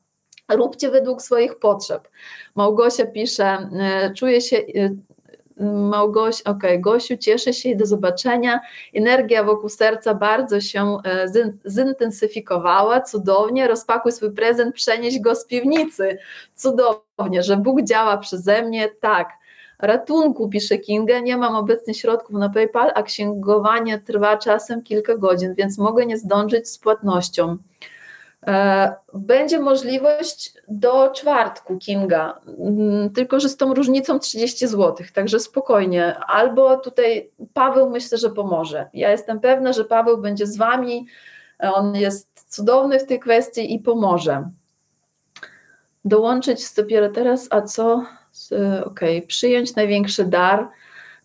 [0.48, 2.08] Róbcie według swoich potrzeb.
[2.54, 4.56] Małgosia pisze, e, czuję się
[5.58, 8.60] e, Małgoś, ok, Gosiu, cieszę się i do zobaczenia.
[8.94, 11.26] Energia wokół serca bardzo się e,
[11.66, 13.68] zintensyfikowała, cudownie.
[13.68, 16.18] Rozpakuj swój prezent, przenieś go z piwnicy.
[16.54, 19.28] Cudownie, że Bóg działa przeze mnie, tak.
[19.78, 25.54] Ratunku, pisze Kinga, nie mam obecnie środków na PayPal, a księgowanie trwa czasem kilka godzin,
[25.54, 27.56] więc mogę nie zdążyć z płatnością.
[28.46, 35.40] E, będzie możliwość do czwartku Kinga, mm, tylko że z tą różnicą 30 zł, także
[35.40, 36.16] spokojnie.
[36.26, 38.88] Albo tutaj Paweł myślę, że pomoże.
[38.94, 41.06] Ja jestem pewna, że Paweł będzie z Wami.
[41.58, 44.50] On jest cudowny w tej kwestii i pomoże.
[46.04, 48.04] Dołączyć dopiero teraz, a co?
[48.84, 50.68] Ok, przyjąć największy dar.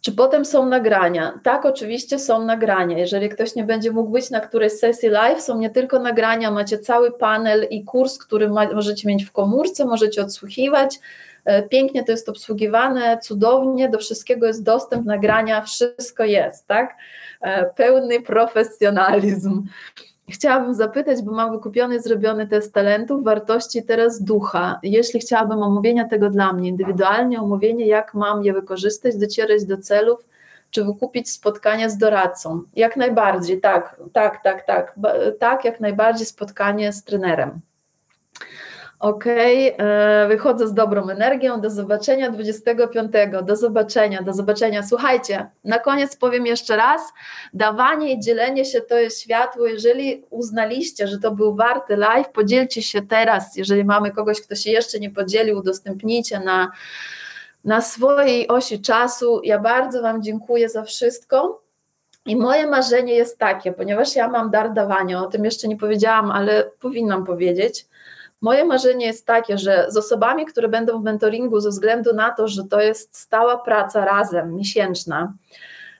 [0.04, 1.40] Czy potem są nagrania?
[1.44, 2.98] Tak, oczywiście są nagrania.
[2.98, 6.80] Jeżeli ktoś nie będzie mógł być na którejś sesji live, są nie tylko nagrania, macie
[6.80, 11.00] cały panel i kurs, który ma, możecie mieć w komórce, możecie odsłuchiwać.
[11.46, 16.96] E, pięknie to jest obsługiwane, cudownie, do wszystkiego jest dostęp, nagrania, wszystko jest, tak?
[17.42, 19.64] E, pełny profesjonalizm.
[20.30, 24.80] Chciałabym zapytać, bo mam wykupiony, zrobiony test talentów, wartości teraz ducha.
[24.84, 30.26] Jeśli chciałabym omówienia tego dla mnie, indywidualnie omówienie, jak mam je wykorzystać, docierać do celów,
[30.70, 32.62] czy wykupić spotkanie z doradcą.
[32.76, 34.96] Jak najbardziej, tak, tak, tak, tak,
[35.40, 37.60] tak, jak najbardziej spotkanie z trenerem.
[39.04, 39.88] Okej, okay.
[39.88, 41.62] E, wychodzę z dobrą energią.
[41.62, 43.12] Do zobaczenia 25.
[43.44, 44.84] Do zobaczenia, do zobaczenia.
[44.84, 47.02] Słuchajcie, na koniec powiem jeszcze raz:
[47.54, 49.68] dawanie i dzielenie się to jest światło.
[49.68, 53.58] Jeżeli uznaliście, że to był warty live, podzielcie się teraz.
[53.58, 56.72] Jeżeli mamy kogoś, kto się jeszcze nie podzielił, udostępnijcie na,
[57.66, 59.42] na swojej osi czasu.
[59.44, 61.64] Ja bardzo Wam dziękuję za wszystko.
[62.26, 66.32] I moje marzenie jest takie, ponieważ ja mam dar dawania, o tym jeszcze nie powiedziałam,
[66.32, 67.86] ale powinnam powiedzieć
[68.44, 72.48] Moje marzenie jest takie, że z osobami, które będą w mentoringu, ze względu na to,
[72.48, 75.34] że to jest stała praca razem, miesięczna,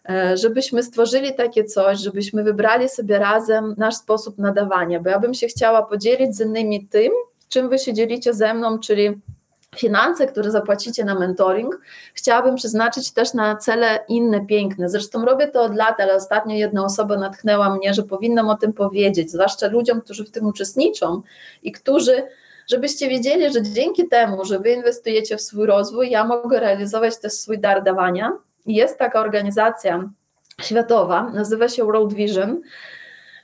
[0.10, 5.34] e, żebyśmy stworzyli takie coś, żebyśmy wybrali sobie razem nasz sposób nadawania, bo ja bym
[5.34, 7.12] się chciała podzielić z innymi tym,
[7.50, 9.22] czym wy się dzielicie ze mną, czyli
[9.78, 11.82] finanse, które zapłacicie na mentoring,
[12.14, 14.90] chciałabym przeznaczyć też na cele inne, piękne.
[14.90, 18.74] Zresztą robię to od lat, ale ostatnio jedna osoba natchnęła mnie, że powinnam o tym
[18.74, 21.22] powiedzieć, zwłaszcza ludziom, którzy w tym uczestniczą
[21.64, 22.24] i którzy
[22.68, 27.34] żebyście wiedzieli, że dzięki temu, że wy inwestujecie w swój rozwój, ja mogę realizować też
[27.34, 28.32] swój dar dawania.
[28.66, 30.10] Jest taka organizacja
[30.62, 32.62] światowa, nazywa się World Vision,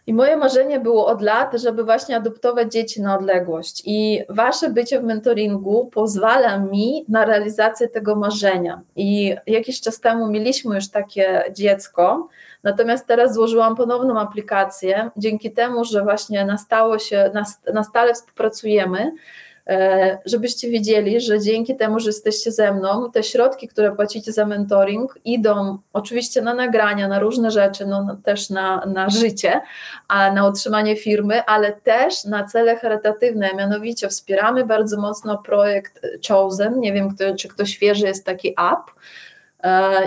[0.10, 3.82] i moje marzenie było od lat, żeby właśnie adoptować dzieci na odległość.
[3.86, 8.82] I wasze bycie w mentoringu pozwala mi na realizację tego marzenia.
[8.96, 12.28] I jakiś czas temu mieliśmy już takie dziecko,
[12.64, 15.12] natomiast teraz złożyłam ponowną aplikację.
[15.18, 19.12] Dzięki temu, że właśnie na, stało się, na, na stale współpracujemy,
[20.26, 25.20] żebyście wiedzieli, że dzięki temu, że jesteście ze mną, te środki, które płacicie za mentoring,
[25.26, 29.62] idą oczywiście na nagrania, na różne rzeczy, no, też na, na życie,
[30.08, 33.50] a na utrzymanie firmy, ale też na cele charytatywne.
[33.58, 36.80] Mianowicie wspieramy bardzo mocno projekt Chosen.
[36.80, 39.29] Nie wiem, kto, czy ktoś świeży jest taki app E,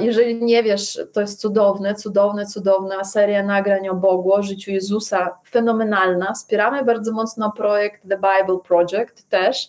[0.01, 5.39] jeżeli nie wiesz, to jest cudowne, cudowne, cudowna seria nagrań o Bogu, o życiu Jezusa,
[5.51, 6.33] fenomenalna.
[6.33, 9.69] Wspieramy bardzo mocno projekt The Bible Project też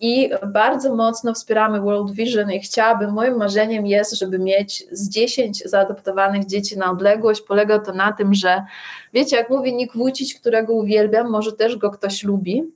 [0.00, 5.62] i bardzo mocno wspieramy World Vision i chciałabym, moim marzeniem jest, żeby mieć z 10
[5.64, 7.40] zaadoptowanych dzieci na odległość.
[7.40, 8.64] Polega to na tym, że
[9.12, 12.72] wiecie, jak mówi Nick Wójcić, którego uwielbiam, może też go ktoś lubi,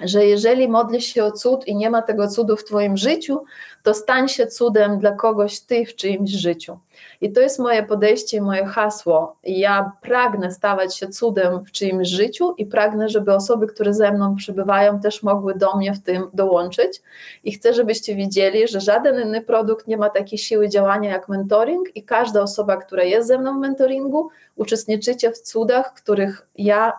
[0.00, 3.44] że jeżeli modlisz się o cud i nie ma tego cudu w Twoim życiu,
[3.82, 6.78] to stań się cudem dla kogoś Ty w czyimś życiu.
[7.20, 9.36] I to jest moje podejście i moje hasło.
[9.44, 14.36] Ja pragnę stawać się cudem w czyimś życiu i pragnę, żeby osoby, które ze mną
[14.36, 17.02] przybywają, też mogły do mnie w tym dołączyć.
[17.44, 21.96] I chcę, żebyście wiedzieli, że żaden inny produkt nie ma takiej siły działania jak mentoring
[21.96, 26.92] i każda osoba, która jest ze mną w mentoringu, uczestniczycie w cudach, których ja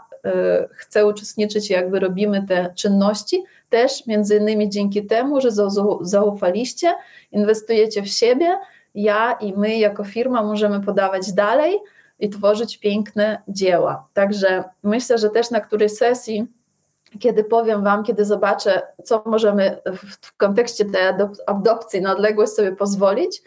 [0.71, 5.49] chce uczestniczyć, jakby robimy te czynności, też między innymi dzięki temu, że
[6.01, 6.93] zaufaliście,
[7.31, 8.57] inwestujecie w siebie,
[8.95, 11.79] ja i my jako firma możemy podawać dalej
[12.19, 14.07] i tworzyć piękne dzieła.
[14.13, 16.47] Także myślę, że też na której sesji,
[17.19, 19.77] kiedy powiem Wam, kiedy zobaczę, co możemy
[20.21, 21.01] w, kontekście tej
[21.47, 23.41] adopcji na odległość sobie pozwolić,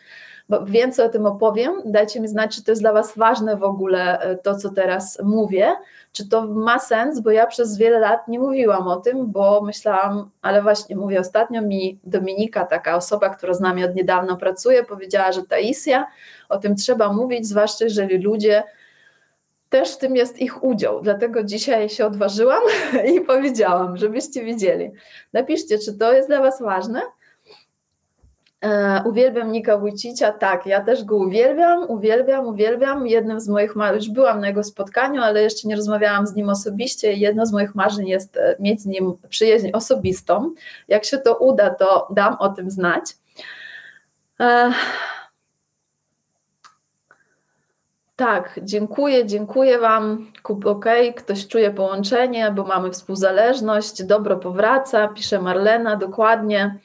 [0.64, 1.72] więcej o tym opowiem.
[1.84, 5.18] Dajcie mi znać, czy to jest dla Was ważne w ogóle e, to, co teraz
[5.24, 5.72] mówię,
[6.12, 10.30] czy to ma sens, bo ja przez wiele lat nie mówiłam o tym, bo myślałam,
[10.42, 15.32] ale właśnie mówię, ostatnio mi Dominika, taka osoba, która z nami od niedawna pracuje, powiedziała,
[15.32, 16.06] że Taisia,
[16.48, 18.62] o tym trzeba mówić, zwłaszcza jeżeli ludzie
[19.72, 21.02] też w tym jest ich udział.
[21.02, 22.62] Dlatego dzisiaj się odważyłam
[23.14, 24.90] i powiedziałam, żebyście widzieli.
[25.32, 27.02] Napiszcie, czy to jest dla Was ważne.
[28.62, 33.06] E, uwielbiam Nika Wójcicia, tak, ja też go uwielbiam, uwielbiam, uwielbiam.
[33.06, 36.48] Jednym z moich marzeń, już byłam na jego spotkaniu, ale jeszcze nie rozmawiałam z nim
[36.48, 37.12] osobiście.
[37.12, 40.51] Jedno z moich marzeń jest e, mieć z nim przyjaźń osobistą.
[40.89, 43.05] Jak się to uda, to dam o tym znać.
[44.40, 44.72] E,
[48.16, 50.32] tak, dziękuję, dziękuję Wam.
[50.43, 50.84] Kup OK,
[51.16, 56.78] ktoś czuje połączenie, bo mamy współzależność, dobro powraca, pisze Marlena, dokładnie.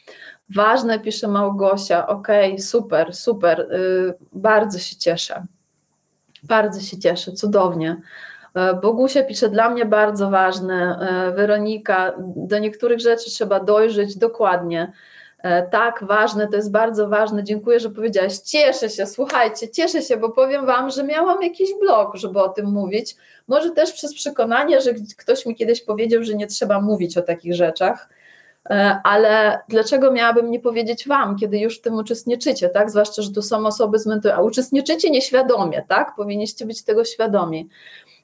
[0.55, 2.07] Ważne, pisze Małgosia.
[2.07, 3.67] Okej, okay, super, super.
[3.71, 5.45] Yy, bardzo się cieszę.
[6.43, 8.01] Bardzo się cieszę, cudownie.
[8.57, 10.99] Y, Bogusia pisze, dla mnie bardzo ważne.
[11.29, 14.91] Y, Weronika, do niektórych rzeczy trzeba dojrzeć dokładnie.
[15.39, 17.43] Y, tak, ważne, to jest bardzo ważne.
[17.43, 18.37] Dziękuję, że powiedziałaś.
[18.37, 22.65] Cieszę się, słuchajcie, cieszę się, bo powiem Wam, że miałam jakiś blok, żeby o tym
[22.65, 23.15] mówić.
[23.47, 27.53] Może też przez przekonanie, że ktoś mi kiedyś powiedział, że nie trzeba mówić o takich
[27.53, 28.09] rzeczach.
[28.69, 32.91] E, ale dlaczego miałabym nie powiedzieć Wam, kiedy już w tym uczestniczycie, tak?
[32.91, 36.15] Zwłaszcza, że tu są osoby z mentorem, a uczestniczycie nieświadomie, tak?
[36.15, 37.69] Powinniście być tego świadomi.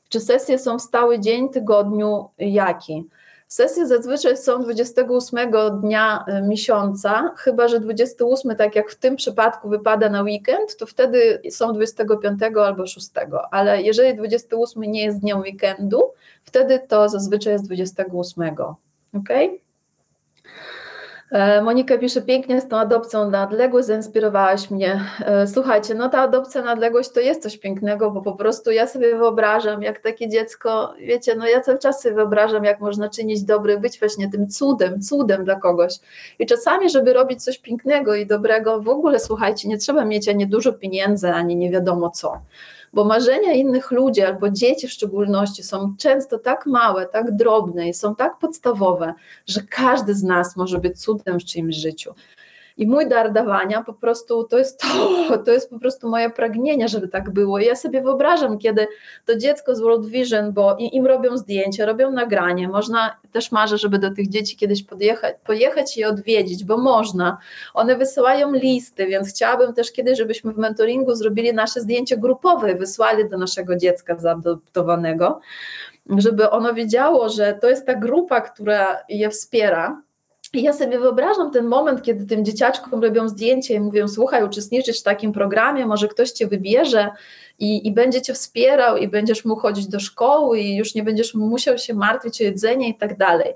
[0.09, 3.07] Czy sesje są w stały dzień, tygodniu, jaki?
[3.47, 5.51] Sesje zazwyczaj są 28
[5.81, 10.85] dnia e, miesiąca, chyba że 28, tak jak w tym przypadku wypada na weekend, to
[10.85, 13.09] wtedy są 25 albo 6,
[13.51, 16.01] ale jeżeli 28 nie jest dniem weekendu,
[16.43, 18.55] wtedy to zazwyczaj jest 28.
[19.13, 19.29] ok?
[21.33, 25.01] E, Monika pisze pięknie z tą adopcją na odległość, zainspirowałaś mnie.
[25.25, 28.87] E, słuchajcie, no ta adopcja na odległość to jest coś pięknego, bo po prostu ja
[28.87, 33.43] sobie wyobrażam, jak takie dziecko, wiecie, no ja cały czas sobie wyobrażam, jak można czynić
[33.43, 35.93] dobry, być właśnie tym cudem, cudem dla kogoś.
[36.39, 40.47] I czasami, żeby robić coś pięknego i dobrego, w ogóle słuchajcie, nie trzeba mieć ani
[40.47, 42.41] dużo pieniędzy, ani nie wiadomo co
[42.93, 47.93] bo marzenia innych ludzi albo dzieci w szczególności są często tak małe, tak drobne i
[47.93, 49.13] są tak podstawowe,
[49.45, 52.13] że każdy z nas może być cudem w czyimś życiu.
[52.77, 56.87] I mój dar dawania po prostu to jest to, to jest po prostu moje pragnienie,
[56.87, 57.59] żeby tak było.
[57.59, 58.87] I ja sobie wyobrażam, kiedy
[59.25, 63.99] to dziecko z World Vision, bo im robią zdjęcia, robią nagranie, można, też marzę, żeby
[63.99, 67.37] do tych dzieci kiedyś podjechać, pojechać i odwiedzić, bo można.
[67.73, 72.75] One wysyłają listy, więc chciałabym też kiedyś, żebyśmy w mentoringu zrobili nasze zdjęcie grupowe i
[72.75, 75.39] wysłali do naszego dziecka zaadoptowanego,
[76.17, 80.01] żeby ono wiedziało, że to jest ta grupa, która je wspiera,
[80.53, 84.99] i ja sobie wyobrażam ten moment, kiedy tym dzieciaczkom robią zdjęcie i mówią: Słuchaj, uczestniczysz
[84.99, 87.09] w takim programie, może ktoś cię wybierze
[87.59, 91.33] i, i będzie cię wspierał, i będziesz mógł chodzić do szkoły, i już nie będziesz
[91.33, 93.53] musiał się martwić o jedzenie i tak dalej.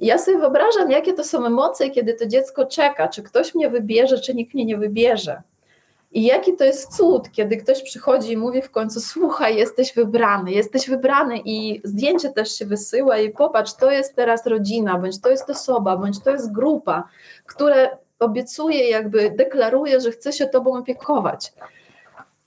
[0.00, 3.70] I ja sobie wyobrażam, jakie to są emocje, kiedy to dziecko czeka, czy ktoś mnie
[3.70, 5.42] wybierze, czy nikt mnie nie wybierze.
[6.12, 10.52] I jaki to jest cud, kiedy ktoś przychodzi i mówi w końcu: Słuchaj, jesteś wybrany,
[10.52, 15.30] jesteś wybrany, i zdjęcie też się wysyła, i popatrz, to jest teraz rodzina, bądź to
[15.30, 17.08] jest osoba, bądź to jest grupa,
[17.46, 21.52] które obiecuje, jakby deklaruje, że chce się Tobą opiekować.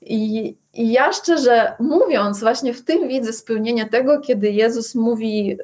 [0.01, 5.57] I, I ja szczerze mówiąc, właśnie w tym widzę spełnienie tego, kiedy Jezus mówi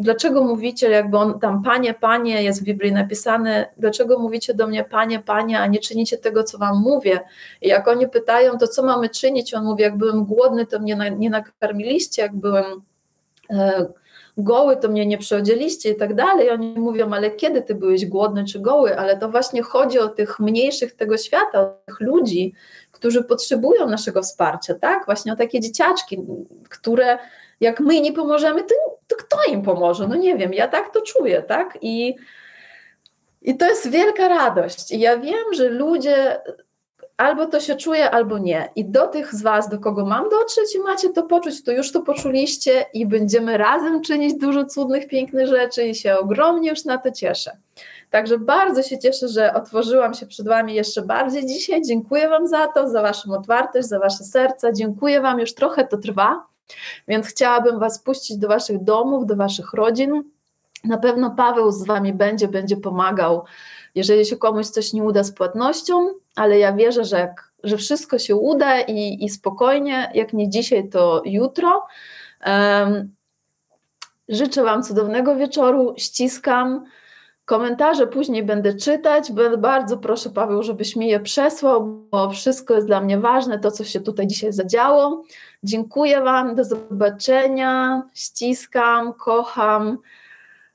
[0.00, 4.84] dlaczego mówicie, jakby on tam, panie, panie, jest w Biblii napisane, dlaczego mówicie do mnie,
[4.84, 7.20] panie, panie, a nie czynicie tego, co wam mówię?
[7.62, 9.54] I jak oni pytają, to co mamy czynić?
[9.54, 12.82] On mówi, jak byłem głodny, to mnie na, nie nakarmiliście, jak byłem
[13.50, 13.86] e,
[14.36, 16.50] goły, to mnie nie przyodzieliście i tak dalej.
[16.50, 18.98] Oni mówią, ale kiedy ty byłeś głodny czy goły?
[18.98, 22.54] Ale to właśnie chodzi o tych mniejszych tego świata, o tych ludzi,
[22.92, 25.04] którzy potrzebują naszego wsparcia, tak?
[25.06, 26.18] Właśnie o takie dzieciaczki,
[26.68, 27.18] które
[27.60, 28.74] jak my nie pomożemy, to,
[29.06, 30.08] to kto im pomoże?
[30.08, 31.78] No nie wiem, ja tak to czuję, tak?
[31.82, 32.16] I,
[33.42, 34.92] I to jest wielka radość.
[34.92, 36.40] I ja wiem, że ludzie
[37.20, 38.68] albo to się czuje, albo nie.
[38.76, 41.92] I do tych z Was, do kogo mam dotrzeć i macie to poczuć, to już
[41.92, 46.98] to poczuliście i będziemy razem czynić dużo cudnych, pięknych rzeczy i się ogromnie już na
[46.98, 47.56] to cieszę.
[48.10, 51.82] Także bardzo się cieszę, że otworzyłam się przed Wami jeszcze bardziej dzisiaj.
[51.82, 54.72] Dziękuję Wam za to, za Waszą otwartość, za Wasze serca.
[54.72, 56.46] Dziękuję Wam, już trochę to trwa,
[57.08, 60.22] więc chciałabym Was puścić do Waszych domów, do Waszych rodzin.
[60.84, 63.44] Na pewno Paweł z Wami będzie, będzie pomagał,
[63.94, 68.18] jeżeli się komuś coś nie uda z płatnością, ale ja wierzę, że jak że wszystko
[68.18, 71.86] się uda i, i spokojnie, jak nie dzisiaj, to jutro.
[72.46, 73.14] Um,
[74.28, 76.84] życzę Wam cudownego wieczoru, ściskam.
[77.50, 79.32] Komentarze później będę czytać.
[79.58, 83.84] Bardzo proszę, Paweł, żebyś mi je przesłał, bo wszystko jest dla mnie ważne, to co
[83.84, 85.22] się tutaj dzisiaj zadziało.
[85.62, 88.02] Dziękuję Wam, do zobaczenia.
[88.14, 89.98] Ściskam, kocham.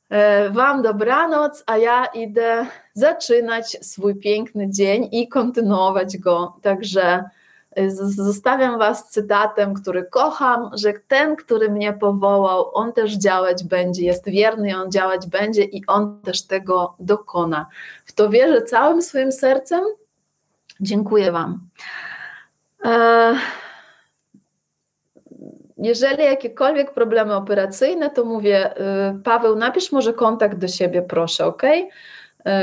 [0.10, 6.58] E, wam dobranoc, a ja idę zaczynać swój piękny dzień i kontynuować go.
[6.62, 7.24] Także
[8.10, 14.30] zostawiam Was cytatem, który kocham, że ten, który mnie powołał, on też działać będzie, jest
[14.30, 17.66] wierny on działać będzie i on też tego dokona.
[18.06, 19.84] W to wierzę całym swoim sercem.
[20.80, 21.60] Dziękuję Wam.
[22.86, 23.36] E,
[25.78, 31.64] jeżeli jakiekolwiek problemy operacyjne, to mówię, y, Paweł, napisz może kontakt do siebie, proszę, ok?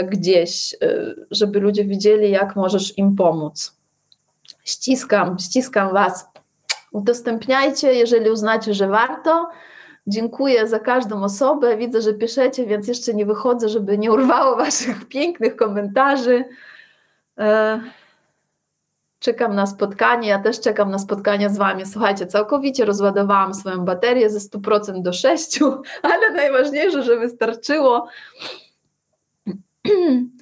[0.09, 3.82] Gdzieś, y, żeby ludzie widzieli, jak możesz im pomóc.
[4.65, 6.29] Ściskam, ściskam Was.
[6.93, 9.49] Udostępniajcie, jeżeli uznacie, że warto.
[10.07, 11.77] Dziękuję za każdą osobę.
[11.77, 16.45] Widzę, że piszecie, więc jeszcze nie wychodzę, żeby nie urwało Waszych pięknych komentarzy.
[17.39, 17.81] E,
[19.19, 21.87] czekam na spotkanie, ja też czekam na spotkanie z Wami.
[21.87, 28.07] Słuchajcie, całkowicie rozładowałam swoją baterię ze 100% do 6%, ale najważniejsze, że wystarczyło.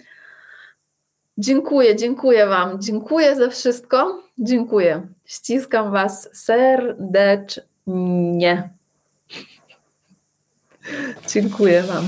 [1.40, 5.06] dziękuję, dziękuję Wam, dziękuję za wszystko, dziękuję.
[5.24, 7.60] Ściskam Was serdecznie.
[11.32, 12.04] dziękuję Wam.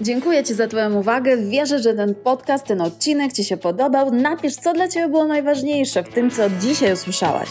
[0.00, 1.36] Dziękuję Ci za Twoją uwagę.
[1.36, 4.10] Wierzę, że ten podcast, ten odcinek Ci się podobał.
[4.12, 7.48] Napisz, co dla Ciebie było najważniejsze w tym, co dzisiaj usłyszałaś.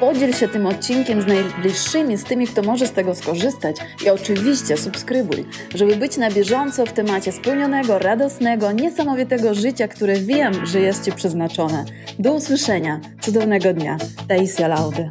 [0.00, 3.76] Podziel się tym odcinkiem z najbliższymi, z tymi, kto może z tego skorzystać.
[4.04, 5.44] I oczywiście subskrybuj,
[5.74, 11.12] żeby być na bieżąco w temacie spełnionego, radosnego, niesamowitego życia, które wiem, że jest Ci
[11.12, 11.84] przeznaczone.
[12.18, 13.00] Do usłyszenia.
[13.20, 13.96] Cudownego dnia.
[14.28, 15.10] Taisia Laudy.